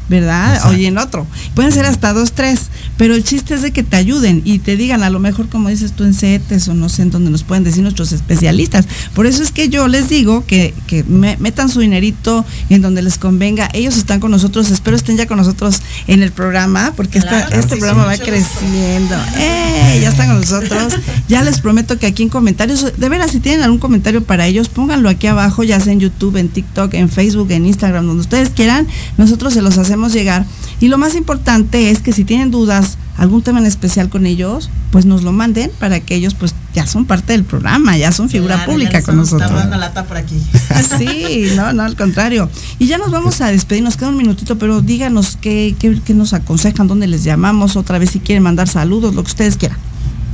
¿Verdad? 0.08 0.60
O 0.66 0.72
en 0.72 0.98
otro. 0.98 1.26
Pueden 1.54 1.72
ser 1.72 1.86
hasta 1.86 2.12
dos, 2.12 2.32
tres, 2.32 2.68
pero 2.96 3.14
el 3.14 3.24
chiste 3.24 3.54
es 3.54 3.62
de 3.62 3.72
que 3.72 3.82
te 3.82 3.96
ayuden 3.96 4.42
y 4.44 4.58
te 4.58 4.76
digan, 4.76 5.02
a 5.02 5.10
lo 5.10 5.18
mejor 5.18 5.48
como 5.48 5.68
dices 5.68 5.92
tú 5.92 6.04
en 6.04 6.14
CETES 6.14 6.68
o 6.68 6.74
no 6.74 6.88
sé 6.88 7.02
en 7.02 7.10
dónde 7.10 7.30
nos 7.30 7.42
pueden 7.42 7.64
decir 7.64 7.82
nuestros 7.82 8.12
especialistas. 8.12 8.86
Por 9.14 9.26
eso 9.26 9.42
es 9.42 9.50
que 9.50 9.68
yo 9.68 9.88
les 9.88 10.08
digo 10.08 10.44
que, 10.46 10.74
que 10.86 11.04
metan 11.04 11.68
su 11.68 11.80
dinerito 11.80 12.44
en 12.68 12.82
donde 12.82 13.02
les 13.02 13.18
convenga. 13.18 13.68
Ellos 13.72 13.96
están 13.96 14.20
con 14.20 14.30
nosotros, 14.30 14.70
espero 14.70 14.96
estén 14.96 15.16
ya 15.16 15.26
con 15.26 15.38
nosotros 15.38 15.80
en 16.06 16.22
el 16.22 16.32
programa, 16.32 16.92
porque 16.96 17.18
este 17.18 17.76
programa 17.76 18.04
va 18.04 18.16
creciendo. 18.16 19.14
¡Eh! 19.38 20.00
Ya 20.02 20.10
están 20.10 20.28
con 20.28 20.40
nosotros. 20.40 20.94
Ya 21.28 21.42
les 21.42 21.60
prometo 21.60 21.98
que 21.98 22.06
aquí 22.06 22.22
en 22.22 22.28
comentarios, 22.28 22.92
de 22.96 23.08
veras, 23.08 23.30
si 23.30 23.40
tienen 23.40 23.62
algún 23.62 23.78
comentario 23.78 24.22
para 24.22 24.46
ellos, 24.46 24.68
pónganlo 24.68 25.08
aquí 25.08 25.26
abajo, 25.26 25.62
ya 25.62 25.80
sea 25.80 25.92
en 25.92 26.00
YouTube, 26.00 26.36
en 26.36 26.48
TikTok, 26.48 26.94
en 26.94 27.08
Facebook, 27.08 27.50
en 27.50 27.66
Instagram, 27.66 28.06
donde 28.06 28.20
ustedes 28.20 28.50
quieran. 28.50 28.86
Nosotros 29.16 29.54
se 29.54 29.62
los 29.62 29.78
hacemos 29.78 29.93
llegar. 30.12 30.44
Y 30.80 30.88
lo 30.88 30.98
más 30.98 31.14
importante 31.14 31.90
es 31.90 32.00
que 32.00 32.12
si 32.12 32.24
tienen 32.24 32.50
dudas, 32.50 32.98
algún 33.16 33.42
tema 33.42 33.60
en 33.60 33.66
especial 33.66 34.08
con 34.08 34.26
ellos, 34.26 34.70
pues 34.90 35.06
nos 35.06 35.22
lo 35.22 35.32
manden 35.32 35.70
para 35.78 36.00
que 36.00 36.14
ellos 36.14 36.34
pues 36.34 36.54
ya 36.74 36.86
son 36.86 37.04
parte 37.04 37.32
del 37.32 37.44
programa, 37.44 37.96
ya 37.96 38.10
son 38.12 38.28
figura 38.28 38.66
pública 38.66 39.02
con 39.02 39.16
nosotros. 39.16 39.50
dando 39.52 39.76
lata 39.76 40.04
por 40.04 40.16
aquí. 40.16 40.36
Sí, 40.98 41.48
no, 41.56 41.72
no, 41.72 41.82
al 41.82 41.96
contrario. 41.96 42.50
Y 42.78 42.86
ya 42.86 42.98
nos 42.98 43.10
vamos 43.10 43.40
a 43.40 43.50
despedir, 43.50 43.82
nos 43.82 43.96
queda 43.96 44.08
un 44.08 44.16
minutito, 44.16 44.58
pero 44.58 44.80
díganos 44.80 45.38
qué, 45.40 45.74
qué, 45.78 45.98
qué 46.04 46.14
nos 46.14 46.32
aconsejan, 46.32 46.86
dónde 46.88 47.06
les 47.06 47.24
llamamos, 47.24 47.76
otra 47.76 47.98
vez 47.98 48.10
si 48.10 48.20
quieren 48.20 48.42
mandar 48.42 48.68
saludos, 48.68 49.14
lo 49.14 49.22
que 49.22 49.28
ustedes 49.28 49.56
quieran. 49.56 49.78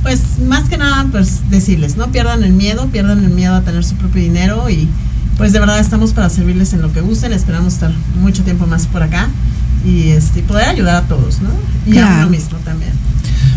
Pues 0.03 0.39
más 0.47 0.67
que 0.67 0.77
nada, 0.77 1.07
pues 1.11 1.49
decirles, 1.49 1.95
no 1.95 2.11
pierdan 2.11 2.43
el 2.43 2.53
miedo, 2.53 2.87
pierdan 2.87 3.23
el 3.23 3.29
miedo 3.29 3.53
a 3.55 3.61
tener 3.61 3.83
su 3.83 3.95
propio 3.95 4.21
dinero 4.21 4.69
y 4.69 4.89
pues 5.37 5.53
de 5.53 5.59
verdad 5.59 5.79
estamos 5.79 6.13
para 6.13 6.29
servirles 6.29 6.73
en 6.73 6.81
lo 6.81 6.91
que 6.93 7.01
gusten, 7.01 7.33
esperamos 7.33 7.73
estar 7.73 7.91
mucho 8.19 8.43
tiempo 8.43 8.67
más 8.67 8.87
por 8.87 9.03
acá 9.03 9.29
y 9.85 10.09
este, 10.09 10.41
poder 10.43 10.69
ayudar 10.69 10.95
a 10.95 11.07
todos, 11.07 11.41
¿no? 11.41 11.49
Y 11.85 11.97
a 11.97 12.07
uno 12.07 12.29
mismo 12.29 12.57
también. 12.59 12.91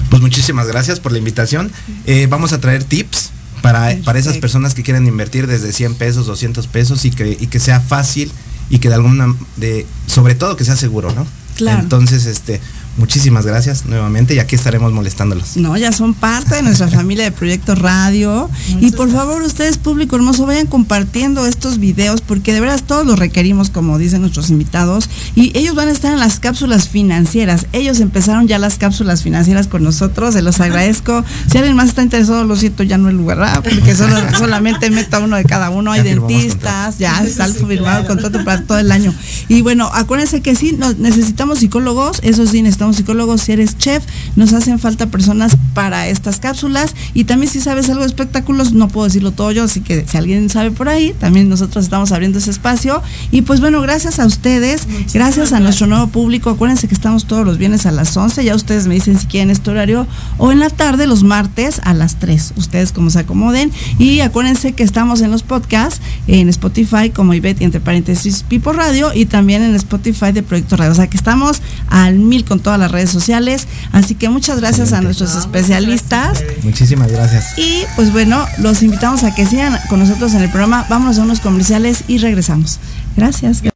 Pues 0.08 0.22
muchísimas 0.22 0.66
gracias 0.66 1.00
por 1.00 1.12
la 1.12 1.18
invitación. 1.18 1.70
Eh, 2.06 2.26
vamos 2.30 2.52
a 2.52 2.60
traer 2.60 2.84
tips 2.84 3.30
para, 3.62 3.96
para 4.04 4.18
esas 4.18 4.38
personas 4.38 4.74
que 4.74 4.82
quieren 4.82 5.06
invertir 5.06 5.46
desde 5.46 5.72
100 5.72 5.94
pesos, 5.96 6.26
200 6.26 6.66
pesos 6.68 7.04
y 7.04 7.10
que, 7.10 7.36
y 7.38 7.46
que 7.46 7.58
sea 7.58 7.80
fácil 7.80 8.30
y 8.70 8.78
que 8.78 8.88
de 8.88 8.94
alguna, 8.94 9.34
de, 9.56 9.86
sobre 10.06 10.34
todo 10.34 10.56
que 10.56 10.64
sea 10.64 10.76
seguro, 10.76 11.12
¿no? 11.12 11.26
Claro. 11.56 11.80
Entonces, 11.80 12.26
este, 12.26 12.60
Muchísimas 12.96 13.44
gracias 13.44 13.86
nuevamente 13.86 14.34
y 14.34 14.38
aquí 14.38 14.54
estaremos 14.54 14.92
molestándolos. 14.92 15.56
No, 15.56 15.76
ya 15.76 15.90
son 15.90 16.14
parte 16.14 16.54
de 16.54 16.62
nuestra 16.62 16.88
familia 16.90 17.24
de 17.24 17.32
Proyecto 17.32 17.74
Radio. 17.74 18.48
y 18.80 18.92
por 18.92 19.10
favor, 19.10 19.42
ustedes, 19.42 19.78
público 19.78 20.14
hermoso, 20.14 20.46
vayan 20.46 20.66
compartiendo 20.66 21.46
estos 21.46 21.78
videos 21.78 22.20
porque 22.20 22.52
de 22.52 22.60
veras 22.60 22.84
todos 22.84 23.04
los 23.04 23.18
requerimos, 23.18 23.70
como 23.70 23.98
dicen 23.98 24.20
nuestros 24.20 24.50
invitados. 24.50 25.10
Y 25.34 25.56
ellos 25.58 25.74
van 25.74 25.88
a 25.88 25.90
estar 25.90 26.12
en 26.12 26.20
las 26.20 26.38
cápsulas 26.38 26.88
financieras. 26.88 27.66
Ellos 27.72 27.98
empezaron 27.98 28.46
ya 28.46 28.58
las 28.58 28.78
cápsulas 28.78 29.22
financieras 29.22 29.66
con 29.66 29.82
nosotros, 29.82 30.34
se 30.34 30.42
los 30.42 30.60
agradezco. 30.60 31.24
Si 31.50 31.58
alguien 31.58 31.76
más 31.76 31.88
está 31.90 32.02
interesado, 32.02 32.44
lo 32.44 32.56
siento, 32.56 32.82
ya 32.82 32.98
no 32.98 33.08
es 33.08 33.14
lugar, 33.14 33.38
¿verdad? 33.38 33.62
porque 33.62 33.94
solo, 33.96 34.16
solamente 34.36 34.90
meta 34.90 35.20
uno 35.20 35.36
de 35.36 35.44
cada 35.44 35.70
uno. 35.70 35.92
Hay 35.92 36.02
dentistas, 36.02 36.98
ya 36.98 37.22
está 37.22 37.46
firmado 37.46 38.00
el 38.00 38.06
contrato 38.06 38.44
para 38.44 38.62
todo 38.62 38.78
el 38.78 38.90
año. 38.90 39.14
Y 39.48 39.62
bueno, 39.62 39.90
acuérdense 39.92 40.40
que 40.40 40.54
sí, 40.54 40.78
necesitamos 40.98 41.58
psicólogos, 41.58 42.18
eso 42.22 42.46
sí, 42.46 42.62
necesitamos 42.62 42.83
psicólogos, 42.92 43.42
si 43.42 43.52
eres 43.52 43.78
chef, 43.78 44.04
nos 44.36 44.52
hacen 44.52 44.78
falta 44.78 45.06
personas 45.06 45.56
para 45.74 46.08
estas 46.08 46.40
cápsulas. 46.40 46.94
Y 47.14 47.24
también 47.24 47.50
si 47.50 47.60
sabes 47.60 47.88
algo 47.88 48.02
de 48.02 48.08
espectáculos, 48.08 48.72
no 48.72 48.88
puedo 48.88 49.06
decirlo 49.06 49.32
todo 49.32 49.52
yo, 49.52 49.64
así 49.64 49.80
que 49.80 50.04
si 50.06 50.16
alguien 50.16 50.50
sabe 50.50 50.70
por 50.70 50.88
ahí, 50.88 51.14
también 51.18 51.48
nosotros 51.48 51.84
estamos 51.84 52.12
abriendo 52.12 52.38
ese 52.38 52.50
espacio. 52.50 53.02
Y 53.30 53.42
pues 53.42 53.60
bueno, 53.60 53.80
gracias 53.80 54.18
a 54.18 54.26
ustedes, 54.26 54.86
gracias 55.12 55.52
a 55.52 55.60
nuestro 55.60 55.86
nuevo 55.86 56.08
público, 56.08 56.50
acuérdense 56.50 56.88
que 56.88 56.94
estamos 56.94 57.26
todos 57.26 57.46
los 57.46 57.58
viernes 57.58 57.86
a 57.86 57.92
las 57.92 58.16
11, 58.16 58.44
ya 58.44 58.54
ustedes 58.54 58.86
me 58.86 58.94
dicen 58.94 59.18
si 59.18 59.26
quieren 59.26 59.50
este 59.50 59.70
horario. 59.70 60.06
O 60.38 60.52
en 60.52 60.60
la 60.60 60.70
tarde 60.70 61.06
los 61.06 61.22
martes 61.22 61.80
a 61.84 61.94
las 61.94 62.18
3, 62.18 62.54
ustedes 62.56 62.92
como 62.92 63.10
se 63.10 63.20
acomoden. 63.20 63.70
Y 63.98 64.20
acuérdense 64.20 64.72
que 64.72 64.82
estamos 64.82 65.20
en 65.20 65.30
los 65.30 65.42
podcasts 65.42 66.00
en 66.26 66.48
Spotify 66.48 67.10
como 67.10 67.34
Ivette 67.34 67.62
y 67.62 67.64
entre 67.64 67.80
paréntesis 67.80 68.44
Pipo 68.48 68.72
Radio 68.72 69.12
y 69.14 69.26
también 69.26 69.62
en 69.62 69.74
Spotify 69.74 70.32
de 70.32 70.42
Proyecto 70.42 70.76
Radio, 70.76 70.92
o 70.92 70.94
sea 70.94 71.08
que 71.08 71.16
estamos 71.16 71.62
al 71.88 72.18
mil 72.18 72.44
con 72.44 72.60
toda 72.74 72.86
las 72.86 72.90
redes 72.90 73.10
sociales. 73.10 73.68
Así 73.92 74.16
que 74.16 74.28
muchas 74.28 74.60
gracias 74.60 74.92
a 74.92 75.00
nuestros 75.00 75.36
especialistas. 75.36 76.42
Muchísimas 76.62 77.12
gracias. 77.12 77.56
Y 77.56 77.84
pues 77.94 78.12
bueno, 78.12 78.44
los 78.58 78.82
invitamos 78.82 79.22
a 79.22 79.32
que 79.34 79.46
sigan 79.46 79.78
con 79.88 80.00
nosotros 80.00 80.34
en 80.34 80.42
el 80.42 80.50
programa. 80.50 80.84
Vámonos 80.88 81.18
a 81.18 81.22
unos 81.22 81.38
comerciales 81.40 82.02
y 82.08 82.18
regresamos. 82.18 82.80
Gracias. 83.16 83.62
¿Qué 83.62 83.70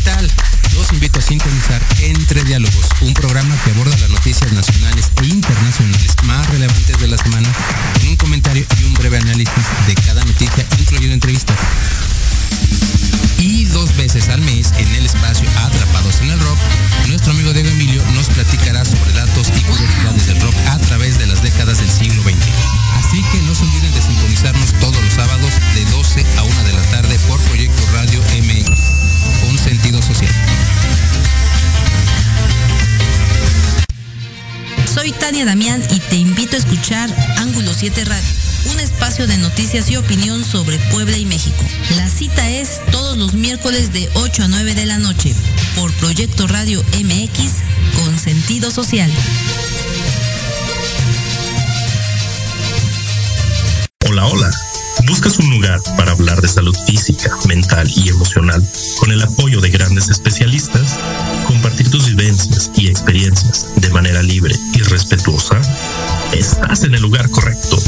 tal? 0.00 0.28
Los 0.74 0.92
invito 0.92 1.20
a 1.20 1.22
sintonizar 1.22 1.80
Entre 2.02 2.42
Diálogos, 2.42 2.86
un 3.02 3.14
programa 3.14 3.54
que 3.64 3.70
aborda 3.70 3.96
las 3.98 4.10
noticias 4.10 4.52
nacionales 4.52 5.12
e 5.22 5.26
internacionales 5.26 6.16
más 6.24 6.48
relevantes 6.50 6.98
de 6.98 7.06
la 7.06 7.18
semana, 7.18 7.48
con 7.94 8.08
un 8.08 8.16
comentario 8.16 8.66
y 8.80 8.84
un 8.84 8.94
breve 8.94 9.18
análisis 9.18 9.64
de 9.86 9.94
cada 9.94 10.24
noticia, 10.24 10.66
incluyendo 10.80 11.14
entrevistas 11.14 11.56
y 13.38 13.64
dos 13.66 13.96
veces 13.96 14.28
al 14.28 14.40
mes 14.42 14.72
en 14.78 14.94
el 14.94 15.06
espacio 15.06 15.48
Atrapados 15.64 16.20
en 16.20 16.30
el 16.30 16.40
Rock, 16.40 16.58
nuestro 17.08 17.32
amigo 17.32 17.52
Diego 17.52 17.68
Emilio 17.68 18.02
nos 18.14 18.28
platicará 18.28 18.84
sobre 18.84 19.12
datos 19.12 19.48
y 19.56 19.62
curiosidades 19.62 20.26
del 20.26 20.40
rock 20.40 20.54
a 20.68 20.78
través 20.78 21.18
de 21.18 21.26
las 21.26 21.42
décadas 21.42 21.78
del 21.78 21.90
siglo 21.90 22.22
XX. 22.22 22.36
Así 22.94 23.22
que 23.32 23.42
no 23.42 23.54
se 23.54 23.64
olviden 23.64 23.92
de 23.92 24.02
sintonizarnos 24.02 24.72
todos 24.80 25.02
los 25.02 25.14
sábados 25.14 25.52
de 25.74 25.84
12 25.86 26.26
a 26.36 26.42
1 26.42 26.62
de 26.64 26.72
la 26.72 26.82
tarde 26.90 27.18
por 27.28 27.40
Proyecto 27.42 27.82
Radio 27.92 27.97
Tania 35.28 35.44
Damián 35.44 35.82
y 35.90 36.00
te 36.00 36.16
invito 36.16 36.56
a 36.56 36.58
escuchar 36.58 37.14
Ángulo 37.36 37.74
7 37.74 38.02
Radio 38.06 38.26
un 38.72 38.80
espacio 38.80 39.26
de 39.26 39.36
noticias 39.36 39.90
y 39.90 39.96
opinión 39.96 40.42
sobre 40.42 40.78
Puebla 40.90 41.18
y 41.18 41.26
México. 41.26 41.62
La 41.96 42.08
cita 42.08 42.48
es 42.48 42.80
todos 42.90 43.18
los 43.18 43.34
miércoles 43.34 43.92
de 43.92 44.08
8 44.14 44.44
a 44.44 44.48
9 44.48 44.74
de 44.74 44.86
la 44.86 44.96
noche 44.96 45.34
por 45.76 45.92
Proyecto 45.96 46.46
Radio 46.46 46.82
MX 46.94 47.52
con 48.02 48.18
sentido 48.18 48.70
social. 48.70 49.12
Hola, 54.08 54.24
hola. 54.28 54.50
¿Buscas 55.08 55.38
un 55.38 55.50
lugar 55.50 55.78
para 55.98 56.12
hablar 56.12 56.40
de 56.40 56.48
salud 56.48 56.74
física, 56.86 57.36
mental 57.46 57.86
y 57.96 58.08
emocional 58.08 58.66
con 58.98 59.12
el 59.12 59.20
apoyo 59.20 59.60
de 59.60 59.68
grandes 59.68 60.08
especialistas? 60.08 60.98
Compartir 61.48 61.90
tus 61.90 62.06
vivencias 62.06 62.70
y 62.76 62.88
experiencias 62.88 63.68
de 63.76 63.88
manera 63.88 64.22
libre 64.22 64.54
y 64.74 64.82
respetuosa? 64.82 65.58
Estás 66.32 66.82
en 66.82 66.94
el 66.94 67.00
lugar 67.00 67.30
correcto. 67.30 67.78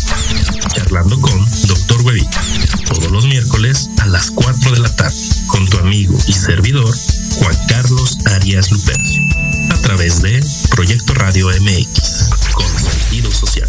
Charlando 0.75 1.21
con 1.21 1.45
Dr. 1.67 2.01
Huevita. 2.01 2.43
Todos 2.89 3.11
los 3.11 3.27
miércoles 3.27 3.91
a 3.99 4.07
las 4.07 4.31
4 4.31 4.73
de 4.73 4.79
la 4.81 4.89
tarde. 4.97 5.15
Con 5.49 5.69
tu 5.69 5.77
amigo 5.77 6.17
y 6.27 6.33
servidor, 6.33 6.95
Juan 7.37 7.57
Carlos 7.69 8.19
Arias 8.35 8.71
Lupercio. 8.71 9.23
A 9.71 9.77
través 9.83 10.23
de 10.23 10.43
Proyecto 10.71 11.13
Radio 11.13 11.49
MX. 11.49 12.31
Con 12.55 12.67
sentido 12.67 13.31
social. 13.31 13.69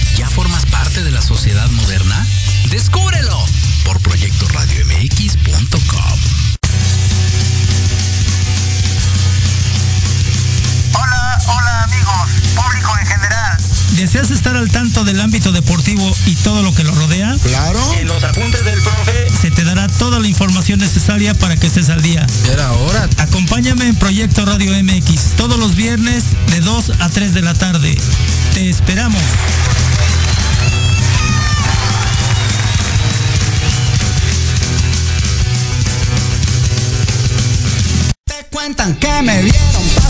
ya 0.15 0.29
formas 0.29 0.65
parte 0.65 1.03
de 1.03 1.11
la 1.11 1.21
sociedad 1.21 1.69
moderna? 1.71 2.25
Descúbrelo 2.69 3.45
por 3.85 3.99
proyectoradiomx.com. 4.01 6.19
público 12.55 12.91
en 12.99 13.07
general. 13.07 13.57
¿Deseas 13.95 14.31
estar 14.31 14.55
al 14.55 14.69
tanto 14.71 15.03
del 15.03 15.19
ámbito 15.19 15.51
deportivo 15.51 16.15
y 16.25 16.35
todo 16.35 16.63
lo 16.63 16.73
que 16.73 16.83
lo 16.83 16.93
rodea? 16.95 17.35
Claro. 17.43 17.79
En 17.93 18.07
los 18.07 18.23
apuntes 18.23 18.63
del 18.63 18.81
profe. 18.81 19.29
Se 19.29 19.51
te 19.51 19.63
dará 19.63 19.87
toda 19.87 20.19
la 20.19 20.27
información 20.27 20.79
necesaria 20.79 21.33
para 21.33 21.55
que 21.55 21.67
estés 21.67 21.89
al 21.89 22.01
día. 22.01 22.25
Era 22.51 22.67
ahora. 22.67 23.07
Acompáñame 23.17 23.87
en 23.87 23.95
Proyecto 23.95 24.45
Radio 24.45 24.71
MX 24.83 25.35
todos 25.37 25.59
los 25.59 25.75
viernes 25.75 26.23
de 26.47 26.61
2 26.61 26.93
a 26.99 27.09
3 27.09 27.33
de 27.33 27.41
la 27.41 27.53
tarde. 27.53 27.97
Te 28.53 28.69
esperamos. 28.69 29.21
cuentan 38.61 38.95
que 38.97 39.21
me 39.23 39.41
vieron. 39.41 40.00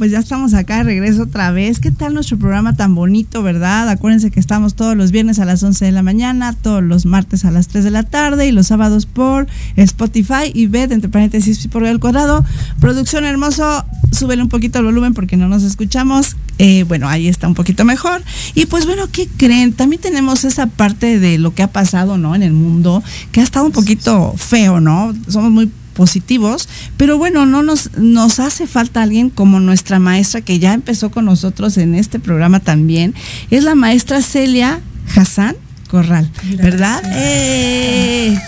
Pues 0.00 0.12
ya 0.12 0.18
estamos 0.18 0.54
acá 0.54 0.78
de 0.78 0.84
regreso 0.84 1.24
otra 1.24 1.50
vez. 1.50 1.78
¿Qué 1.78 1.90
tal 1.90 2.14
nuestro 2.14 2.38
programa 2.38 2.74
tan 2.74 2.94
bonito, 2.94 3.42
verdad? 3.42 3.86
Acuérdense 3.90 4.30
que 4.30 4.40
estamos 4.40 4.74
todos 4.74 4.96
los 4.96 5.10
viernes 5.10 5.38
a 5.40 5.44
las 5.44 5.62
11 5.62 5.84
de 5.84 5.92
la 5.92 6.02
mañana, 6.02 6.54
todos 6.54 6.82
los 6.82 7.04
martes 7.04 7.44
a 7.44 7.50
las 7.50 7.68
3 7.68 7.84
de 7.84 7.90
la 7.90 8.02
tarde 8.02 8.46
y 8.46 8.50
los 8.50 8.68
sábados 8.68 9.04
por 9.04 9.46
Spotify 9.76 10.50
y 10.54 10.68
BED, 10.68 10.92
entre 10.92 11.10
paréntesis, 11.10 11.68
por 11.68 11.84
el 11.84 12.00
cuadrado. 12.00 12.42
Producción 12.80 13.26
hermoso, 13.26 13.84
súbele 14.10 14.42
un 14.42 14.48
poquito 14.48 14.78
el 14.78 14.86
volumen 14.86 15.12
porque 15.12 15.36
no 15.36 15.48
nos 15.48 15.64
escuchamos. 15.64 16.34
Eh, 16.56 16.84
bueno, 16.84 17.06
ahí 17.06 17.28
está 17.28 17.46
un 17.46 17.54
poquito 17.54 17.84
mejor. 17.84 18.22
Y 18.54 18.64
pues 18.64 18.86
bueno, 18.86 19.06
¿qué 19.12 19.28
creen? 19.36 19.74
También 19.74 20.00
tenemos 20.00 20.46
esa 20.46 20.66
parte 20.66 21.18
de 21.18 21.36
lo 21.36 21.54
que 21.54 21.62
ha 21.62 21.68
pasado, 21.70 22.16
¿no? 22.16 22.34
En 22.34 22.42
el 22.42 22.54
mundo, 22.54 23.02
que 23.32 23.40
ha 23.40 23.44
estado 23.44 23.66
un 23.66 23.72
poquito 23.72 24.32
feo, 24.38 24.80
¿no? 24.80 25.12
Somos 25.28 25.50
muy 25.50 25.70
positivos, 25.94 26.68
pero 26.96 27.18
bueno, 27.18 27.46
no 27.46 27.62
nos, 27.62 27.90
nos 27.96 28.40
hace 28.40 28.66
falta 28.66 29.02
alguien 29.02 29.30
como 29.30 29.60
nuestra 29.60 29.98
maestra 29.98 30.40
que 30.40 30.58
ya 30.58 30.74
empezó 30.74 31.10
con 31.10 31.24
nosotros 31.24 31.76
en 31.78 31.94
este 31.94 32.18
programa 32.18 32.60
también, 32.60 33.14
es 33.50 33.64
la 33.64 33.74
maestra 33.74 34.22
Celia 34.22 34.80
Hassan 35.14 35.56
Corral, 35.88 36.30
¿verdad? 36.56 37.02
Eh, 37.14 38.38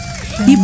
y 0.47 0.57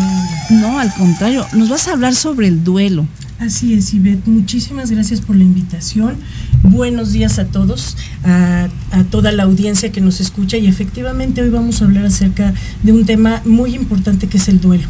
no, 0.55 0.79
al 0.79 0.93
contrario, 0.95 1.47
nos 1.55 1.69
vas 1.69 1.89
a 1.89 1.93
hablar 1.93 2.15
sobre 2.15 2.49
el 2.49 2.65
duelo. 2.65 3.07
Así 3.39 3.75
es, 3.75 3.95
Ivette. 3.95 4.27
Muchísimas 4.27 4.91
gracias 4.91 5.21
por 5.21 5.37
la 5.37 5.45
invitación. 5.45 6.17
Buenos 6.65 7.13
días 7.13 7.39
a 7.39 7.47
todos, 7.47 7.97
a, 8.25 8.69
a, 8.91 9.05
toda 9.05 9.31
la 9.31 9.45
audiencia 9.45 9.93
que 9.93 10.01
nos 10.01 10.21
escucha 10.21 10.57
y 10.57 10.67
efectivamente 10.67 11.43
hoy 11.43 11.51
vamos 11.51 11.81
a 11.81 11.85
hablar 11.85 12.05
acerca 12.07 12.53
de 12.83 12.93
un 12.93 13.07
tema 13.07 13.41
muy 13.45 13.77
importante 13.77 14.27
que 14.27 14.39
es 14.39 14.49
el 14.49 14.61
duelo. 14.61 14.89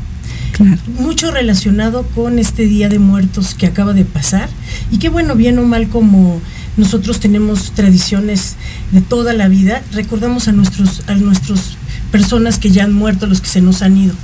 Claro. 0.52 0.78
Mucho 0.98 1.30
relacionado 1.30 2.04
con 2.14 2.38
este 2.38 2.66
Día 2.66 2.88
de 2.88 2.98
Muertos 2.98 3.54
que 3.54 3.66
acaba 3.66 3.92
de 3.92 4.04
pasar 4.04 4.48
y 4.90 4.98
que 4.98 5.08
bueno, 5.08 5.36
bien 5.36 5.58
o 5.58 5.62
mal 5.64 5.88
como 5.88 6.40
nosotros 6.76 7.20
tenemos 7.20 7.72
tradiciones 7.72 8.56
de 8.92 9.00
toda 9.00 9.32
la 9.32 9.48
vida, 9.48 9.82
recordamos 9.92 10.48
a 10.48 10.52
nuestros 10.52 11.02
a 11.08 11.14
nuestros 11.14 11.76
personas 12.10 12.58
que 12.58 12.70
ya 12.70 12.84
han 12.84 12.92
muerto, 12.92 13.26
los 13.26 13.40
que 13.40 13.48
se 13.48 13.60
nos 13.60 13.82
han 13.82 13.96
ido. 13.96 14.14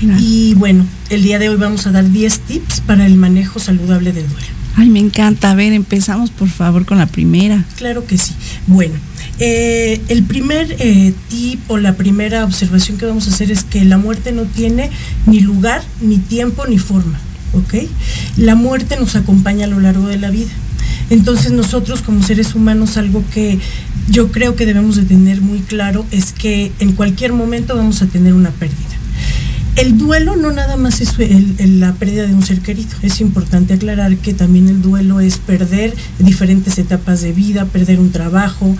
Claro. 0.00 0.18
Y 0.20 0.54
bueno, 0.54 0.84
el 1.10 1.22
día 1.22 1.38
de 1.38 1.48
hoy 1.48 1.56
vamos 1.56 1.86
a 1.86 1.92
dar 1.92 2.10
10 2.10 2.40
tips 2.40 2.80
para 2.80 3.06
el 3.06 3.14
manejo 3.16 3.58
saludable 3.58 4.12
del 4.12 4.28
duelo. 4.28 4.46
Ay, 4.76 4.90
me 4.90 5.00
encanta. 5.00 5.50
A 5.50 5.54
ver, 5.54 5.72
empezamos 5.72 6.30
por 6.30 6.48
favor 6.48 6.84
con 6.84 6.98
la 6.98 7.06
primera. 7.06 7.64
Claro 7.76 8.06
que 8.06 8.16
sí. 8.16 8.32
Bueno, 8.66 8.94
eh, 9.38 10.00
el 10.08 10.24
primer 10.24 10.76
eh, 10.78 11.12
tip 11.28 11.60
o 11.70 11.78
la 11.78 11.94
primera 11.94 12.44
observación 12.44 12.98
que 12.98 13.06
vamos 13.06 13.26
a 13.28 13.30
hacer 13.30 13.50
es 13.50 13.64
que 13.64 13.84
la 13.84 13.98
muerte 13.98 14.32
no 14.32 14.44
tiene 14.44 14.90
ni 15.26 15.40
lugar, 15.40 15.82
ni 16.00 16.18
tiempo, 16.18 16.66
ni 16.66 16.78
forma. 16.78 17.18
¿Ok? 17.52 17.74
La 18.36 18.54
muerte 18.54 18.96
nos 18.98 19.16
acompaña 19.16 19.64
a 19.64 19.68
lo 19.68 19.80
largo 19.80 20.06
de 20.06 20.18
la 20.18 20.30
vida. 20.30 20.50
Entonces 21.10 21.52
nosotros 21.52 22.02
como 22.02 22.22
seres 22.22 22.54
humanos 22.54 22.96
algo 22.98 23.24
que 23.32 23.58
yo 24.10 24.30
creo 24.30 24.56
que 24.56 24.66
debemos 24.66 24.96
de 24.96 25.04
tener 25.04 25.40
muy 25.40 25.60
claro 25.60 26.04
es 26.10 26.32
que 26.32 26.72
en 26.80 26.92
cualquier 26.92 27.32
momento 27.32 27.76
vamos 27.76 28.02
a 28.02 28.06
tener 28.06 28.34
una 28.34 28.50
pérdida. 28.50 28.76
El 29.76 29.96
duelo 29.96 30.34
no 30.34 30.50
nada 30.50 30.76
más 30.76 31.00
es 31.00 31.14
la 31.58 31.92
pérdida 31.94 32.26
de 32.26 32.34
un 32.34 32.44
ser 32.44 32.58
querido. 32.60 32.90
Es 33.02 33.20
importante 33.20 33.74
aclarar 33.74 34.16
que 34.16 34.34
también 34.34 34.68
el 34.68 34.82
duelo 34.82 35.20
es 35.20 35.38
perder 35.38 35.94
diferentes 36.18 36.78
etapas 36.78 37.22
de 37.22 37.32
vida, 37.32 37.64
perder 37.64 38.00
un 38.00 38.10
trabajo, 38.10 38.76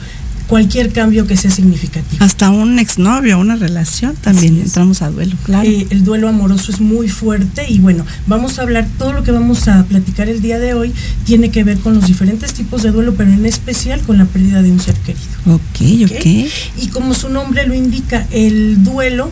cualquier 0.48 0.90
cambio 0.92 1.26
que 1.26 1.36
sea 1.36 1.50
significativo. 1.50 2.24
Hasta 2.24 2.50
un 2.50 2.78
exnovio, 2.78 3.38
una 3.38 3.56
relación 3.56 4.16
también 4.16 4.60
entramos 4.60 5.02
a 5.02 5.10
duelo, 5.10 5.36
claro. 5.44 5.68
Eh, 5.68 5.86
el 5.90 6.04
duelo 6.04 6.28
amoroso 6.28 6.72
es 6.72 6.80
muy 6.80 7.08
fuerte 7.08 7.66
y 7.68 7.78
bueno, 7.78 8.04
vamos 8.26 8.58
a 8.58 8.62
hablar, 8.62 8.88
todo 8.98 9.12
lo 9.12 9.22
que 9.22 9.30
vamos 9.30 9.68
a 9.68 9.84
platicar 9.84 10.28
el 10.28 10.40
día 10.40 10.58
de 10.58 10.74
hoy 10.74 10.92
tiene 11.24 11.50
que 11.50 11.62
ver 11.64 11.78
con 11.78 11.94
los 11.94 12.06
diferentes 12.06 12.54
tipos 12.54 12.82
de 12.82 12.90
duelo, 12.90 13.14
pero 13.14 13.30
en 13.30 13.46
especial 13.46 14.00
con 14.00 14.18
la 14.18 14.24
pérdida 14.24 14.62
de 14.62 14.72
un 14.72 14.80
ser 14.80 14.94
querido. 14.96 15.26
Ok, 15.46 16.04
ok. 16.04 16.18
okay. 16.18 16.50
Y 16.78 16.88
como 16.88 17.14
su 17.14 17.28
nombre 17.28 17.66
lo 17.66 17.74
indica, 17.74 18.26
el 18.30 18.82
duelo 18.82 19.30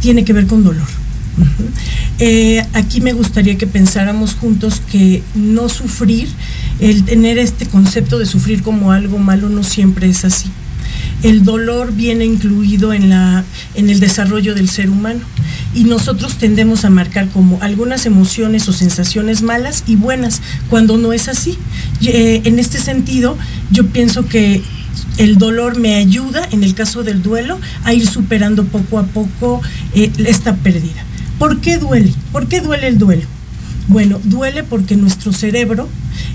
tiene 0.00 0.24
que 0.24 0.32
ver 0.32 0.46
con 0.46 0.64
dolor. 0.64 1.05
Eh, 2.18 2.64
aquí 2.72 3.00
me 3.00 3.12
gustaría 3.12 3.58
que 3.58 3.66
pensáramos 3.66 4.34
juntos 4.34 4.80
que 4.90 5.22
no 5.34 5.68
sufrir, 5.68 6.28
el 6.80 7.04
tener 7.04 7.38
este 7.38 7.66
concepto 7.66 8.18
de 8.18 8.26
sufrir 8.26 8.62
como 8.62 8.92
algo 8.92 9.18
malo 9.18 9.48
no 9.48 9.62
siempre 9.62 10.08
es 10.08 10.24
así. 10.24 10.50
El 11.22 11.44
dolor 11.44 11.92
viene 11.92 12.24
incluido 12.24 12.92
en, 12.92 13.08
la, 13.08 13.44
en 13.74 13.90
el 13.90 14.00
desarrollo 14.00 14.54
del 14.54 14.68
ser 14.68 14.90
humano 14.90 15.20
y 15.74 15.84
nosotros 15.84 16.36
tendemos 16.38 16.84
a 16.84 16.90
marcar 16.90 17.28
como 17.28 17.58
algunas 17.62 18.06
emociones 18.06 18.68
o 18.68 18.72
sensaciones 18.72 19.42
malas 19.42 19.84
y 19.86 19.96
buenas 19.96 20.42
cuando 20.68 20.96
no 20.96 21.12
es 21.12 21.28
así. 21.28 21.58
Eh, 22.02 22.42
en 22.44 22.58
este 22.58 22.78
sentido, 22.78 23.36
yo 23.70 23.86
pienso 23.86 24.26
que 24.26 24.62
el 25.18 25.38
dolor 25.38 25.78
me 25.78 25.94
ayuda, 25.94 26.46
en 26.50 26.62
el 26.62 26.74
caso 26.74 27.02
del 27.02 27.22
duelo, 27.22 27.58
a 27.84 27.94
ir 27.94 28.06
superando 28.06 28.64
poco 28.64 28.98
a 28.98 29.04
poco 29.04 29.62
eh, 29.94 30.10
esta 30.18 30.54
pérdida. 30.56 31.05
¿Por 31.38 31.60
qué 31.60 31.78
duele? 31.78 32.12
¿Por 32.32 32.48
qué 32.48 32.60
duele 32.60 32.88
el 32.88 32.98
duelo? 32.98 33.22
Bueno, 33.88 34.18
duele 34.24 34.64
porque 34.64 34.96
nuestro 34.96 35.32
cerebro, 35.32 35.88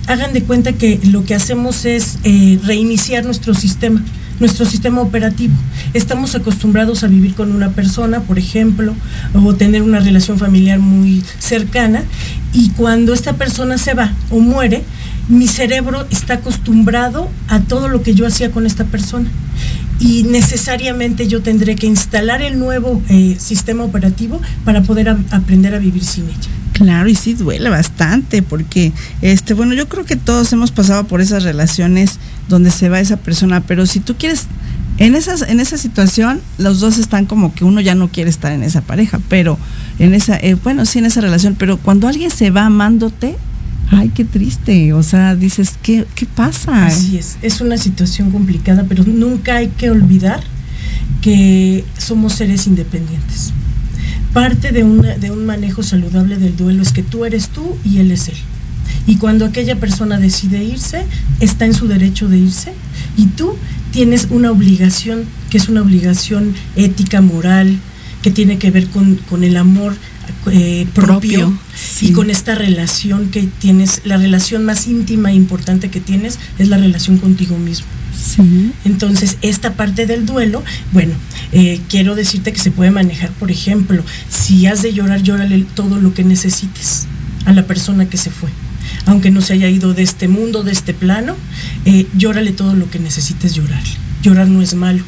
hagan 0.07 0.31
de 0.31 0.43
cuenta 0.43 0.73
que 0.73 0.99
lo 1.03 1.25
que 1.25 1.35
hacemos 1.35 1.85
es 1.85 2.19
eh, 2.23 2.59
reiniciar 2.63 3.25
nuestro 3.25 3.53
sistema, 3.53 4.03
nuestro 4.39 4.65
sistema 4.65 5.01
operativo. 5.01 5.53
Estamos 5.93 6.35
acostumbrados 6.35 7.03
a 7.03 7.07
vivir 7.07 7.33
con 7.33 7.51
una 7.51 7.71
persona, 7.71 8.21
por 8.21 8.37
ejemplo, 8.37 8.93
o 9.33 9.55
tener 9.55 9.81
una 9.81 9.99
relación 9.99 10.37
familiar 10.37 10.79
muy 10.79 11.23
cercana, 11.39 12.03
y 12.53 12.69
cuando 12.69 13.13
esta 13.13 13.33
persona 13.33 13.77
se 13.77 13.95
va 13.95 14.13
o 14.29 14.39
muere, 14.39 14.83
mi 15.27 15.47
cerebro 15.47 16.05
está 16.09 16.35
acostumbrado 16.35 17.29
a 17.47 17.59
todo 17.59 17.87
lo 17.87 18.01
que 18.03 18.13
yo 18.13 18.27
hacía 18.27 18.51
con 18.51 18.65
esta 18.65 18.85
persona 18.85 19.29
y 20.01 20.23
necesariamente 20.23 21.27
yo 21.27 21.41
tendré 21.43 21.75
que 21.75 21.85
instalar 21.85 22.41
el 22.41 22.57
nuevo 22.57 23.01
eh, 23.07 23.37
sistema 23.39 23.83
operativo 23.83 24.41
para 24.65 24.81
poder 24.81 25.09
aprender 25.09 25.75
a 25.75 25.77
vivir 25.77 26.03
sin 26.03 26.25
ella. 26.25 26.49
Claro, 26.73 27.07
y 27.07 27.13
sí 27.13 27.35
duele 27.35 27.69
bastante, 27.69 28.41
porque, 28.41 28.91
este, 29.21 29.53
bueno, 29.53 29.75
yo 29.75 29.87
creo 29.87 30.03
que 30.03 30.15
todos 30.15 30.51
hemos 30.53 30.71
pasado 30.71 31.03
por 31.03 31.21
esas 31.21 31.43
relaciones 31.43 32.17
donde 32.49 32.71
se 32.71 32.89
va 32.89 32.99
esa 32.99 33.17
persona, 33.17 33.61
pero 33.61 33.85
si 33.85 33.99
tú 33.99 34.15
quieres, 34.15 34.47
en, 34.97 35.13
esas, 35.13 35.43
en 35.43 35.59
esa 35.59 35.77
situación, 35.77 36.41
los 36.57 36.79
dos 36.79 36.97
están 36.97 37.27
como 37.27 37.53
que 37.53 37.63
uno 37.63 37.79
ya 37.79 37.93
no 37.93 38.07
quiere 38.07 38.31
estar 38.31 38.51
en 38.51 38.63
esa 38.63 38.81
pareja, 38.81 39.19
pero 39.29 39.59
en 39.99 40.15
esa, 40.15 40.37
eh, 40.37 40.55
bueno, 40.55 40.87
sí, 40.87 40.97
en 40.97 41.05
esa 41.05 41.21
relación, 41.21 41.55
pero 41.59 41.77
cuando 41.77 42.07
alguien 42.07 42.31
se 42.31 42.49
va 42.49 42.65
amándote, 42.65 43.35
ay, 43.91 44.09
qué 44.09 44.25
triste, 44.25 44.93
o 44.93 45.03
sea, 45.03 45.35
dices, 45.35 45.75
¿qué, 45.81 46.05
qué 46.15 46.25
pasa? 46.25 46.85
Así 46.85 47.17
es, 47.17 47.37
es 47.41 47.61
una 47.61 47.77
situación 47.77 48.31
complicada, 48.31 48.85
pero 48.87 49.03
nunca 49.03 49.57
hay 49.57 49.67
que 49.67 49.89
olvidar 49.89 50.41
que 51.21 51.83
somos 51.97 52.33
seres 52.33 52.67
independientes. 52.67 53.51
Parte 54.33 54.71
de, 54.71 54.83
una, 54.83 55.17
de 55.17 55.29
un 55.29 55.45
manejo 55.45 55.83
saludable 55.83 56.37
del 56.37 56.55
duelo 56.55 56.81
es 56.81 56.93
que 56.93 57.03
tú 57.03 57.25
eres 57.25 57.49
tú 57.49 57.75
y 57.83 57.97
él 57.97 58.11
es 58.11 58.29
él. 58.29 58.37
Y 59.07 59.17
cuando 59.17 59.45
aquella 59.45 59.79
persona 59.79 60.19
decide 60.19 60.63
irse, 60.63 61.03
está 61.39 61.65
en 61.65 61.73
su 61.73 61.87
derecho 61.87 62.29
de 62.29 62.37
irse 62.37 62.73
y 63.17 63.25
tú 63.25 63.55
tienes 63.91 64.27
una 64.29 64.51
obligación, 64.51 65.25
que 65.49 65.57
es 65.57 65.67
una 65.67 65.81
obligación 65.81 66.53
ética, 66.75 67.19
moral, 67.19 67.77
que 68.21 68.31
tiene 68.31 68.57
que 68.57 68.71
ver 68.71 68.87
con, 68.87 69.15
con 69.29 69.43
el 69.43 69.57
amor 69.57 69.95
eh, 70.49 70.87
propio, 70.93 71.39
propio 71.39 71.59
sí. 71.75 72.07
y 72.07 72.11
con 72.13 72.29
esta 72.29 72.55
relación 72.55 73.29
que 73.29 73.43
tienes, 73.43 74.01
la 74.05 74.17
relación 74.17 74.65
más 74.65 74.87
íntima 74.87 75.31
e 75.31 75.35
importante 75.35 75.89
que 75.89 75.99
tienes 75.99 76.39
es 76.57 76.69
la 76.69 76.77
relación 76.77 77.17
contigo 77.17 77.57
mismo. 77.57 77.87
Sí. 78.21 78.71
Entonces, 78.85 79.37
esta 79.41 79.73
parte 79.73 80.05
del 80.05 80.25
duelo, 80.25 80.63
bueno, 80.91 81.13
eh, 81.51 81.79
quiero 81.89 82.15
decirte 82.15 82.53
que 82.53 82.59
se 82.59 82.71
puede 82.71 82.91
manejar, 82.91 83.31
por 83.31 83.51
ejemplo, 83.51 84.03
si 84.29 84.65
has 84.65 84.81
de 84.81 84.93
llorar, 84.93 85.23
llórale 85.23 85.65
todo 85.75 85.99
lo 85.99 86.13
que 86.13 86.23
necesites 86.23 87.07
a 87.45 87.53
la 87.53 87.65
persona 87.65 88.09
que 88.09 88.17
se 88.17 88.29
fue. 88.29 88.49
Aunque 89.05 89.31
no 89.31 89.41
se 89.41 89.53
haya 89.53 89.69
ido 89.69 89.93
de 89.93 90.03
este 90.03 90.27
mundo, 90.27 90.63
de 90.63 90.71
este 90.71 90.93
plano, 90.93 91.35
eh, 91.85 92.07
llórale 92.17 92.51
todo 92.51 92.75
lo 92.75 92.89
que 92.89 92.99
necesites 92.99 93.53
llorar. 93.53 93.83
Llorar 94.21 94.47
no 94.47 94.61
es 94.61 94.73
malo. 94.73 95.03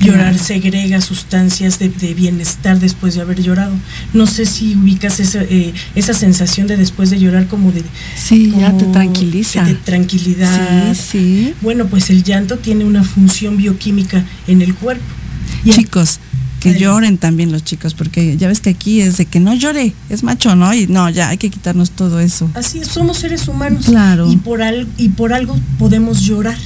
Llorar 0.00 0.32
claro. 0.32 0.44
segrega 0.44 1.00
sustancias 1.00 1.78
de, 1.78 1.88
de, 1.88 2.14
bienestar 2.14 2.78
después 2.78 3.14
de 3.14 3.22
haber 3.22 3.42
llorado. 3.42 3.74
No 4.12 4.26
sé 4.26 4.46
si 4.46 4.74
ubicas 4.74 5.20
esa, 5.20 5.42
eh, 5.42 5.72
esa 5.94 6.14
sensación 6.14 6.66
de 6.66 6.76
después 6.76 7.10
de 7.10 7.18
llorar 7.18 7.46
como 7.46 7.72
de... 7.72 7.82
Sí, 8.16 8.48
como 8.50 8.62
ya 8.62 8.76
te 8.76 8.84
tranquiliza. 8.86 9.64
De 9.64 9.74
tranquilidad. 9.74 10.94
Sí, 10.94 11.00
sí. 11.10 11.54
Bueno, 11.60 11.86
pues 11.86 12.10
el 12.10 12.22
llanto 12.22 12.58
tiene 12.58 12.84
una 12.84 13.04
función 13.04 13.56
bioquímica 13.56 14.24
en 14.46 14.62
el 14.62 14.74
cuerpo. 14.74 15.04
Y 15.64 15.70
Chicos, 15.70 16.20
que 16.60 16.78
lloren 16.78 17.18
también 17.18 17.52
los 17.52 17.64
chicos, 17.64 17.94
porque 17.94 18.36
ya 18.36 18.48
ves 18.48 18.60
que 18.60 18.70
aquí 18.70 19.00
es 19.00 19.16
de 19.16 19.26
que 19.26 19.40
no 19.40 19.54
llore, 19.54 19.94
es 20.08 20.22
macho, 20.22 20.56
¿no? 20.56 20.74
Y 20.74 20.86
no, 20.86 21.08
ya 21.08 21.28
hay 21.28 21.38
que 21.38 21.50
quitarnos 21.50 21.90
todo 21.92 22.20
eso. 22.20 22.50
Así 22.54 22.80
es, 22.80 22.88
somos 22.88 23.18
seres 23.18 23.46
humanos. 23.48 23.86
Claro. 23.86 24.30
Y 24.30 24.36
por, 24.36 24.62
al, 24.62 24.88
y 24.96 25.10
por 25.10 25.32
algo 25.32 25.58
podemos 25.78 26.22
llorar 26.22 26.56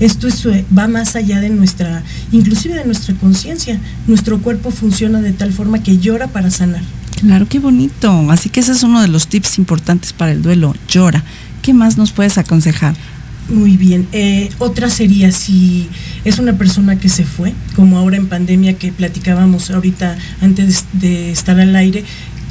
Esto 0.00 0.28
es, 0.28 0.44
eh, 0.46 0.64
va 0.76 0.86
más 0.88 1.16
allá 1.16 1.40
de 1.40 1.50
nuestra, 1.50 2.02
inclusive 2.32 2.74
de 2.74 2.84
nuestra 2.84 3.14
conciencia. 3.14 3.78
Nuestro 4.06 4.38
cuerpo 4.40 4.70
funciona 4.70 5.20
de 5.20 5.32
tal 5.32 5.52
forma 5.52 5.82
que 5.82 5.98
llora 5.98 6.28
para 6.28 6.50
sanar. 6.50 6.82
Claro, 7.20 7.48
qué 7.48 7.58
bonito. 7.58 8.30
Así 8.30 8.48
que 8.48 8.60
ese 8.60 8.72
es 8.72 8.82
uno 8.84 9.00
de 9.02 9.08
los 9.08 9.26
tips 9.26 9.58
importantes 9.58 10.12
para 10.12 10.30
el 10.32 10.42
duelo. 10.42 10.74
Llora. 10.88 11.24
¿Qué 11.62 11.74
más 11.74 11.98
nos 11.98 12.12
puedes 12.12 12.38
aconsejar? 12.38 12.94
Muy 13.48 13.76
bien. 13.76 14.06
Eh, 14.12 14.50
otra 14.58 14.88
sería 14.90 15.32
si 15.32 15.88
es 16.24 16.38
una 16.38 16.52
persona 16.58 16.98
que 17.00 17.08
se 17.08 17.24
fue, 17.24 17.54
como 17.74 17.98
ahora 17.98 18.16
en 18.18 18.28
pandemia 18.28 18.74
que 18.74 18.92
platicábamos 18.92 19.70
ahorita 19.70 20.16
antes 20.42 20.84
de 20.92 21.32
estar 21.32 21.58
al 21.58 21.74
aire, 21.74 22.04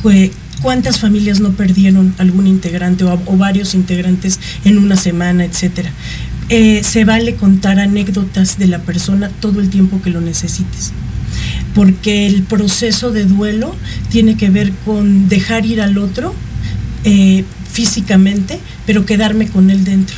que- 0.04 0.32
cuántas 0.62 1.00
familias 1.00 1.40
no 1.40 1.52
perdieron 1.52 2.16
algún 2.18 2.48
integrante 2.48 3.04
o, 3.04 3.14
o 3.28 3.38
varios 3.38 3.76
integrantes 3.76 4.40
en 4.66 4.80
una 4.80 4.96
semana, 4.98 5.46
etcétera. 5.46 5.92
Eh, 6.50 6.82
se 6.84 7.04
vale 7.04 7.36
contar 7.36 7.78
anécdotas 7.80 8.58
de 8.58 8.68
la 8.68 8.80
persona 8.80 9.30
todo 9.42 9.60
el 9.60 9.70
tiempo 9.70 10.02
que 10.02 10.10
lo 10.10 10.22
necesites 10.22 10.94
porque 11.78 12.26
el 12.26 12.42
proceso 12.42 13.12
de 13.12 13.26
duelo 13.26 13.76
tiene 14.10 14.36
que 14.36 14.50
ver 14.50 14.72
con 14.84 15.30
dejar 15.30 15.68
ir 15.68 15.80
al 15.80 16.00
otro 16.00 16.34
eh, 17.04 17.46
físicamente, 17.72 18.60
pero 18.88 19.06
quedarme 19.06 19.48
con 19.48 19.70
él 19.70 19.84
dentro 19.84 20.16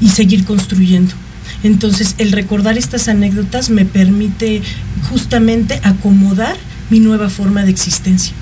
y 0.00 0.08
seguir 0.08 0.44
construyendo. 0.44 1.14
Entonces, 1.62 2.16
el 2.18 2.32
recordar 2.32 2.76
estas 2.76 3.06
anécdotas 3.06 3.70
me 3.70 3.84
permite 3.84 4.62
justamente 5.08 5.80
acomodar 5.84 6.56
mi 6.90 6.98
nueva 6.98 7.30
forma 7.30 7.62
de 7.64 7.70
existencia. 7.70 8.32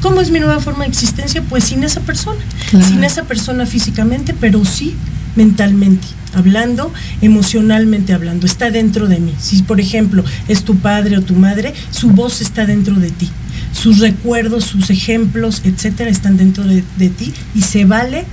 ¿Cómo 0.00 0.22
es 0.22 0.30
mi 0.30 0.40
nueva 0.40 0.60
forma 0.60 0.84
de 0.84 0.90
existencia? 0.90 1.42
Pues 1.42 1.64
sin 1.64 1.84
esa 1.84 2.00
persona, 2.00 2.40
Claro. 2.70 2.88
sin 2.88 3.04
esa 3.04 3.24
persona 3.24 3.66
físicamente, 3.66 4.34
pero 4.40 4.64
sí 4.64 4.94
mentalmente 5.36 6.06
hablando, 6.34 6.92
emocionalmente 7.20 8.12
hablando, 8.12 8.46
está 8.46 8.70
dentro 8.70 9.08
de 9.08 9.18
mí. 9.18 9.34
Si 9.38 9.62
por 9.62 9.80
ejemplo 9.80 10.24
es 10.48 10.64
tu 10.64 10.76
padre 10.76 11.18
o 11.18 11.22
tu 11.22 11.34
madre, 11.34 11.74
su 11.90 12.10
voz 12.10 12.40
está 12.40 12.66
dentro 12.66 12.94
de 12.94 13.10
ti. 13.10 13.28
Sus 13.72 13.98
recuerdos, 13.98 14.64
sus 14.64 14.90
ejemplos, 14.90 15.62
etcétera, 15.64 16.10
están 16.10 16.36
dentro 16.36 16.64
de, 16.64 16.82
de 16.96 17.08
ti 17.10 17.32
y 17.54 17.62
se 17.62 17.84
vale 17.84 18.24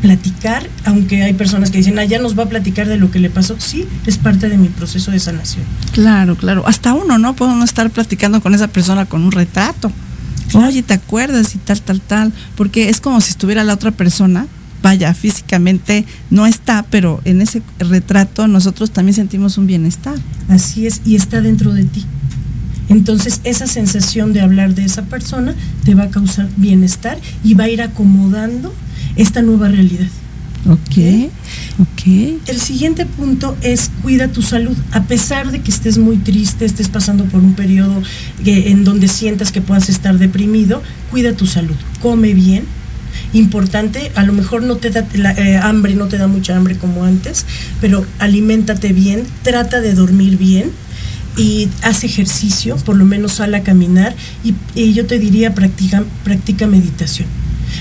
platicar, 0.00 0.66
aunque 0.84 1.22
hay 1.22 1.34
personas 1.34 1.70
que 1.70 1.78
dicen, 1.78 1.98
ah, 1.98 2.04
ya 2.04 2.18
nos 2.18 2.38
va 2.38 2.44
a 2.44 2.48
platicar 2.48 2.88
de 2.88 2.96
lo 2.96 3.10
que 3.10 3.18
le 3.18 3.30
pasó. 3.30 3.56
Sí, 3.58 3.86
es 4.06 4.18
parte 4.18 4.48
de 4.48 4.56
mi 4.56 4.68
proceso 4.68 5.10
de 5.10 5.20
sanación. 5.20 5.64
Claro, 5.92 6.36
claro. 6.36 6.66
Hasta 6.66 6.94
uno, 6.94 7.18
¿no? 7.18 7.34
Puede 7.34 7.52
uno 7.52 7.64
estar 7.64 7.90
platicando 7.90 8.40
con 8.40 8.54
esa 8.54 8.68
persona 8.68 9.06
con 9.06 9.22
un 9.22 9.32
retrato. 9.32 9.92
Oye, 10.54 10.82
¿te 10.82 10.94
acuerdas? 10.94 11.54
Y 11.54 11.58
tal, 11.58 11.80
tal, 11.82 12.00
tal. 12.00 12.32
Porque 12.56 12.88
es 12.88 13.00
como 13.00 13.20
si 13.20 13.30
estuviera 13.30 13.62
la 13.62 13.74
otra 13.74 13.90
persona. 13.92 14.46
Vaya, 14.82 15.12
físicamente 15.14 16.06
no 16.30 16.46
está, 16.46 16.84
pero 16.90 17.20
en 17.24 17.42
ese 17.42 17.62
retrato 17.78 18.48
nosotros 18.48 18.90
también 18.90 19.14
sentimos 19.14 19.58
un 19.58 19.66
bienestar. 19.66 20.14
Así 20.48 20.86
es, 20.86 21.02
y 21.04 21.16
está 21.16 21.40
dentro 21.40 21.72
de 21.74 21.84
ti. 21.84 22.04
Entonces, 22.88 23.40
esa 23.44 23.66
sensación 23.66 24.32
de 24.32 24.40
hablar 24.40 24.74
de 24.74 24.84
esa 24.84 25.02
persona 25.02 25.54
te 25.84 25.94
va 25.94 26.04
a 26.04 26.10
causar 26.10 26.48
bienestar 26.56 27.18
y 27.44 27.54
va 27.54 27.64
a 27.64 27.68
ir 27.68 27.82
acomodando 27.82 28.74
esta 29.16 29.42
nueva 29.42 29.68
realidad. 29.68 30.08
Ok, 30.66 31.30
ok. 31.78 32.06
El 32.46 32.60
siguiente 32.60 33.06
punto 33.06 33.56
es 33.62 33.90
cuida 34.02 34.28
tu 34.28 34.42
salud. 34.42 34.76
A 34.92 35.04
pesar 35.04 35.52
de 35.52 35.60
que 35.60 35.70
estés 35.70 35.98
muy 35.98 36.16
triste, 36.16 36.64
estés 36.64 36.88
pasando 36.88 37.24
por 37.24 37.42
un 37.42 37.54
periodo 37.54 38.02
que- 38.44 38.70
en 38.70 38.84
donde 38.84 39.08
sientas 39.08 39.52
que 39.52 39.62
puedas 39.62 39.88
estar 39.88 40.18
deprimido, 40.18 40.82
cuida 41.10 41.32
tu 41.34 41.46
salud. 41.46 41.76
Come 42.00 42.34
bien. 42.34 42.64
Importante, 43.32 44.10
a 44.16 44.24
lo 44.24 44.32
mejor 44.32 44.62
no 44.62 44.76
te 44.76 44.90
da 44.90 45.06
la, 45.14 45.32
eh, 45.32 45.56
hambre, 45.56 45.94
no 45.94 46.08
te 46.08 46.18
da 46.18 46.26
mucha 46.26 46.56
hambre 46.56 46.76
como 46.76 47.04
antes, 47.04 47.46
pero 47.80 48.04
aliméntate 48.18 48.92
bien, 48.92 49.24
trata 49.42 49.80
de 49.80 49.94
dormir 49.94 50.36
bien 50.36 50.70
y 51.36 51.68
haz 51.82 52.02
ejercicio, 52.02 52.76
por 52.76 52.96
lo 52.96 53.04
menos 53.04 53.34
sal 53.34 53.54
a 53.54 53.62
caminar 53.62 54.14
y, 54.42 54.54
y 54.74 54.92
yo 54.92 55.06
te 55.06 55.18
diría 55.18 55.54
practica, 55.54 56.02
practica 56.24 56.66
meditación. 56.66 57.28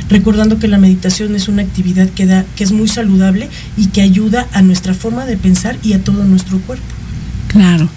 Recordando 0.10 0.60
que 0.60 0.68
la 0.68 0.78
meditación 0.78 1.36
es 1.36 1.48
una 1.48 1.64
actividad 1.64 2.08
que, 2.10 2.26
da, 2.26 2.46
que 2.56 2.64
es 2.64 2.72
muy 2.72 2.88
saludable 2.88 3.50
y 3.78 3.88
que 3.88 4.02
ayuda 4.02 4.48
a 4.54 4.62
nuestra 4.62 4.94
forma 4.94 5.26
de 5.26 5.38
pensar 5.38 5.78
y 5.84 5.94
a 5.94 6.04
todo 6.04 6.24
nuestro 6.26 6.60
cuerpo. 6.60 6.86
Claro. 7.48 7.90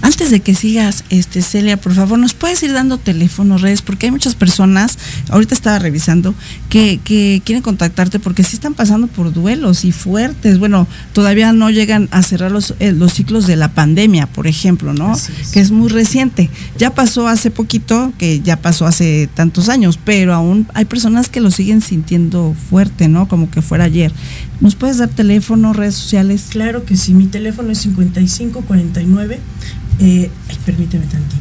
Antes 0.00 0.30
de 0.30 0.40
que 0.40 0.54
sigas, 0.54 1.04
este 1.10 1.42
Celia, 1.42 1.76
por 1.76 1.92
favor, 1.92 2.18
nos 2.18 2.34
puedes 2.34 2.62
ir 2.62 2.72
dando 2.72 2.98
teléfonos, 2.98 3.62
redes, 3.62 3.82
porque 3.82 4.06
hay 4.06 4.12
muchas 4.12 4.34
personas, 4.34 4.98
ahorita 5.28 5.54
estaba 5.54 5.78
revisando, 5.78 6.34
que, 6.68 7.00
que 7.02 7.42
quieren 7.44 7.62
contactarte 7.62 8.18
porque 8.18 8.44
sí 8.44 8.54
están 8.56 8.74
pasando 8.74 9.06
por 9.08 9.32
duelos 9.32 9.84
y 9.84 9.92
fuertes. 9.92 10.58
Bueno, 10.58 10.86
todavía 11.12 11.52
no 11.52 11.70
llegan 11.70 12.08
a 12.12 12.22
cerrar 12.22 12.52
los, 12.52 12.74
eh, 12.78 12.92
los 12.92 13.12
ciclos 13.12 13.46
de 13.46 13.56
la 13.56 13.72
pandemia, 13.72 14.26
por 14.26 14.46
ejemplo, 14.46 14.94
¿no? 14.94 15.14
Es. 15.14 15.30
Que 15.52 15.60
es 15.60 15.70
muy 15.70 15.88
reciente. 15.88 16.48
Ya 16.78 16.94
pasó 16.94 17.26
hace 17.26 17.50
poquito, 17.50 18.12
que 18.18 18.40
ya 18.40 18.56
pasó 18.56 18.86
hace 18.86 19.28
tantos 19.34 19.68
años, 19.68 19.98
pero 20.04 20.34
aún 20.34 20.68
hay 20.74 20.84
personas 20.84 21.28
que 21.28 21.40
lo 21.40 21.50
siguen 21.50 21.80
sintiendo 21.80 22.54
fuerte, 22.70 23.08
¿no? 23.08 23.28
Como 23.28 23.50
que 23.50 23.62
fuera 23.62 23.84
ayer. 23.84 24.12
¿Nos 24.60 24.74
puedes 24.74 24.98
dar 24.98 25.08
teléfono, 25.08 25.72
redes 25.72 25.94
sociales? 25.94 26.46
Claro 26.50 26.84
que 26.84 26.96
sí, 26.96 27.14
mi 27.14 27.26
teléfono 27.26 27.70
es 27.70 27.78
5549, 27.78 29.38
eh, 30.00 30.30
ay, 30.48 30.58
permíteme 30.66 31.06
tantito. 31.06 31.38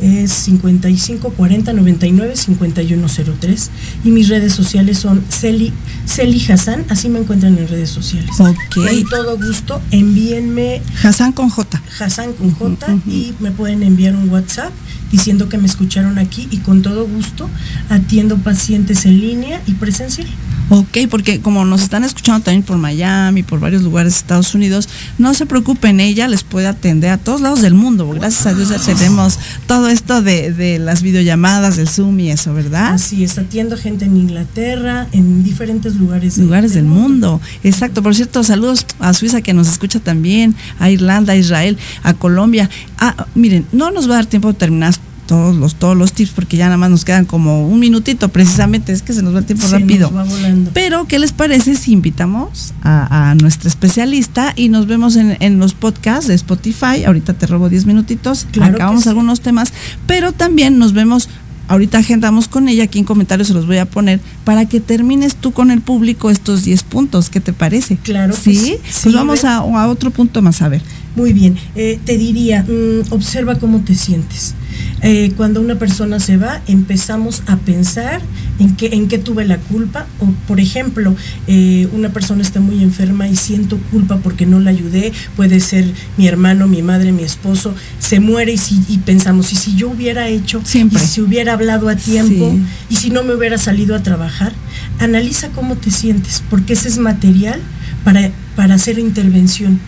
Es 0.00 0.32
5540 0.32 1.72
99 1.74 2.34
5103 2.34 3.70
y 4.04 4.10
mis 4.10 4.28
redes 4.28 4.52
sociales 4.52 4.98
son 4.98 5.22
Celi, 5.28 5.72
Celi 6.06 6.44
Hassan, 6.50 6.84
así 6.88 7.08
me 7.08 7.20
encuentran 7.20 7.56
en 7.56 7.68
redes 7.68 7.90
sociales. 7.90 8.30
Ok. 8.40 8.74
Con 8.74 9.08
todo 9.10 9.36
gusto, 9.36 9.80
envíenme 9.92 10.82
Hassan 11.04 11.32
con 11.32 11.50
J. 11.50 11.80
Hassan 12.00 12.32
con 12.32 12.50
J 12.52 12.98
y 13.06 13.34
me 13.38 13.52
pueden 13.52 13.84
enviar 13.84 14.16
un 14.16 14.28
WhatsApp 14.28 14.72
diciendo 15.12 15.48
que 15.48 15.58
me 15.58 15.66
escucharon 15.66 16.18
aquí 16.18 16.48
y 16.50 16.56
con 16.58 16.82
todo 16.82 17.06
gusto 17.06 17.48
atiendo 17.88 18.36
pacientes 18.38 19.06
en 19.06 19.20
línea 19.20 19.60
y 19.66 19.72
presencial. 19.72 20.26
Ok, 20.70 20.98
porque 21.10 21.40
como 21.40 21.64
nos 21.66 21.82
están 21.82 22.02
escuchando 22.02 22.44
también 22.44 22.62
por 22.62 22.78
Miami, 22.78 23.42
por 23.42 23.60
varios 23.60 23.82
lugares 23.82 24.14
de 24.14 24.18
Estados 24.18 24.54
Unidos, 24.54 24.88
no 25.18 25.34
se 25.34 25.44
preocupen, 25.44 26.00
ella 26.00 26.28
les 26.28 26.44
puede 26.44 26.66
atender 26.66 27.10
a 27.10 27.18
todos 27.18 27.42
lados 27.42 27.60
del 27.60 27.74
mundo. 27.74 28.08
Gracias 28.08 28.46
a 28.46 28.54
Dios 28.54 28.70
ya 28.70 28.78
tenemos 28.78 29.38
todo 29.66 29.88
esto 29.88 30.22
de, 30.22 30.50
de 30.52 30.78
las 30.78 31.02
videollamadas, 31.02 31.76
del 31.76 31.88
Zoom 31.88 32.20
y 32.20 32.30
eso, 32.30 32.54
¿verdad? 32.54 32.94
Así 32.94 33.22
es, 33.22 33.36
atiendo 33.36 33.76
gente 33.76 34.06
en 34.06 34.16
Inglaterra, 34.16 35.08
en 35.12 35.44
diferentes 35.44 35.96
lugares. 35.96 36.36
de- 36.36 36.44
lugares 36.44 36.72
del 36.72 36.84
mundo. 36.84 37.40
Exacto. 37.64 38.02
Por 38.02 38.14
cierto, 38.14 38.42
saludos 38.42 38.86
a 38.98 39.12
Suiza 39.12 39.42
que 39.42 39.52
nos 39.52 39.68
escucha 39.68 40.00
también, 40.00 40.54
a 40.78 40.90
Irlanda, 40.90 41.34
a 41.34 41.36
Israel, 41.36 41.76
a 42.02 42.14
Colombia. 42.14 42.70
Ah, 43.04 43.26
miren, 43.34 43.66
no 43.72 43.90
nos 43.90 44.08
va 44.08 44.12
a 44.12 44.16
dar 44.16 44.26
tiempo 44.26 44.48
de 44.48 44.54
terminar 44.54 44.94
todos 45.26 45.56
los 45.56 45.76
todos 45.76 45.96
los 45.96 46.12
tips 46.12 46.30
porque 46.32 46.56
ya 46.56 46.66
nada 46.66 46.76
más 46.76 46.90
nos 46.90 47.04
quedan 47.04 47.24
como 47.24 47.66
un 47.66 47.78
minutito 47.80 48.28
precisamente, 48.28 48.92
es 48.92 49.02
que 49.02 49.12
se 49.12 49.22
nos 49.22 49.34
va 49.34 49.38
el 49.40 49.44
tiempo 49.44 49.66
rápido. 49.68 50.10
nos 50.10 50.16
va 50.18 50.24
volando. 50.24 50.70
Pero, 50.74 51.06
¿qué 51.06 51.18
les 51.18 51.32
parece 51.32 51.74
si 51.74 51.92
invitamos 51.92 52.74
a, 52.82 53.30
a 53.30 53.34
nuestra 53.34 53.68
especialista 53.68 54.52
y 54.56 54.68
nos 54.68 54.86
vemos 54.86 55.16
en, 55.16 55.36
en 55.40 55.58
los 55.58 55.74
podcasts 55.74 56.28
de 56.28 56.34
Spotify? 56.34 57.04
Ahorita 57.06 57.32
te 57.34 57.46
robo 57.46 57.68
10 57.68 57.86
minutitos, 57.86 58.46
Claro 58.52 58.74
acabamos 58.74 59.04
sí. 59.04 59.08
algunos 59.08 59.40
temas, 59.40 59.72
pero 60.06 60.32
también 60.32 60.78
nos 60.78 60.92
vemos, 60.92 61.28
ahorita 61.68 61.98
agendamos 61.98 62.46
con 62.48 62.68
ella, 62.68 62.84
aquí 62.84 62.98
en 62.98 63.04
comentarios 63.04 63.48
se 63.48 63.54
los 63.54 63.66
voy 63.66 63.78
a 63.78 63.86
poner, 63.86 64.20
para 64.44 64.66
que 64.66 64.80
termines 64.80 65.36
tú 65.36 65.52
con 65.52 65.70
el 65.70 65.80
público 65.80 66.30
estos 66.30 66.64
10 66.64 66.82
puntos, 66.84 67.30
¿qué 67.30 67.40
te 67.40 67.52
parece? 67.52 67.96
Claro 67.96 68.34
que 68.34 68.40
¿Sí? 68.40 68.56
sí. 68.56 68.76
Pues 68.82 68.94
Sí, 68.96 69.12
vamos 69.12 69.44
a, 69.44 69.56
a 69.58 69.86
otro 69.88 70.10
punto 70.10 70.42
más, 70.42 70.60
a 70.62 70.68
ver. 70.68 70.82
Muy 71.14 71.32
bien, 71.32 71.56
eh, 71.74 71.98
te 72.04 72.16
diría, 72.16 72.62
mm, 72.62 73.12
observa 73.12 73.58
cómo 73.58 73.80
te 73.80 73.94
sientes. 73.94 74.54
Eh, 75.02 75.32
cuando 75.36 75.60
una 75.60 75.78
persona 75.78 76.20
se 76.20 76.36
va, 76.36 76.62
empezamos 76.66 77.42
a 77.46 77.56
pensar 77.56 78.22
en 78.58 78.76
qué, 78.76 78.94
en 78.94 79.08
qué 79.08 79.18
tuve 79.18 79.44
la 79.44 79.58
culpa. 79.58 80.06
O, 80.20 80.26
por 80.46 80.60
ejemplo, 80.60 81.14
eh, 81.48 81.88
una 81.92 82.10
persona 82.10 82.40
está 82.40 82.60
muy 82.60 82.82
enferma 82.82 83.28
y 83.28 83.36
siento 83.36 83.78
culpa 83.90 84.18
porque 84.18 84.46
no 84.46 84.60
la 84.60 84.70
ayudé. 84.70 85.12
Puede 85.36 85.60
ser 85.60 85.84
mi 86.16 86.28
hermano, 86.28 86.68
mi 86.68 86.82
madre, 86.82 87.12
mi 87.12 87.24
esposo. 87.24 87.74
Se 87.98 88.20
muere 88.20 88.52
y, 88.52 88.58
si, 88.58 88.80
y 88.88 88.98
pensamos, 88.98 89.52
¿y 89.52 89.56
si 89.56 89.74
yo 89.76 89.90
hubiera 89.90 90.28
hecho? 90.28 90.62
Siempre. 90.64 91.02
¿Y 91.02 91.06
si 91.06 91.20
hubiera 91.20 91.54
hablado 91.54 91.88
a 91.88 91.96
tiempo? 91.96 92.52
Sí. 92.52 92.62
¿Y 92.88 92.96
si 92.96 93.10
no 93.10 93.22
me 93.22 93.34
hubiera 93.34 93.58
salido 93.58 93.94
a 93.96 94.02
trabajar? 94.02 94.52
Analiza 94.98 95.48
cómo 95.48 95.76
te 95.76 95.90
sientes, 95.90 96.42
porque 96.48 96.74
ese 96.74 96.88
es 96.88 96.98
material 96.98 97.60
para, 98.04 98.30
para 98.56 98.76
hacer 98.76 98.98
intervención 98.98 99.80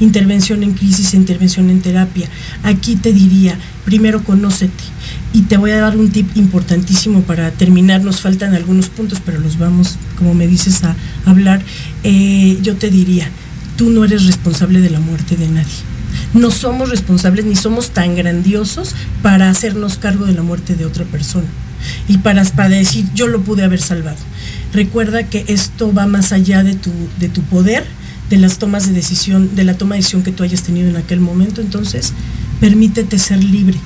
intervención 0.00 0.62
en 0.62 0.72
crisis, 0.72 1.14
intervención 1.14 1.70
en 1.70 1.80
terapia. 1.80 2.28
Aquí 2.62 2.96
te 2.96 3.12
diría, 3.12 3.58
primero 3.84 4.22
conócete. 4.24 4.84
Y 5.32 5.42
te 5.42 5.56
voy 5.56 5.72
a 5.72 5.80
dar 5.80 5.96
un 5.96 6.10
tip 6.10 6.36
importantísimo 6.36 7.22
para 7.22 7.50
terminar. 7.50 8.02
Nos 8.02 8.20
faltan 8.20 8.54
algunos 8.54 8.88
puntos, 8.88 9.20
pero 9.24 9.40
los 9.40 9.58
vamos, 9.58 9.98
como 10.16 10.34
me 10.34 10.46
dices, 10.46 10.84
a 10.84 10.96
hablar. 11.24 11.62
Eh, 12.04 12.58
yo 12.62 12.76
te 12.76 12.90
diría, 12.90 13.28
tú 13.76 13.90
no 13.90 14.04
eres 14.04 14.26
responsable 14.26 14.80
de 14.80 14.90
la 14.90 15.00
muerte 15.00 15.36
de 15.36 15.48
nadie. 15.48 15.72
No 16.32 16.50
somos 16.50 16.90
responsables 16.90 17.44
ni 17.44 17.56
somos 17.56 17.90
tan 17.90 18.14
grandiosos 18.14 18.94
para 19.22 19.50
hacernos 19.50 19.98
cargo 19.98 20.26
de 20.26 20.34
la 20.34 20.42
muerte 20.42 20.74
de 20.74 20.84
otra 20.84 21.04
persona 21.04 21.46
y 22.08 22.18
para, 22.18 22.44
para 22.44 22.70
decir 22.70 23.06
yo 23.14 23.26
lo 23.26 23.40
pude 23.40 23.64
haber 23.64 23.80
salvado. 23.80 24.18
Recuerda 24.72 25.24
que 25.24 25.44
esto 25.48 25.92
va 25.92 26.06
más 26.06 26.32
allá 26.32 26.62
de 26.62 26.74
tu, 26.74 26.90
de 27.18 27.28
tu 27.28 27.42
poder, 27.42 27.84
de 28.34 28.40
las 28.40 28.58
tomas 28.58 28.88
de 28.88 28.92
decisión, 28.92 29.54
de 29.54 29.62
la 29.62 29.74
toma 29.74 29.94
de 29.94 30.00
decisión 30.00 30.24
que 30.24 30.32
tú 30.32 30.42
hayas 30.42 30.64
tenido 30.64 30.88
en 30.88 30.96
aquel 30.96 31.20
momento. 31.20 31.60
Entonces, 31.60 32.12
permítete 32.58 33.16
ser 33.20 33.42
libre 33.42 33.78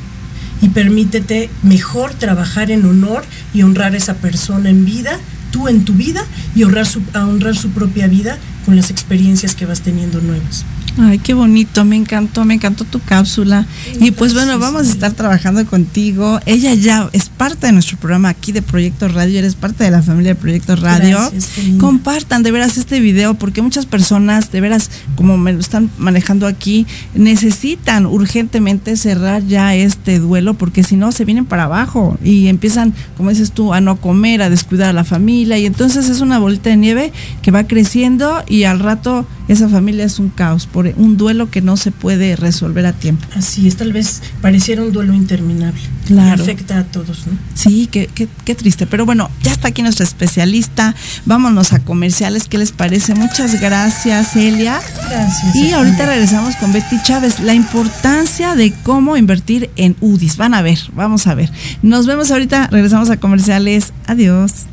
y 0.62 0.70
permítete 0.70 1.50
mejor 1.62 2.14
trabajar 2.14 2.70
en 2.70 2.86
honor 2.86 3.24
y 3.52 3.60
honrar 3.62 3.92
a 3.92 3.98
esa 3.98 4.14
persona 4.14 4.70
en 4.70 4.86
vida, 4.86 5.18
tú 5.50 5.68
en 5.68 5.84
tu 5.84 5.92
vida 5.92 6.24
y 6.54 6.62
honrar 6.64 6.86
su, 6.86 7.02
a 7.12 7.26
honrar 7.26 7.56
su 7.56 7.70
propia 7.70 8.06
vida 8.06 8.38
con 8.64 8.74
las 8.74 8.90
experiencias 8.90 9.54
que 9.54 9.66
vas 9.66 9.82
teniendo 9.82 10.20
nuevas. 10.22 10.64
Ay, 11.00 11.18
qué 11.18 11.32
bonito, 11.32 11.84
me 11.84 11.96
encantó, 11.96 12.44
me 12.44 12.54
encantó 12.54 12.84
tu 12.84 13.00
cápsula. 13.00 13.66
Y 14.00 14.10
pues 14.10 14.34
bueno, 14.34 14.58
vamos 14.58 14.88
a 14.88 14.90
estar 14.90 15.12
trabajando 15.12 15.64
contigo. 15.64 16.40
Ella 16.44 16.74
ya 16.74 17.08
es 17.12 17.28
parte 17.28 17.68
de 17.68 17.72
nuestro 17.72 17.98
programa 17.98 18.30
aquí 18.30 18.50
de 18.50 18.62
Proyecto 18.62 19.06
Radio, 19.06 19.38
eres 19.38 19.54
parte 19.54 19.84
de 19.84 19.92
la 19.92 20.02
familia 20.02 20.34
de 20.34 20.40
Proyecto 20.40 20.74
Radio. 20.74 21.18
Gracias. 21.18 21.50
Compartan 21.78 22.42
de 22.42 22.50
veras 22.50 22.76
este 22.78 22.98
video 22.98 23.34
porque 23.34 23.62
muchas 23.62 23.86
personas, 23.86 24.50
de 24.50 24.60
veras, 24.60 24.90
como 25.14 25.38
me 25.38 25.52
lo 25.52 25.60
están 25.60 25.88
manejando 25.98 26.48
aquí, 26.48 26.86
necesitan 27.14 28.04
urgentemente 28.04 28.96
cerrar 28.96 29.46
ya 29.46 29.76
este 29.76 30.18
duelo 30.18 30.54
porque 30.54 30.82
si 30.82 30.96
no 30.96 31.12
se 31.12 31.24
vienen 31.24 31.46
para 31.46 31.64
abajo 31.64 32.18
y 32.24 32.48
empiezan, 32.48 32.92
como 33.16 33.30
dices 33.30 33.52
tú, 33.52 33.72
a 33.72 33.80
no 33.80 34.00
comer, 34.00 34.42
a 34.42 34.50
descuidar 34.50 34.88
a 34.88 34.92
la 34.92 35.04
familia 35.04 35.58
y 35.58 35.66
entonces 35.66 36.08
es 36.08 36.20
una 36.20 36.40
bolita 36.40 36.70
de 36.70 36.76
nieve 36.76 37.12
que 37.42 37.52
va 37.52 37.68
creciendo 37.68 38.42
y 38.48 38.64
al 38.64 38.80
rato 38.80 39.26
esa 39.46 39.68
familia 39.68 40.04
es 40.04 40.18
un 40.18 40.28
caos 40.28 40.66
por 40.66 40.87
un 40.96 41.16
duelo 41.16 41.50
que 41.50 41.60
no 41.60 41.76
se 41.76 41.90
puede 41.90 42.36
resolver 42.36 42.86
a 42.86 42.92
tiempo. 42.92 43.26
Así 43.36 43.68
es, 43.68 43.76
tal 43.76 43.92
vez 43.92 44.22
pareciera 44.40 44.82
un 44.82 44.92
duelo 44.92 45.14
interminable. 45.14 45.80
Claro. 46.06 46.36
Que 46.36 46.50
afecta 46.50 46.78
a 46.78 46.84
todos, 46.84 47.26
¿no? 47.26 47.38
Sí, 47.54 47.88
qué, 47.90 48.08
qué, 48.14 48.28
qué 48.44 48.54
triste. 48.54 48.86
Pero 48.86 49.04
bueno, 49.04 49.30
ya 49.42 49.52
está 49.52 49.68
aquí 49.68 49.82
nuestra 49.82 50.04
especialista. 50.04 50.94
Vámonos 51.26 51.72
a 51.72 51.80
comerciales. 51.80 52.48
¿Qué 52.48 52.58
les 52.58 52.72
parece? 52.72 53.14
Muchas 53.14 53.60
gracias, 53.60 54.34
Elia. 54.36 54.80
Gracias. 55.10 55.56
Y 55.56 55.72
ahorita 55.72 56.06
regresamos 56.06 56.56
con 56.56 56.72
Betty 56.72 56.96
Chávez. 57.02 57.40
La 57.40 57.54
importancia 57.54 58.54
de 58.54 58.72
cómo 58.82 59.16
invertir 59.16 59.70
en 59.76 59.96
UDIs. 60.00 60.36
Van 60.36 60.54
a 60.54 60.62
ver, 60.62 60.78
vamos 60.94 61.26
a 61.26 61.34
ver. 61.34 61.50
Nos 61.82 62.06
vemos 62.06 62.30
ahorita. 62.30 62.68
Regresamos 62.68 63.10
a 63.10 63.18
comerciales. 63.18 63.92
Adiós. 64.06 64.66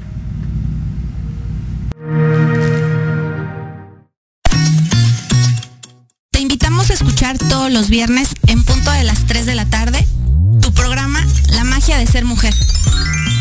Todos 7.66 7.74
los 7.74 7.90
viernes 7.90 8.30
en 8.46 8.64
punto 8.64 8.92
de 8.92 9.04
las 9.04 9.26
3 9.26 9.48
de 9.48 9.56
la 9.56 9.66
tarde 9.66 10.06
tu 10.62 10.72
programa 10.74 11.26
La 11.50 11.64
magia 11.64 11.98
de 11.98 12.06
ser 12.06 12.24
mujer. 12.24 12.54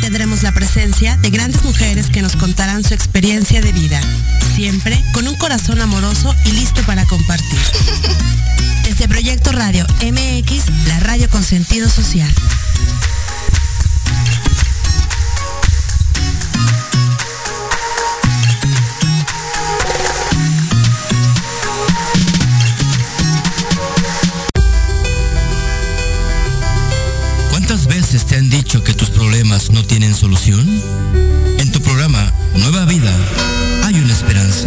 Tendremos 0.01 0.43
la 0.43 0.53
presencia 0.53 1.19
de 1.19 1.29
grandes 1.29 1.63
mujeres 1.63 2.07
que 2.07 2.23
nos 2.23 2.35
contarán 2.35 2.85
su 2.85 2.95
experiencia 2.95 3.61
de 3.61 3.73
vida, 3.73 4.01
siempre 4.57 4.99
con 5.13 5.29
un 5.29 5.35
corazón 5.37 5.79
amoroso 5.83 6.35
y 6.47 6.53
listo 6.53 6.81
para 6.85 7.05
compartir. 7.05 7.59
Desde 8.85 9.09
Proyecto 9.09 9.53
Radio 9.53 9.87
MX, 10.01 10.71
la 10.87 11.01
radio 11.01 11.29
con 11.29 11.45
sentido 11.45 11.91
social. 11.91 12.33
Tienen 29.99 30.17
solución? 30.17 30.67
En 31.61 31.71
tu 31.71 31.81
programa 31.81 32.33
Nueva 32.57 32.85
Vida 32.85 33.17
hay 33.85 33.95
una 34.01 34.13
esperanza. 34.13 34.67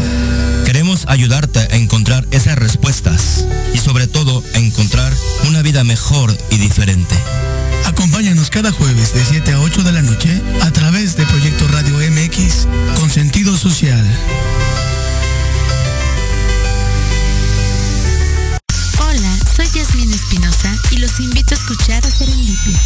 Queremos 0.63 1.03
ayudarte 1.09 1.59
a 1.59 1.75
encontrar 1.75 2.25
esas 2.31 2.57
respuestas 2.57 3.43
y 3.73 3.77
sobre 3.77 4.07
todo 4.07 4.41
a 4.55 4.57
encontrar 4.57 5.11
una 5.49 5.61
vida 5.63 5.83
mejor 5.83 6.33
y 6.49 6.55
diferente. 6.59 7.13
Acompáñanos 7.83 8.49
cada 8.49 8.71
jueves 8.71 9.13
de 9.13 9.25
7 9.25 9.51
a 9.51 9.59
8 9.59 9.83
de 9.83 9.91
la 9.91 10.01
noche 10.01 10.41
a 10.61 10.71
través 10.71 11.17
de 11.17 11.25
Proyecto 11.25 11.67
Radio 11.67 11.97
MX 12.09 12.65
con 12.97 13.09
sentido 13.09 13.57
social. 13.57 14.05
Hola, 18.97 19.37
soy 19.53 19.67
Yasmin 19.75 20.13
Espinosa 20.13 20.73
y 20.91 20.99
los 20.99 21.19
invito 21.19 21.53
a 21.53 21.57
escuchar 21.57 22.05
a 22.05 22.11
Serendipia. 22.11 22.79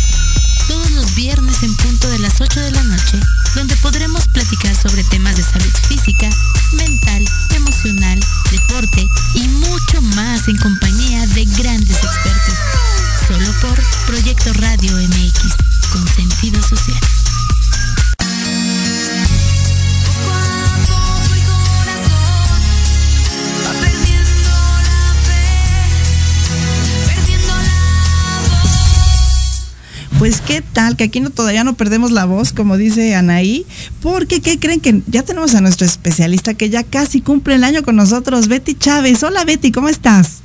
Todos 0.67 0.91
los 0.91 1.15
viernes 1.15 1.63
en 1.63 1.75
punto 1.75 2.07
de 2.09 2.19
las 2.19 2.39
8 2.39 2.59
de 2.59 2.71
la 2.71 2.83
noche, 2.83 3.19
donde 3.55 3.75
podremos 3.77 4.27
platicar 4.27 4.75
sobre 4.75 5.03
temas 5.05 5.35
de 5.35 5.43
salud 5.43 5.73
física, 5.87 6.29
mental, 6.73 7.25
emocional, 7.55 8.19
deporte 8.51 9.07
y 9.35 9.47
mucho 9.47 10.01
más 10.15 10.47
en 10.47 10.57
compañía 10.57 11.25
de 11.27 11.45
grandes 11.45 11.97
expertos. 11.97 12.57
Solo 13.27 13.51
por 13.61 13.81
Proyecto 14.07 14.53
Radio 14.53 14.93
MX, 14.97 15.55
con 15.91 16.07
sentido 16.07 16.61
social. 16.61 17.20
Pues 30.21 30.39
qué 30.39 30.61
tal, 30.61 30.97
que 30.97 31.05
aquí 31.05 31.19
no 31.19 31.31
todavía 31.31 31.63
no 31.63 31.73
perdemos 31.73 32.11
la 32.11 32.25
voz, 32.25 32.53
como 32.53 32.77
dice 32.77 33.15
Anaí, 33.15 33.65
porque 34.03 34.39
¿qué 34.39 34.59
creen 34.59 34.79
que 34.79 35.01
ya 35.07 35.23
tenemos 35.23 35.55
a 35.55 35.61
nuestro 35.61 35.87
especialista 35.87 36.53
que 36.53 36.69
ya 36.69 36.83
casi 36.83 37.21
cumple 37.21 37.55
el 37.55 37.63
año 37.63 37.81
con 37.81 37.95
nosotros, 37.95 38.47
Betty 38.47 38.75
Chávez. 38.75 39.23
Hola 39.23 39.45
Betty, 39.45 39.71
¿cómo 39.71 39.89
estás? 39.89 40.41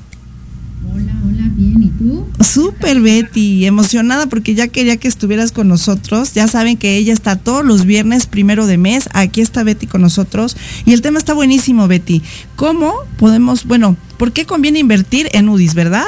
Hola, 0.91 1.13
hola, 1.23 1.51
bien, 1.55 1.83
¿y 1.83 1.89
tú? 1.91 2.27
Súper 2.43 3.03
Betty, 3.03 3.67
emocionada 3.67 4.29
porque 4.29 4.55
ya 4.55 4.69
quería 4.69 4.97
que 4.97 5.09
estuvieras 5.09 5.53
con 5.53 5.69
nosotros. 5.69 6.33
Ya 6.33 6.49
saben 6.49 6.79
que 6.79 6.97
ella 6.97 7.13
está 7.13 7.37
todos 7.37 7.63
los 7.63 7.85
viernes 7.85 8.25
primero 8.25 8.67
de 8.67 8.79
mes. 8.79 9.11
Aquí 9.13 9.43
está 9.43 9.63
Betty 9.63 9.87
con 9.87 10.01
nosotros. 10.01 10.57
Y 10.87 10.95
el 10.95 11.03
tema 11.03 11.19
está 11.19 11.35
buenísimo, 11.35 11.87
Betty. 11.87 12.23
¿Cómo 12.57 12.95
podemos, 13.19 13.67
bueno, 13.67 13.95
por 14.17 14.33
qué 14.33 14.47
conviene 14.47 14.79
invertir 14.79 15.29
en 15.33 15.51
UDIs, 15.51 15.75
verdad? 15.75 16.07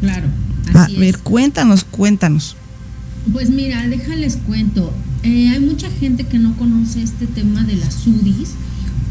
Claro. 0.00 0.28
A 0.72 0.84
Así 0.84 0.94
ver, 0.94 1.18
cuéntanos, 1.18 1.82
cuéntanos. 1.82 2.54
Pues 3.32 3.50
mira, 3.50 3.86
déjales 3.88 4.38
cuento. 4.46 4.92
Eh, 5.22 5.48
hay 5.48 5.60
mucha 5.60 5.90
gente 5.90 6.24
que 6.24 6.38
no 6.38 6.56
conoce 6.56 7.02
este 7.02 7.26
tema 7.26 7.64
de 7.64 7.76
las 7.76 8.06
UDIs 8.06 8.50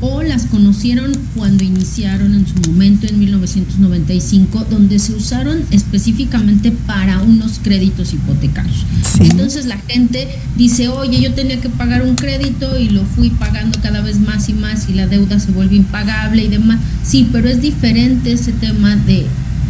o 0.01 0.23
las 0.23 0.45
conocieron 0.45 1.11
cuando 1.35 1.63
iniciaron 1.63 2.33
en 2.35 2.45
su 2.45 2.55
momento 2.69 3.07
en 3.07 3.19
1995, 3.19 4.65
donde 4.69 4.99
se 4.99 5.13
usaron 5.13 5.63
específicamente 5.71 6.71
para 6.71 7.21
unos 7.21 7.59
créditos 7.59 8.13
hipotecarios. 8.13 8.85
Entonces 9.19 9.65
la 9.65 9.77
gente 9.77 10.27
dice, 10.57 10.89
oye, 10.89 11.21
yo 11.21 11.33
tenía 11.33 11.59
que 11.59 11.69
pagar 11.69 12.03
un 12.03 12.15
crédito 12.15 12.77
y 12.77 12.89
lo 12.89 13.03
fui 13.05 13.29
pagando 13.29 13.79
cada 13.81 14.01
vez 14.01 14.19
más 14.19 14.49
y 14.49 14.53
más 14.53 14.89
y 14.89 14.93
la 14.93 15.07
deuda 15.07 15.39
se 15.39 15.51
vuelve 15.51 15.75
impagable 15.75 16.43
y 16.43 16.47
demás. 16.49 16.79
Sí, 17.03 17.27
pero 17.31 17.47
es 17.47 17.61
diferente 17.61 18.31
ese 18.33 18.51
tema 18.51 18.95
de 18.95 19.25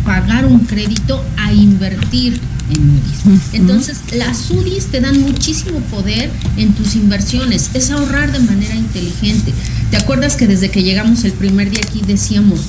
pagar 0.05 0.45
un 0.45 0.59
crédito 0.59 1.21
a 1.37 1.51
invertir 1.51 2.39
en 2.69 2.89
UDIs. 2.89 3.53
Entonces, 3.53 3.97
las 4.13 4.49
UDIs 4.49 4.87
te 4.87 5.01
dan 5.01 5.19
muchísimo 5.21 5.79
poder 5.91 6.31
en 6.57 6.73
tus 6.73 6.95
inversiones, 6.95 7.71
es 7.73 7.91
ahorrar 7.91 8.31
de 8.31 8.39
manera 8.39 8.75
inteligente. 8.75 9.53
¿Te 9.91 9.97
acuerdas 9.97 10.35
que 10.35 10.47
desde 10.47 10.69
que 10.69 10.83
llegamos 10.83 11.23
el 11.25 11.33
primer 11.33 11.69
día 11.69 11.81
aquí 11.85 12.01
decíamos, 12.05 12.61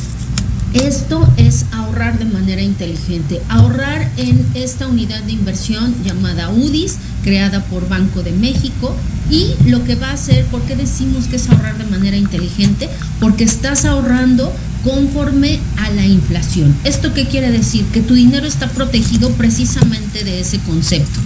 esto 0.75 1.27
es 1.37 1.65
ahorrar 1.73 2.19
de 2.19 2.27
manera 2.27 2.61
inteligente, 2.61 3.41
ahorrar 3.49 4.11
en 4.17 4.45
esta 4.55 4.87
unidad 4.87 5.23
de 5.23 5.33
inversión 5.33 5.95
llamada 6.05 6.51
UDIs, 6.51 6.97
creada 7.23 7.65
por 7.65 7.89
Banco 7.89 8.23
de 8.23 8.33
México, 8.33 8.95
y 9.31 9.55
lo 9.69 9.85
que 9.85 9.95
va 9.95 10.11
a 10.11 10.15
hacer, 10.15 10.45
¿por 10.47 10.63
qué 10.63 10.77
decimos 10.77 11.27
que 11.27 11.37
es 11.37 11.49
ahorrar 11.49 11.79
de 11.79 11.85
manera 11.85 12.17
inteligente? 12.17 12.89
Porque 13.21 13.45
estás 13.45 13.85
ahorrando 13.85 14.53
conforme 14.87 15.59
a 15.79 15.91
la 15.91 16.07
inflación. 16.07 16.75
¿Esto 16.85 17.13
qué 17.13 17.27
quiere 17.27 17.51
decir? 17.51 17.85
Que 17.87 18.01
tu 18.01 18.15
dinero 18.15 18.47
está 18.47 18.71
protegido 18.71 19.31
precisamente 19.33 20.23
de 20.23 20.41
ese 20.41 20.61
concepto. 20.61 21.21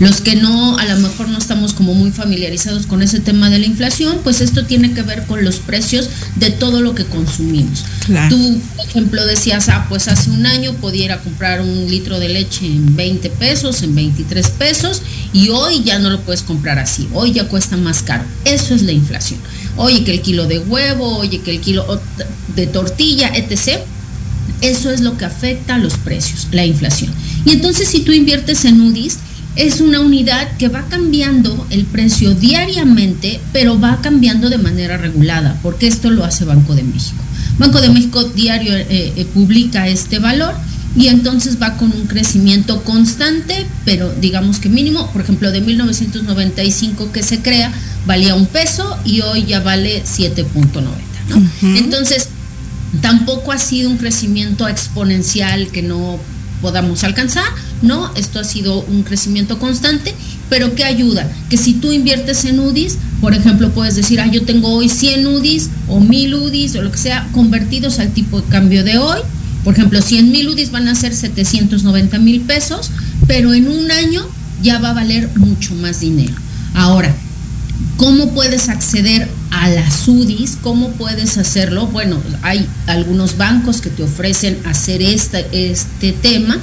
Los 0.00 0.20
que 0.20 0.34
no, 0.34 0.76
a 0.76 0.84
lo 0.84 0.96
mejor 0.98 1.28
no 1.28 1.38
estamos 1.38 1.72
como 1.72 1.94
muy 1.94 2.10
familiarizados 2.10 2.86
con 2.86 3.02
ese 3.02 3.20
tema 3.20 3.48
de 3.48 3.60
la 3.60 3.66
inflación, 3.66 4.18
pues 4.24 4.40
esto 4.40 4.66
tiene 4.66 4.92
que 4.92 5.02
ver 5.02 5.24
con 5.24 5.42
los 5.42 5.56
precios 5.56 6.10
de 6.34 6.50
todo 6.50 6.82
lo 6.82 6.94
que 6.94 7.04
consumimos. 7.04 7.84
Claro. 8.04 8.36
Tú, 8.36 8.60
por 8.76 8.86
ejemplo, 8.86 9.24
decías, 9.24 9.68
ah, 9.68 9.86
pues 9.88 10.08
hace 10.08 10.30
un 10.30 10.44
año 10.44 10.74
pudiera 10.74 11.20
comprar 11.20 11.62
un 11.62 11.88
litro 11.88 12.18
de 12.18 12.28
leche 12.28 12.66
en 12.66 12.94
20 12.94 13.30
pesos, 13.30 13.82
en 13.82 13.94
23 13.94 14.50
pesos, 14.50 15.00
y 15.32 15.48
hoy 15.48 15.82
ya 15.82 15.98
no 15.98 16.10
lo 16.10 16.20
puedes 16.20 16.42
comprar 16.42 16.78
así, 16.78 17.08
hoy 17.14 17.32
ya 17.32 17.48
cuesta 17.48 17.76
más 17.76 18.02
caro. 18.02 18.24
Eso 18.44 18.74
es 18.74 18.82
la 18.82 18.92
inflación. 18.92 19.40
Oye, 19.76 20.04
que 20.04 20.12
el 20.12 20.22
kilo 20.22 20.46
de 20.46 20.58
huevo, 20.58 21.18
oye, 21.18 21.40
que 21.40 21.50
el 21.52 21.60
kilo 21.60 22.00
de 22.54 22.66
tortilla, 22.66 23.30
etc. 23.34 23.80
Eso 24.60 24.90
es 24.90 25.00
lo 25.00 25.16
que 25.18 25.26
afecta 25.26 25.74
a 25.74 25.78
los 25.78 25.94
precios, 25.98 26.48
la 26.52 26.64
inflación. 26.64 27.12
Y 27.44 27.50
entonces 27.50 27.88
si 27.88 28.00
tú 28.00 28.12
inviertes 28.12 28.64
en 28.64 28.80
UDIs, 28.80 29.18
es 29.56 29.80
una 29.80 30.00
unidad 30.00 30.56
que 30.58 30.68
va 30.68 30.84
cambiando 30.88 31.66
el 31.70 31.84
precio 31.86 32.34
diariamente, 32.34 33.40
pero 33.52 33.80
va 33.80 34.00
cambiando 34.02 34.50
de 34.50 34.58
manera 34.58 34.98
regulada, 34.98 35.58
porque 35.62 35.86
esto 35.86 36.10
lo 36.10 36.24
hace 36.24 36.44
Banco 36.44 36.74
de 36.74 36.82
México. 36.82 37.22
Banco 37.58 37.80
de 37.80 37.88
México 37.88 38.22
diario 38.24 38.74
eh, 38.76 38.86
eh, 39.16 39.26
publica 39.32 39.88
este 39.88 40.18
valor 40.18 40.54
y 40.96 41.08
entonces 41.08 41.60
va 41.60 41.76
con 41.76 41.92
un 41.92 42.06
crecimiento 42.06 42.82
constante, 42.82 43.66
pero 43.84 44.12
digamos 44.20 44.58
que 44.58 44.68
mínimo, 44.68 45.10
por 45.12 45.22
ejemplo, 45.22 45.52
de 45.52 45.60
1995 45.60 47.12
que 47.12 47.22
se 47.22 47.40
crea, 47.42 47.72
valía 48.06 48.34
un 48.34 48.46
peso 48.46 48.96
y 49.04 49.20
hoy 49.20 49.44
ya 49.44 49.60
vale 49.60 50.02
7.90, 50.04 50.46
¿no? 51.28 51.76
Entonces, 51.76 52.28
tampoco 53.02 53.52
ha 53.52 53.58
sido 53.58 53.90
un 53.90 53.98
crecimiento 53.98 54.68
exponencial 54.68 55.68
que 55.68 55.82
no 55.82 56.18
podamos 56.62 57.04
alcanzar, 57.04 57.44
no, 57.82 58.14
esto 58.14 58.40
ha 58.40 58.44
sido 58.44 58.80
un 58.80 59.02
crecimiento 59.02 59.58
constante, 59.58 60.14
pero 60.48 60.74
¿qué 60.74 60.84
ayuda? 60.84 61.30
Que 61.50 61.58
si 61.58 61.74
tú 61.74 61.92
inviertes 61.92 62.44
en 62.46 62.60
UDIs, 62.60 62.96
por 63.20 63.34
ejemplo, 63.34 63.70
puedes 63.70 63.96
decir, 63.96 64.20
ah, 64.20 64.26
yo 64.26 64.44
tengo 64.44 64.68
hoy 64.68 64.88
100 64.88 65.26
UDIs 65.26 65.70
o 65.88 66.00
1000 66.00 66.34
UDIs 66.34 66.76
o 66.76 66.82
lo 66.82 66.90
que 66.90 66.98
sea, 66.98 67.28
convertidos 67.32 67.98
al 67.98 68.12
tipo 68.12 68.40
de 68.40 68.48
cambio 68.48 68.84
de 68.84 68.98
hoy. 68.98 69.20
Por 69.66 69.74
ejemplo, 69.74 70.00
100 70.00 70.30
mil 70.30 70.48
UDIs 70.48 70.70
van 70.70 70.86
a 70.86 70.94
ser 70.94 71.12
790 71.12 72.20
mil 72.20 72.42
pesos, 72.42 72.92
pero 73.26 73.52
en 73.52 73.66
un 73.66 73.90
año 73.90 74.24
ya 74.62 74.78
va 74.78 74.90
a 74.90 74.94
valer 74.94 75.28
mucho 75.36 75.74
más 75.74 75.98
dinero. 75.98 76.34
Ahora, 76.72 77.12
¿Cómo 77.96 78.32
puedes 78.32 78.68
acceder 78.68 79.26
a 79.50 79.68
las 79.68 80.06
UDIs? 80.06 80.58
¿Cómo 80.62 80.90
puedes 80.90 81.38
hacerlo? 81.38 81.86
Bueno, 81.86 82.20
hay 82.42 82.66
algunos 82.86 83.38
bancos 83.38 83.80
que 83.80 83.90
te 83.90 84.02
ofrecen 84.02 84.58
hacer 84.66 85.00
esta, 85.02 85.40
este 85.40 86.12
tema, 86.12 86.58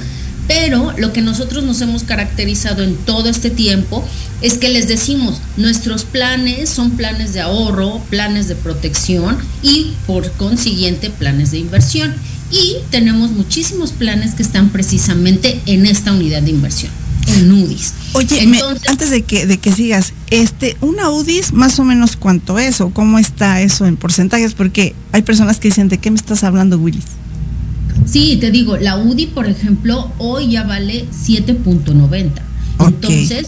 pero 0.46 0.92
lo 0.96 1.12
que 1.12 1.22
nosotros 1.22 1.64
nos 1.64 1.80
hemos 1.80 2.04
caracterizado 2.04 2.82
en 2.82 2.96
todo 2.96 3.28
este 3.28 3.50
tiempo 3.50 4.06
es 4.42 4.58
que 4.58 4.68
les 4.68 4.86
decimos, 4.86 5.40
nuestros 5.56 6.04
planes 6.04 6.68
son 6.68 6.92
planes 6.92 7.32
de 7.32 7.40
ahorro, 7.40 8.00
planes 8.10 8.46
de 8.46 8.54
protección 8.54 9.36
y 9.62 9.92
por 10.06 10.30
consiguiente 10.32 11.10
planes 11.10 11.50
de 11.50 11.58
inversión. 11.58 12.14
Y 12.50 12.76
tenemos 12.90 13.30
muchísimos 13.32 13.92
planes 13.92 14.34
que 14.34 14.42
están 14.42 14.68
precisamente 14.70 15.60
en 15.66 15.86
esta 15.86 16.12
unidad 16.12 16.42
de 16.42 16.50
inversión 16.50 16.92
en 17.26 17.50
UDIs. 17.52 17.94
Oye, 18.12 18.46
me- 18.46 18.60
antes 18.86 19.08
de 19.10 19.22
que, 19.22 19.46
de 19.46 19.56
que 19.58 19.72
sigas, 19.72 20.12
este, 20.30 20.76
una 20.82 21.10
UDIs 21.10 21.52
más 21.52 21.78
o 21.78 21.84
menos 21.84 22.16
cuánto 22.16 22.58
es 22.58 22.80
o 22.82 22.90
cómo 22.90 23.18
está 23.18 23.62
eso 23.62 23.86
en 23.86 23.96
porcentajes, 23.96 24.52
porque 24.54 24.94
hay 25.12 25.22
personas 25.22 25.58
que 25.58 25.68
dicen, 25.68 25.88
¿de 25.88 25.96
qué 25.98 26.10
me 26.10 26.16
estás 26.18 26.44
hablando, 26.44 26.76
Willis? 26.78 27.04
Sí, 28.06 28.36
te 28.40 28.50
digo, 28.50 28.76
la 28.76 28.98
UDI, 28.98 29.28
por 29.28 29.46
ejemplo, 29.46 30.12
hoy 30.18 30.50
ya 30.50 30.64
vale 30.64 31.06
7.90. 31.26 32.30
Entonces, 32.80 33.46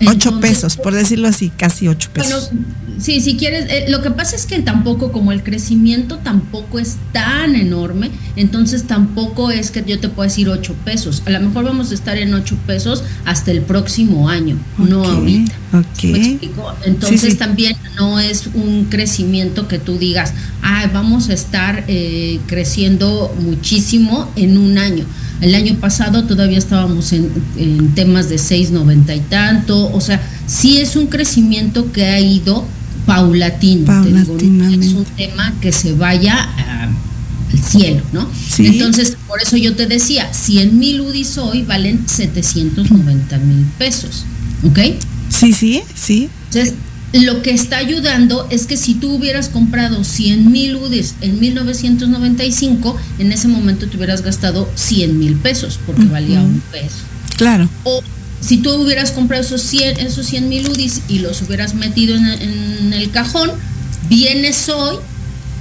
8 0.00 0.12
entonces, 0.12 0.40
pesos, 0.40 0.76
por 0.76 0.94
decirlo 0.94 1.28
así, 1.28 1.50
casi 1.50 1.88
8 1.88 2.10
Bueno, 2.14 2.36
pesos. 2.36 2.50
sí, 2.98 3.20
si 3.20 3.36
quieres, 3.36 3.66
eh, 3.70 3.86
lo 3.88 4.02
que 4.02 4.10
pasa 4.10 4.36
es 4.36 4.44
que 4.46 4.58
tampoco, 4.60 5.10
como 5.12 5.32
el 5.32 5.42
crecimiento 5.42 6.18
tampoco 6.18 6.78
es 6.78 6.96
tan 7.12 7.54
enorme, 7.56 8.10
entonces 8.36 8.84
tampoco 8.86 9.50
es 9.50 9.70
que 9.70 9.82
yo 9.86 9.98
te 9.98 10.08
pueda 10.08 10.28
decir 10.28 10.48
8 10.48 10.74
pesos. 10.84 11.22
A 11.26 11.30
lo 11.30 11.40
mejor 11.40 11.64
vamos 11.64 11.90
a 11.90 11.94
estar 11.94 12.18
en 12.18 12.34
8 12.34 12.56
pesos 12.66 13.04
hasta 13.24 13.50
el 13.52 13.62
próximo 13.62 14.28
año, 14.28 14.58
no 14.76 15.02
ahorita. 15.04 15.54
ok. 15.72 16.04
¿Me 16.04 16.18
explico? 16.28 16.74
Entonces 16.84 17.20
Sí, 17.22 17.30
sí. 17.30 17.36
también 17.36 17.76
no 17.98 18.20
es 18.20 18.48
un 18.52 18.86
crecimiento 18.90 19.66
que 19.68 19.78
tú 19.78 19.96
digas, 19.98 20.34
ah, 20.62 20.90
vamos 20.92 21.30
a 21.30 21.32
estar 21.32 21.84
eh, 21.88 22.38
creciendo 22.46 23.34
muchísimo 23.40 24.30
en 24.36 24.58
un 24.58 24.76
año. 24.78 25.04
El 25.40 25.54
año 25.54 25.74
pasado 25.76 26.24
todavía 26.24 26.58
estábamos 26.58 27.12
en, 27.12 27.30
en 27.56 27.94
temas 27.94 28.28
de 28.28 28.36
6,90 28.36 29.16
y 29.16 29.20
tanto, 29.20 29.92
o 29.92 30.00
sea, 30.00 30.20
sí 30.46 30.78
es 30.78 30.96
un 30.96 31.06
crecimiento 31.08 31.92
que 31.92 32.06
ha 32.06 32.20
ido 32.20 32.64
paulatino. 33.04 33.84
te 34.02 34.08
digo, 34.22 34.36
no 34.48 34.64
es 34.70 34.92
un 34.94 35.04
tema 35.16 35.54
que 35.60 35.72
se 35.72 35.92
vaya 35.92 36.34
a- 36.38 36.84
al 37.52 37.62
cielo, 37.62 38.02
¿no? 38.12 38.28
Sí. 38.50 38.66
Entonces, 38.66 39.16
por 39.28 39.40
eso 39.40 39.56
yo 39.56 39.76
te 39.76 39.86
decía, 39.86 40.32
100 40.32 40.78
mil 40.78 41.00
UDIs 41.02 41.38
hoy 41.38 41.62
valen 41.62 42.08
790 42.08 43.38
mil 43.38 43.64
pesos, 43.78 44.24
¿ok? 44.64 44.78
Sí, 45.28 45.52
sí, 45.52 45.82
sí. 45.94 46.28
Entonces, 46.50 46.74
lo 47.12 47.42
que 47.42 47.50
está 47.50 47.78
ayudando 47.78 48.46
es 48.50 48.66
que 48.66 48.76
si 48.76 48.94
tú 48.94 49.12
hubieras 49.14 49.48
comprado 49.48 50.04
100 50.04 50.50
mil 50.50 50.76
UDIs 50.76 51.14
en 51.20 51.38
1995, 51.40 52.96
en 53.18 53.32
ese 53.32 53.48
momento 53.48 53.88
te 53.88 53.96
hubieras 53.96 54.22
gastado 54.22 54.68
100 54.74 55.18
mil 55.18 55.36
pesos 55.36 55.78
porque 55.86 56.04
valía 56.04 56.40
un 56.40 56.60
peso. 56.72 56.96
Claro. 57.36 57.68
O 57.84 58.02
si 58.40 58.58
tú 58.58 58.72
hubieras 58.74 59.12
comprado 59.12 59.42
esos 59.42 59.62
100 59.62 60.00
esos 60.00 60.26
100 60.26 60.48
mil 60.48 60.68
UDIs 60.68 61.02
y 61.08 61.20
los 61.20 61.42
hubieras 61.42 61.74
metido 61.74 62.16
en, 62.16 62.26
en 62.26 62.92
el 62.92 63.10
cajón, 63.10 63.50
vienes 64.08 64.68
hoy 64.68 64.96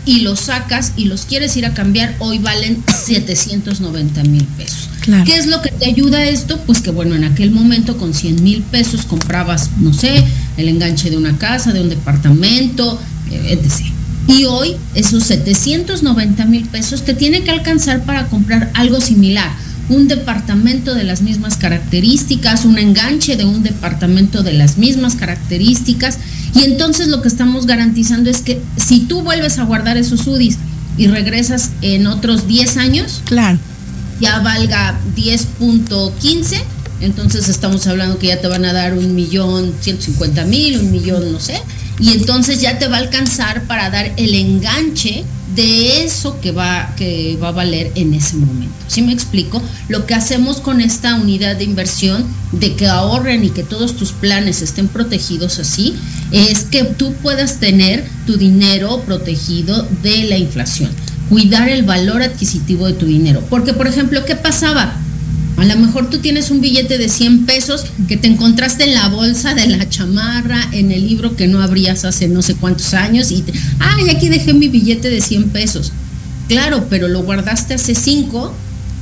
y 0.06 0.22
los 0.22 0.40
sacas 0.42 0.94
y 0.96 1.06
los 1.06 1.26
quieres 1.26 1.58
ir 1.58 1.66
a 1.66 1.74
cambiar, 1.74 2.16
hoy 2.20 2.38
valen 2.38 2.84
790 2.88 4.24
mil 4.24 4.44
pesos. 4.44 4.90
Claro. 5.02 5.24
¿Qué 5.26 5.36
es 5.36 5.48
lo 5.48 5.62
que 5.62 5.72
te 5.72 5.86
ayuda 5.86 6.20
a 6.20 6.26
esto? 6.26 6.60
Pues 6.66 6.82
que 6.82 6.92
bueno, 6.92 7.16
en 7.16 7.24
aquel 7.24 7.52
momento 7.52 7.98
con 7.98 8.14
100 8.14 8.44
mil 8.44 8.62
pesos 8.64 9.06
comprabas, 9.06 9.72
no 9.80 9.94
sé, 9.94 10.24
el 10.58 10.70
enganche 10.70 11.10
de 11.10 11.18
una 11.18 11.38
casa, 11.38 11.74
de 11.74 11.82
un 11.82 11.90
departamento, 11.90 13.00
eh, 13.32 13.60
etc. 13.60 13.86
Y 14.28 14.46
hoy 14.46 14.76
esos 14.96 15.24
790 15.24 16.46
mil 16.46 16.66
pesos 16.66 17.04
te 17.04 17.14
tiene 17.14 17.44
que 17.44 17.52
alcanzar 17.52 18.04
para 18.04 18.28
comprar 18.28 18.72
algo 18.74 19.00
similar. 19.00 19.52
Un 19.88 20.08
departamento 20.08 20.96
de 20.96 21.04
las 21.04 21.22
mismas 21.22 21.58
características, 21.58 22.66
un 22.66 22.80
enganche 22.80 23.36
de 23.36 23.46
un 23.46 23.62
departamento 23.62 24.42
de 24.42 24.54
las 24.54 24.78
mismas 24.78 25.16
características. 25.16 26.18
Y 26.56 26.64
entonces 26.64 27.08
lo 27.08 27.22
que 27.22 27.28
estamos 27.28 27.68
garantizando 27.68 28.32
es 28.32 28.42
que 28.42 28.60
si 28.78 29.02
tú 29.02 29.22
vuelves 29.22 29.60
a 29.60 29.64
guardar 29.64 29.98
esos 29.98 30.26
UDIs 30.26 30.58
y 30.98 31.08
regresas 31.08 31.72
en 31.82 32.08
otros 32.08 32.48
10 32.48 32.78
años, 32.78 33.22
claro. 33.26 33.60
ya 34.20 34.40
valga 34.40 34.98
10.15, 35.16 36.64
entonces 37.02 37.50
estamos 37.50 37.86
hablando 37.88 38.18
que 38.18 38.28
ya 38.28 38.42
te 38.42 38.48
van 38.48 38.66
a 38.66 38.74
dar 38.74 38.94
un 38.94 39.16
millón 39.16 39.74
150 39.80 40.46
mil, 40.46 40.80
un 40.80 40.92
millón 40.92 41.32
no 41.32 41.40
sé, 41.40 41.62
y 42.00 42.12
entonces 42.12 42.62
ya 42.62 42.78
te 42.80 42.88
va 42.88 42.98
a 42.98 43.00
alcanzar 43.00 43.64
para 43.64 43.90
dar 43.90 44.14
el 44.18 44.36
enganche 44.36 45.24
de 45.56 46.04
eso 46.04 46.40
que 46.42 46.52
va, 46.52 46.94
que 46.98 47.38
va 47.42 47.50
a 47.50 47.52
valer 47.52 47.92
en 47.96 48.14
ese 48.14 48.36
momento. 48.36 48.74
¿Sí 48.88 49.02
me 49.02 49.14
explico? 49.14 49.62
Lo 49.88 50.06
que 50.06 50.14
hacemos 50.14 50.60
con 50.60 50.82
esta 50.82 51.16
unidad 51.16 51.56
de 51.56 51.64
inversión, 51.64 52.26
de 52.52 52.76
que 52.76 52.88
ahorren 52.88 53.44
y 53.44 53.50
que 53.50 53.64
todos 53.64 53.96
tus 53.96 54.12
planes 54.12 54.62
estén 54.62 54.88
protegidos 54.88 55.60
así, 55.60 55.96
es 56.32 56.66
que 56.66 56.84
tú 56.84 57.14
puedas 57.14 57.60
tener 57.60 58.06
tu 58.26 58.38
dinero 58.38 59.02
protegido 59.06 59.88
de 60.04 60.24
la 60.26 60.38
inflación, 60.38 60.92
cuidar 61.30 61.70
el 61.70 61.84
valor 61.84 62.22
adquisitivo 62.22 62.88
de 62.88 62.94
tu 62.94 63.06
dinero. 63.06 63.42
Porque, 63.50 63.74
por 63.74 63.88
ejemplo, 63.88 64.26
¿qué 64.26 64.36
pasaba? 64.36 65.00
A 65.58 65.64
lo 65.64 65.78
mejor 65.78 66.10
tú 66.10 66.20
tienes 66.20 66.52
un 66.52 66.60
billete 66.60 66.98
de 66.98 67.08
100 67.08 67.46
pesos 67.46 67.86
que 68.08 68.18
te 68.18 68.28
encontraste 68.28 68.84
en 68.84 68.94
la 68.94 69.08
bolsa 69.08 69.54
de 69.54 69.68
la 69.68 69.88
chamarra, 69.88 70.60
en 70.74 70.92
el 70.92 71.08
libro 71.08 71.36
que 71.36 71.48
no 71.48 71.62
abrías 71.62 72.04
hace 72.04 72.28
no 72.28 72.42
sé 72.42 72.56
cuántos 72.56 72.94
años 72.94 73.32
y, 73.32 73.42
te, 73.42 73.54
ay, 73.80 74.10
aquí 74.10 74.28
dejé 74.28 74.54
mi 74.54 74.68
billete 74.68 75.10
de 75.10 75.22
100 75.22 75.50
pesos. 75.50 75.94
Claro, 76.50 76.88
pero 76.90 77.08
lo 77.08 77.24
guardaste 77.24 77.76
hace 77.76 77.96
5 77.96 78.54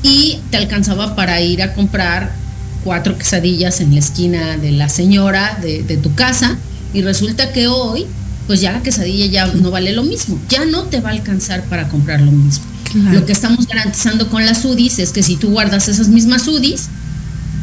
y 0.03 0.39
te 0.51 0.57
alcanzaba 0.57 1.15
para 1.15 1.41
ir 1.41 1.63
a 1.63 1.73
comprar 1.73 2.35
cuatro 2.83 3.17
quesadillas 3.17 3.81
en 3.81 3.93
la 3.93 3.99
esquina 3.99 4.57
de 4.57 4.71
la 4.71 4.89
señora 4.89 5.57
de, 5.61 5.83
de 5.83 5.97
tu 5.97 6.13
casa 6.13 6.57
y 6.93 7.01
resulta 7.01 7.51
que 7.51 7.67
hoy, 7.67 8.05
pues 8.45 8.61
ya 8.61 8.73
la 8.73 8.83
quesadilla 8.83 9.25
ya 9.25 9.47
no 9.47 9.71
vale 9.71 9.93
lo 9.93 10.03
mismo, 10.03 10.39
ya 10.49 10.65
no 10.65 10.83
te 10.83 10.99
va 10.99 11.09
a 11.09 11.13
alcanzar 11.13 11.63
para 11.63 11.87
comprar 11.87 12.21
lo 12.21 12.31
mismo. 12.31 12.72
Claro. 12.93 13.19
Lo 13.19 13.25
que 13.25 13.33
estamos 13.33 13.67
garantizando 13.67 14.29
con 14.29 14.45
las 14.45 14.63
UDIs 14.63 14.99
es 14.99 15.11
que 15.11 15.23
si 15.23 15.35
tú 15.35 15.49
guardas 15.49 15.89
esas 15.89 16.07
mismas 16.07 16.47
UDIs, 16.47 16.87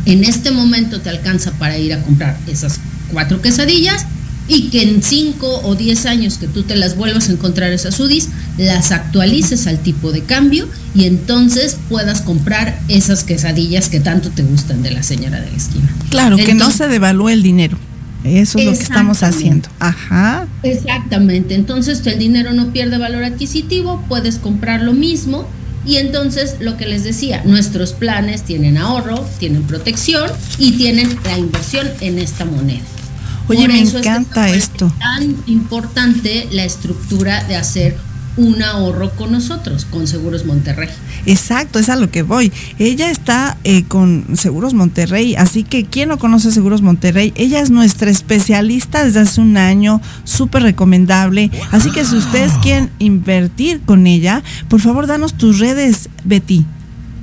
en 0.06 0.24
este 0.24 0.50
momento 0.50 1.00
te 1.00 1.10
alcanza 1.10 1.52
para 1.52 1.78
ir 1.78 1.92
a 1.92 2.02
comprar 2.02 2.38
esas 2.46 2.80
cuatro 3.12 3.40
quesadillas 3.40 4.06
y 4.48 4.68
que 4.70 4.82
en 4.82 5.02
5 5.02 5.62
o 5.64 5.74
10 5.76 6.06
años 6.06 6.38
que 6.38 6.48
tú 6.48 6.64
te 6.64 6.74
las 6.74 6.96
vuelvas 6.96 7.28
a 7.28 7.32
encontrar 7.32 7.72
esas 7.72 8.00
UDIs, 8.00 8.28
las 8.58 8.90
actualices 8.90 9.68
al 9.68 9.78
tipo 9.78 10.10
de 10.10 10.22
cambio 10.22 10.66
y 10.94 11.04
entonces 11.04 11.76
puedas 11.88 12.22
comprar 12.22 12.80
esas 12.88 13.22
quesadillas 13.22 13.88
que 13.88 14.00
tanto 14.00 14.30
te 14.30 14.42
gustan 14.42 14.82
de 14.82 14.90
la 14.90 15.04
señora 15.04 15.40
de 15.40 15.50
la 15.50 15.56
esquina. 15.56 15.88
Claro, 16.10 16.36
que 16.36 16.54
no 16.54 16.72
se 16.72 16.88
devalúe 16.88 17.28
el 17.28 17.42
dinero. 17.42 17.78
Eso 18.24 18.58
es 18.58 18.64
lo 18.64 18.72
que 18.72 18.82
estamos 18.82 19.22
haciendo. 19.22 19.68
Ajá. 19.78 20.46
Exactamente, 20.62 21.54
entonces 21.54 22.06
el 22.06 22.18
dinero 22.18 22.52
no 22.52 22.72
pierde 22.72 22.98
valor 22.98 23.24
adquisitivo, 23.24 24.04
puedes 24.08 24.38
comprar 24.38 24.82
lo 24.82 24.92
mismo 24.92 25.46
y 25.86 25.96
entonces 25.96 26.56
lo 26.60 26.76
que 26.76 26.86
les 26.86 27.04
decía, 27.04 27.42
nuestros 27.44 27.92
planes 27.92 28.42
tienen 28.42 28.76
ahorro, 28.76 29.26
tienen 29.38 29.62
protección 29.62 30.30
y 30.58 30.72
tienen 30.72 31.16
la 31.24 31.38
inversión 31.38 31.88
en 32.00 32.18
esta 32.18 32.44
moneda. 32.44 32.84
Oye, 33.48 33.66
me 33.66 33.80
eso 33.80 33.98
es 33.98 34.02
que 34.04 34.08
encanta 34.08 34.50
esto. 34.50 34.92
Tan 34.98 35.36
importante 35.46 36.46
la 36.52 36.64
estructura 36.64 37.42
de 37.44 37.56
hacer 37.56 37.96
un 38.40 38.62
ahorro 38.62 39.10
con 39.10 39.32
nosotros, 39.32 39.84
con 39.84 40.06
Seguros 40.06 40.46
Monterrey. 40.46 40.88
Exacto, 41.26 41.78
es 41.78 41.88
a 41.90 41.96
lo 41.96 42.10
que 42.10 42.22
voy. 42.22 42.52
Ella 42.78 43.10
está 43.10 43.58
eh, 43.64 43.84
con 43.84 44.24
Seguros 44.34 44.72
Monterrey, 44.72 45.34
así 45.36 45.62
que 45.62 45.84
¿quién 45.84 46.08
no 46.08 46.18
conoce 46.18 46.50
Seguros 46.50 46.80
Monterrey? 46.80 47.32
Ella 47.36 47.60
es 47.60 47.70
nuestra 47.70 48.10
especialista 48.10 49.04
desde 49.04 49.20
hace 49.20 49.40
un 49.40 49.56
año, 49.56 50.00
súper 50.24 50.62
recomendable. 50.62 51.50
Así 51.70 51.90
que 51.92 52.04
si 52.04 52.16
ustedes 52.16 52.52
quieren 52.62 52.90
invertir 52.98 53.80
con 53.82 54.06
ella, 54.06 54.42
por 54.68 54.80
favor 54.80 55.06
danos 55.06 55.34
tus 55.34 55.58
redes, 55.58 56.08
Betty. 56.24 56.64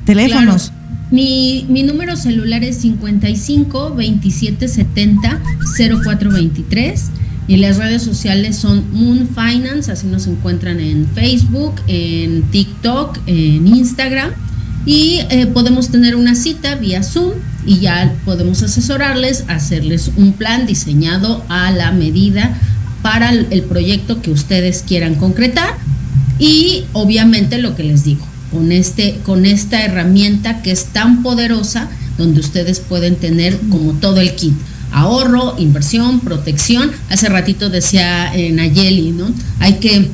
Teléfonos. 0.05 0.70
Claro. 0.70 0.78
Mi, 1.09 1.65
mi 1.70 1.84
número 1.84 2.15
celular 2.15 2.63
es 2.63 2.78
55 2.78 3.95
27 3.95 4.68
70 4.68 5.41
0423 5.78 7.11
y 7.48 7.58
las 7.58 7.78
redes 7.78 8.04
sociales 8.04 8.58
son 8.58 8.84
Moon 8.91 9.30
Finance, 9.30 9.91
así 9.91 10.08
nos 10.08 10.28
encuentran 10.28 10.82
en 10.82 11.08
Facebook, 11.08 11.76
en 11.88 12.43
TikTok, 12.43 13.20
en 13.26 13.68
Instagram. 13.68 14.32
Y 14.86 15.20
eh, 15.30 15.48
podemos 15.48 15.89
tener 15.89 16.16
una 16.16 16.36
cita 16.36 16.76
vía 16.76 17.04
Zoom 17.04 17.34
y 17.66 17.80
ya 17.80 18.14
podemos 18.26 18.64
asesorarles, 18.64 19.45
hacerles 19.48 20.12
un 20.18 20.34
plan 20.34 20.66
diseñado 20.66 21.43
a 21.48 21.72
la 21.72 21.91
medida 21.91 22.58
para 23.02 23.32
el, 23.32 23.64
proyecto 23.64 24.22
que 24.22 24.32
ustedes 24.32 24.84
quieran 24.86 25.16
concretar. 25.16 25.76
Y 26.39 26.84
obviamente 26.91 27.58
lo 27.60 27.76
que 27.76 27.84
les 27.84 28.04
digo, 28.04 28.26
con, 28.52 28.74
este, 28.74 29.20
con 29.24 29.45
esta 29.45 29.84
herramienta 29.84 30.62
que 30.62 30.72
es 30.72 30.86
tan 30.86 31.24
poderosa, 31.24 31.88
donde 32.18 32.41
ustedes 32.41 32.80
pueden 32.80 33.16
tener 33.16 33.58
como 33.70 33.93
todo 33.93 34.20
el 34.20 34.36
kit 34.36 34.54
ahorro, 34.91 35.55
inversión, 35.57 36.19
protección. 36.19 36.91
Hace 37.09 37.29
ratito 37.29 37.69
decía 37.69 38.33
eh, 38.35 38.51
Nayeli, 38.51 39.11
¿no? 39.11 39.27
Hay 39.59 39.75
que 39.75 40.09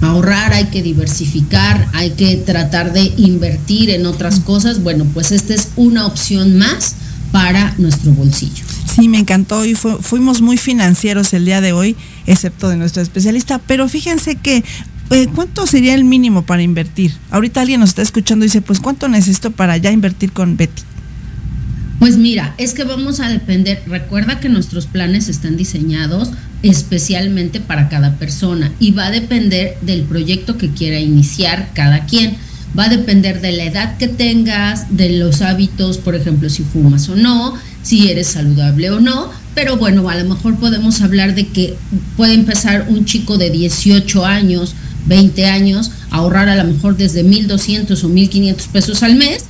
ahorrar, 0.00 0.52
hay 0.52 0.66
que 0.66 0.82
diversificar, 0.82 1.88
hay 1.92 2.10
que 2.10 2.36
tratar 2.36 2.92
de 2.92 3.12
invertir 3.16 3.90
en 3.90 4.06
otras 4.06 4.40
cosas. 4.40 4.82
Bueno, 4.82 5.06
pues 5.14 5.32
esta 5.32 5.54
es 5.54 5.68
una 5.76 6.06
opción 6.06 6.58
más 6.58 6.96
para 7.32 7.74
nuestro 7.78 8.12
bolsillo. 8.12 8.64
Sí, 8.94 9.08
me 9.08 9.18
encantó 9.18 9.64
y 9.64 9.74
fu 9.74 9.98
fuimos 10.00 10.40
muy 10.40 10.56
financieros 10.56 11.32
el 11.32 11.44
día 11.44 11.60
de 11.60 11.72
hoy, 11.72 11.96
excepto 12.26 12.68
de 12.68 12.76
nuestro 12.76 13.02
especialista, 13.02 13.58
pero 13.58 13.88
fíjense 13.88 14.36
que 14.36 14.62
eh, 15.10 15.26
¿cuánto 15.34 15.66
sería 15.66 15.94
el 15.94 16.04
mínimo 16.04 16.42
para 16.42 16.62
invertir? 16.62 17.12
Ahorita 17.30 17.60
alguien 17.60 17.80
nos 17.80 17.90
está 17.90 18.02
escuchando 18.02 18.44
y 18.44 18.48
dice, 18.48 18.62
pues 18.62 18.80
¿cuánto 18.80 19.08
necesito 19.08 19.50
para 19.50 19.76
ya 19.76 19.90
invertir 19.90 20.32
con 20.32 20.56
Betty? 20.56 20.82
Pues 21.98 22.16
mira, 22.16 22.54
es 22.58 22.74
que 22.74 22.84
vamos 22.84 23.20
a 23.20 23.28
depender, 23.28 23.82
recuerda 23.86 24.40
que 24.40 24.48
nuestros 24.48 24.86
planes 24.86 25.28
están 25.28 25.56
diseñados 25.56 26.30
especialmente 26.62 27.60
para 27.60 27.88
cada 27.88 28.16
persona 28.16 28.72
y 28.80 28.90
va 28.92 29.06
a 29.06 29.10
depender 29.10 29.76
del 29.82 30.02
proyecto 30.02 30.56
que 30.56 30.70
quiera 30.70 30.98
iniciar 30.98 31.70
cada 31.74 32.06
quien. 32.06 32.36
Va 32.76 32.86
a 32.86 32.88
depender 32.88 33.40
de 33.40 33.52
la 33.52 33.64
edad 33.64 33.96
que 33.98 34.08
tengas, 34.08 34.96
de 34.96 35.10
los 35.10 35.42
hábitos, 35.42 35.98
por 35.98 36.16
ejemplo, 36.16 36.50
si 36.50 36.64
fumas 36.64 37.08
o 37.08 37.14
no, 37.14 37.54
si 37.82 38.08
eres 38.08 38.28
saludable 38.28 38.90
o 38.90 38.98
no, 38.98 39.30
pero 39.54 39.76
bueno, 39.76 40.08
a 40.08 40.16
lo 40.16 40.28
mejor 40.28 40.56
podemos 40.58 41.00
hablar 41.00 41.36
de 41.36 41.46
que 41.46 41.76
puede 42.16 42.34
empezar 42.34 42.86
un 42.88 43.04
chico 43.04 43.38
de 43.38 43.50
18 43.50 44.26
años, 44.26 44.74
20 45.06 45.46
años, 45.46 45.92
ahorrar 46.10 46.48
a 46.48 46.56
lo 46.56 46.64
mejor 46.64 46.96
desde 46.96 47.24
1.200 47.24 48.02
o 48.02 48.08
1.500 48.08 48.68
pesos 48.68 49.02
al 49.04 49.14
mes 49.14 49.44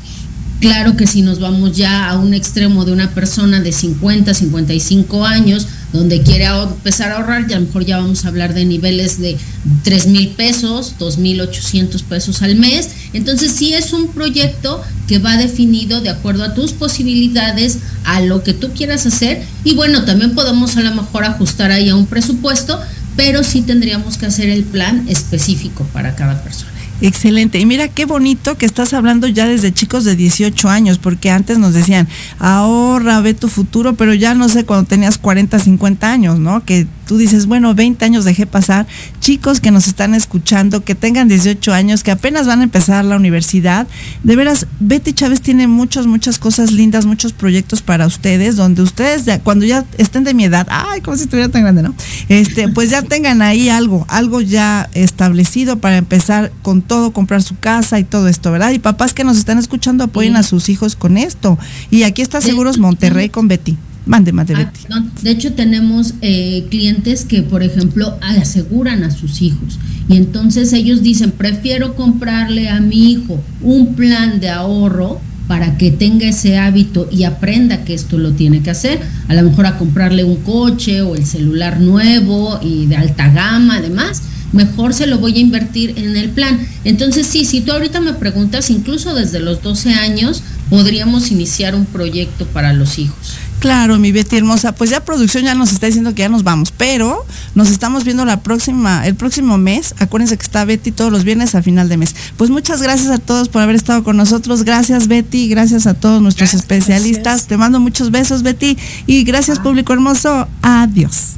Claro 0.64 0.96
que 0.96 1.06
si 1.06 1.20
nos 1.20 1.40
vamos 1.40 1.76
ya 1.76 2.08
a 2.08 2.18
un 2.18 2.32
extremo 2.32 2.86
de 2.86 2.92
una 2.92 3.10
persona 3.10 3.60
de 3.60 3.70
50, 3.70 4.32
55 4.32 5.26
años, 5.26 5.66
donde 5.92 6.22
quiere 6.22 6.46
empezar 6.46 7.12
a 7.12 7.16
ahorrar, 7.16 7.46
ya 7.46 7.58
a 7.58 7.60
lo 7.60 7.66
mejor 7.66 7.84
ya 7.84 7.98
vamos 7.98 8.24
a 8.24 8.28
hablar 8.28 8.54
de 8.54 8.64
niveles 8.64 9.20
de 9.20 9.36
3 9.82 10.06
mil 10.06 10.28
pesos, 10.28 10.94
2 10.98 11.18
mil 11.18 11.42
800 11.42 12.02
pesos 12.04 12.40
al 12.40 12.56
mes. 12.56 12.88
Entonces 13.12 13.52
sí 13.52 13.74
es 13.74 13.92
un 13.92 14.08
proyecto 14.08 14.80
que 15.06 15.18
va 15.18 15.36
definido 15.36 16.00
de 16.00 16.08
acuerdo 16.08 16.44
a 16.44 16.54
tus 16.54 16.72
posibilidades, 16.72 17.80
a 18.04 18.22
lo 18.22 18.42
que 18.42 18.54
tú 18.54 18.70
quieras 18.72 19.04
hacer. 19.04 19.42
Y 19.64 19.74
bueno, 19.74 20.06
también 20.06 20.34
podemos 20.34 20.78
a 20.78 20.80
lo 20.80 20.94
mejor 20.94 21.24
ajustar 21.24 21.72
ahí 21.72 21.90
a 21.90 21.94
un 21.94 22.06
presupuesto, 22.06 22.80
pero 23.16 23.44
sí 23.44 23.60
tendríamos 23.60 24.16
que 24.16 24.24
hacer 24.24 24.48
el 24.48 24.64
plan 24.64 25.04
específico 25.10 25.86
para 25.92 26.16
cada 26.16 26.42
persona. 26.42 26.73
Excelente. 27.07 27.59
Y 27.59 27.66
mira 27.66 27.88
qué 27.88 28.07
bonito 28.07 28.57
que 28.57 28.64
estás 28.64 28.94
hablando 28.94 29.26
ya 29.26 29.46
desde 29.46 29.74
chicos 29.74 30.05
de 30.05 30.16
18 30.16 30.70
años, 30.70 30.96
porque 30.96 31.30
antes 31.30 31.59
nos 31.59 31.74
decían, 31.74 32.09
ahorra, 32.38 33.20
ve 33.20 33.34
tu 33.34 33.48
futuro, 33.48 33.94
pero 33.94 34.14
ya 34.14 34.34
no 34.34 34.48
sé 34.48 34.64
cuando 34.64 34.88
tenías 34.88 35.18
40, 35.18 35.59
50 35.59 36.11
años, 36.11 36.38
¿no? 36.38 36.64
Que 36.64 36.86
tú 37.07 37.16
dices, 37.16 37.46
bueno, 37.46 37.74
20 37.74 38.05
años 38.05 38.24
dejé 38.24 38.46
pasar. 38.46 38.86
Chicos 39.20 39.61
que 39.61 39.70
nos 39.70 39.86
están 39.86 40.14
escuchando, 40.14 40.84
que 40.84 40.94
tengan 40.94 41.28
18 41.28 41.72
años, 41.72 42.02
que 42.02 42.11
apenas 42.11 42.46
van 42.46 42.61
a 42.61 42.64
empezar 42.64 43.05
la 43.05 43.16
universidad. 43.16 43.86
De 44.22 44.36
veras, 44.36 44.66
Betty 44.80 45.12
Chávez 45.12 45.40
tiene 45.40 45.66
muchas, 45.66 46.07
muchas 46.07 46.38
cosas 46.38 46.72
lindas, 46.72 47.07
muchos 47.07 47.32
proyectos 47.32 47.82
para 47.82 48.07
ustedes, 48.07 48.57
donde 48.57 48.82
ustedes, 48.82 49.24
cuando 49.42 49.64
ya 49.66 49.84
estén 49.98 50.24
de 50.24 50.34
mi 50.34 50.44
edad, 50.44 50.66
ay, 50.70 51.00
como 51.00 51.16
si 51.16 51.24
estuviera 51.24 51.50
tan 51.50 51.62
grande, 51.62 51.82
¿no? 51.82 51.94
Este, 52.28 52.68
pues 52.68 52.90
ya 52.90 53.02
tengan 53.02 53.42
ahí 53.42 53.68
algo, 53.68 54.05
algo 54.09 54.40
ya 54.40 54.88
establecido 54.94 55.78
para 55.78 55.96
empezar 55.96 56.52
con 56.62 56.82
todo, 56.82 57.12
comprar 57.12 57.42
su 57.42 57.59
casa 57.59 57.98
y 57.98 58.05
todo 58.05 58.28
esto, 58.28 58.50
¿verdad? 58.50 58.70
Y 58.72 58.78
papás 58.78 59.14
que 59.14 59.24
nos 59.24 59.36
están 59.36 59.59
escuchando, 59.59 60.05
apoyen 60.05 60.36
a 60.36 60.42
sus 60.42 60.68
hijos 60.68 60.96
con 60.96 61.16
esto. 61.16 61.59
Y 61.90 62.02
aquí 62.05 62.22
está 62.22 62.40
Seguros 62.40 62.78
Monterrey 62.78 63.28
con 63.28 63.48
Betty. 63.48 63.76
Mande, 64.07 64.32
mande, 64.32 64.55
Ah, 64.55 64.70
no, 64.90 65.11
de 65.22 65.30
hecho, 65.30 65.55
tenemos 65.55 66.14
eh, 66.20 66.66
clientes 66.70 67.24
que, 67.24 67.42
por 67.42 67.62
ejemplo, 67.62 68.18
aseguran 68.20 69.02
a 69.02 69.11
sus 69.11 69.40
hijos. 69.40 69.78
Y 70.09 70.16
entonces 70.16 70.72
ellos 70.74 71.02
dicen, 71.02 71.30
prefiero 71.30 71.94
comprarle 71.94 72.68
a 72.68 72.80
mi 72.80 73.12
hijo 73.12 73.42
un 73.62 73.94
plan 73.94 74.40
de 74.40 74.50
ahorro 74.50 75.20
para 75.48 75.78
que 75.78 75.90
tenga 75.90 76.28
ese 76.28 76.59
hábito 76.59 77.09
y 77.11 77.24
aprenda 77.24 77.84
que 77.84 77.94
esto 77.94 78.18
lo 78.18 78.32
tiene 78.32 78.62
que 78.62 78.70
hacer. 78.70 79.00
A 79.28 79.34
lo 79.34 79.42
mejor 79.42 79.66
a 79.66 79.78
comprarle 79.78 80.24
un 80.24 80.36
coche 80.36 81.00
o 81.00 81.14
el 81.14 81.24
celular 81.24 81.80
nuevo 81.80 82.59
y 82.62 82.86
de 82.86 82.96
alta 82.96 83.30
gama, 83.30 83.76
además. 83.76 84.22
Mejor 84.52 84.94
se 84.94 85.07
lo 85.07 85.18
voy 85.18 85.36
a 85.36 85.40
invertir 85.40 85.94
en 85.96 86.16
el 86.16 86.30
plan. 86.30 86.61
Entonces, 86.84 87.26
sí, 87.26 87.44
si 87.44 87.61
tú 87.62 87.72
ahorita 87.72 88.00
me 88.00 88.12
preguntas, 88.12 88.70
incluso 88.70 89.14
desde 89.14 89.40
los 89.40 89.62
12 89.62 89.94
años, 89.94 90.42
podríamos 90.70 91.30
iniciar 91.32 91.74
un 91.74 91.86
proyecto 91.86 92.46
para 92.46 92.72
los 92.72 92.98
hijos. 92.98 93.38
Claro, 93.64 93.98
mi 93.98 94.12
Betty 94.12 94.36
hermosa. 94.36 94.72
Pues 94.74 94.90
ya 94.90 95.06
producción 95.06 95.44
ya 95.44 95.54
nos 95.54 95.72
está 95.72 95.86
diciendo 95.86 96.14
que 96.14 96.20
ya 96.20 96.28
nos 96.28 96.42
vamos, 96.42 96.70
pero 96.70 97.24
nos 97.54 97.70
estamos 97.70 98.04
viendo 98.04 98.26
la 98.26 98.42
próxima, 98.42 99.06
el 99.06 99.14
próximo 99.14 99.56
mes. 99.56 99.94
Acuérdense 100.00 100.36
que 100.36 100.42
está 100.42 100.66
Betty 100.66 100.92
todos 100.92 101.10
los 101.10 101.24
viernes 101.24 101.54
a 101.54 101.62
final 101.62 101.88
de 101.88 101.96
mes. 101.96 102.14
Pues 102.36 102.50
muchas 102.50 102.82
gracias 102.82 103.10
a 103.10 103.16
todos 103.16 103.48
por 103.48 103.62
haber 103.62 103.74
estado 103.74 104.04
con 104.04 104.18
nosotros. 104.18 104.64
Gracias 104.64 105.08
Betty, 105.08 105.48
gracias 105.48 105.86
a 105.86 105.94
todos 105.94 106.20
nuestros 106.20 106.52
especialistas. 106.52 107.46
Te 107.46 107.56
mando 107.56 107.80
muchos 107.80 108.10
besos 108.10 108.42
Betty 108.42 108.76
y 109.06 109.24
gracias 109.24 109.60
público 109.60 109.94
hermoso. 109.94 110.46
Adiós. 110.60 111.36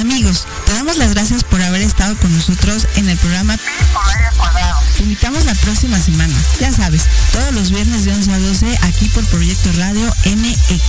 Amigos, 0.00 0.46
te 0.64 0.72
damos 0.72 0.96
las 0.96 1.12
gracias 1.12 1.44
por 1.44 1.60
haber 1.60 1.82
estado 1.82 2.16
con 2.16 2.34
nosotros 2.34 2.86
en 2.96 3.10
el 3.10 3.18
programa. 3.18 3.58
Te 5.02 5.06
invitamos 5.06 5.44
la 5.46 5.54
próxima 5.56 5.98
semana. 5.98 6.32
Ya 6.60 6.70
sabes, 6.70 7.08
todos 7.32 7.52
los 7.54 7.72
viernes 7.72 8.04
de 8.04 8.12
11 8.12 8.32
a 8.34 8.38
12 8.38 8.78
aquí 8.82 9.08
por 9.08 9.26
Proyecto 9.26 9.72
Radio 9.72 10.06
MX. 10.26 10.80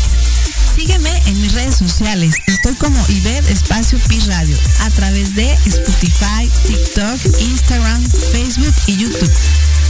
Sígueme 0.76 1.10
en 1.26 1.42
mis 1.42 1.54
redes 1.54 1.78
sociales. 1.78 2.36
Estoy 2.46 2.76
como 2.76 3.04
Iber 3.10 3.44
Espacio 3.50 3.98
Pi 4.08 4.20
Radio 4.28 4.56
a 4.82 4.92
través 4.92 5.34
de 5.34 5.52
Spotify, 5.66 6.48
TikTok, 6.68 7.40
Instagram, 7.40 8.08
Facebook 8.32 8.76
y 8.86 8.98
YouTube. 8.98 9.32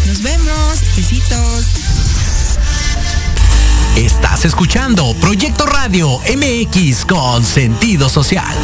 Nos 0.08 0.22
vemos. 0.22 0.80
Besitos. 0.96 1.66
Estás 3.98 4.46
escuchando 4.46 5.14
Proyecto 5.16 5.66
Radio 5.66 6.22
MX 6.34 7.04
con 7.04 7.44
sentido 7.44 8.08
social. 8.08 8.56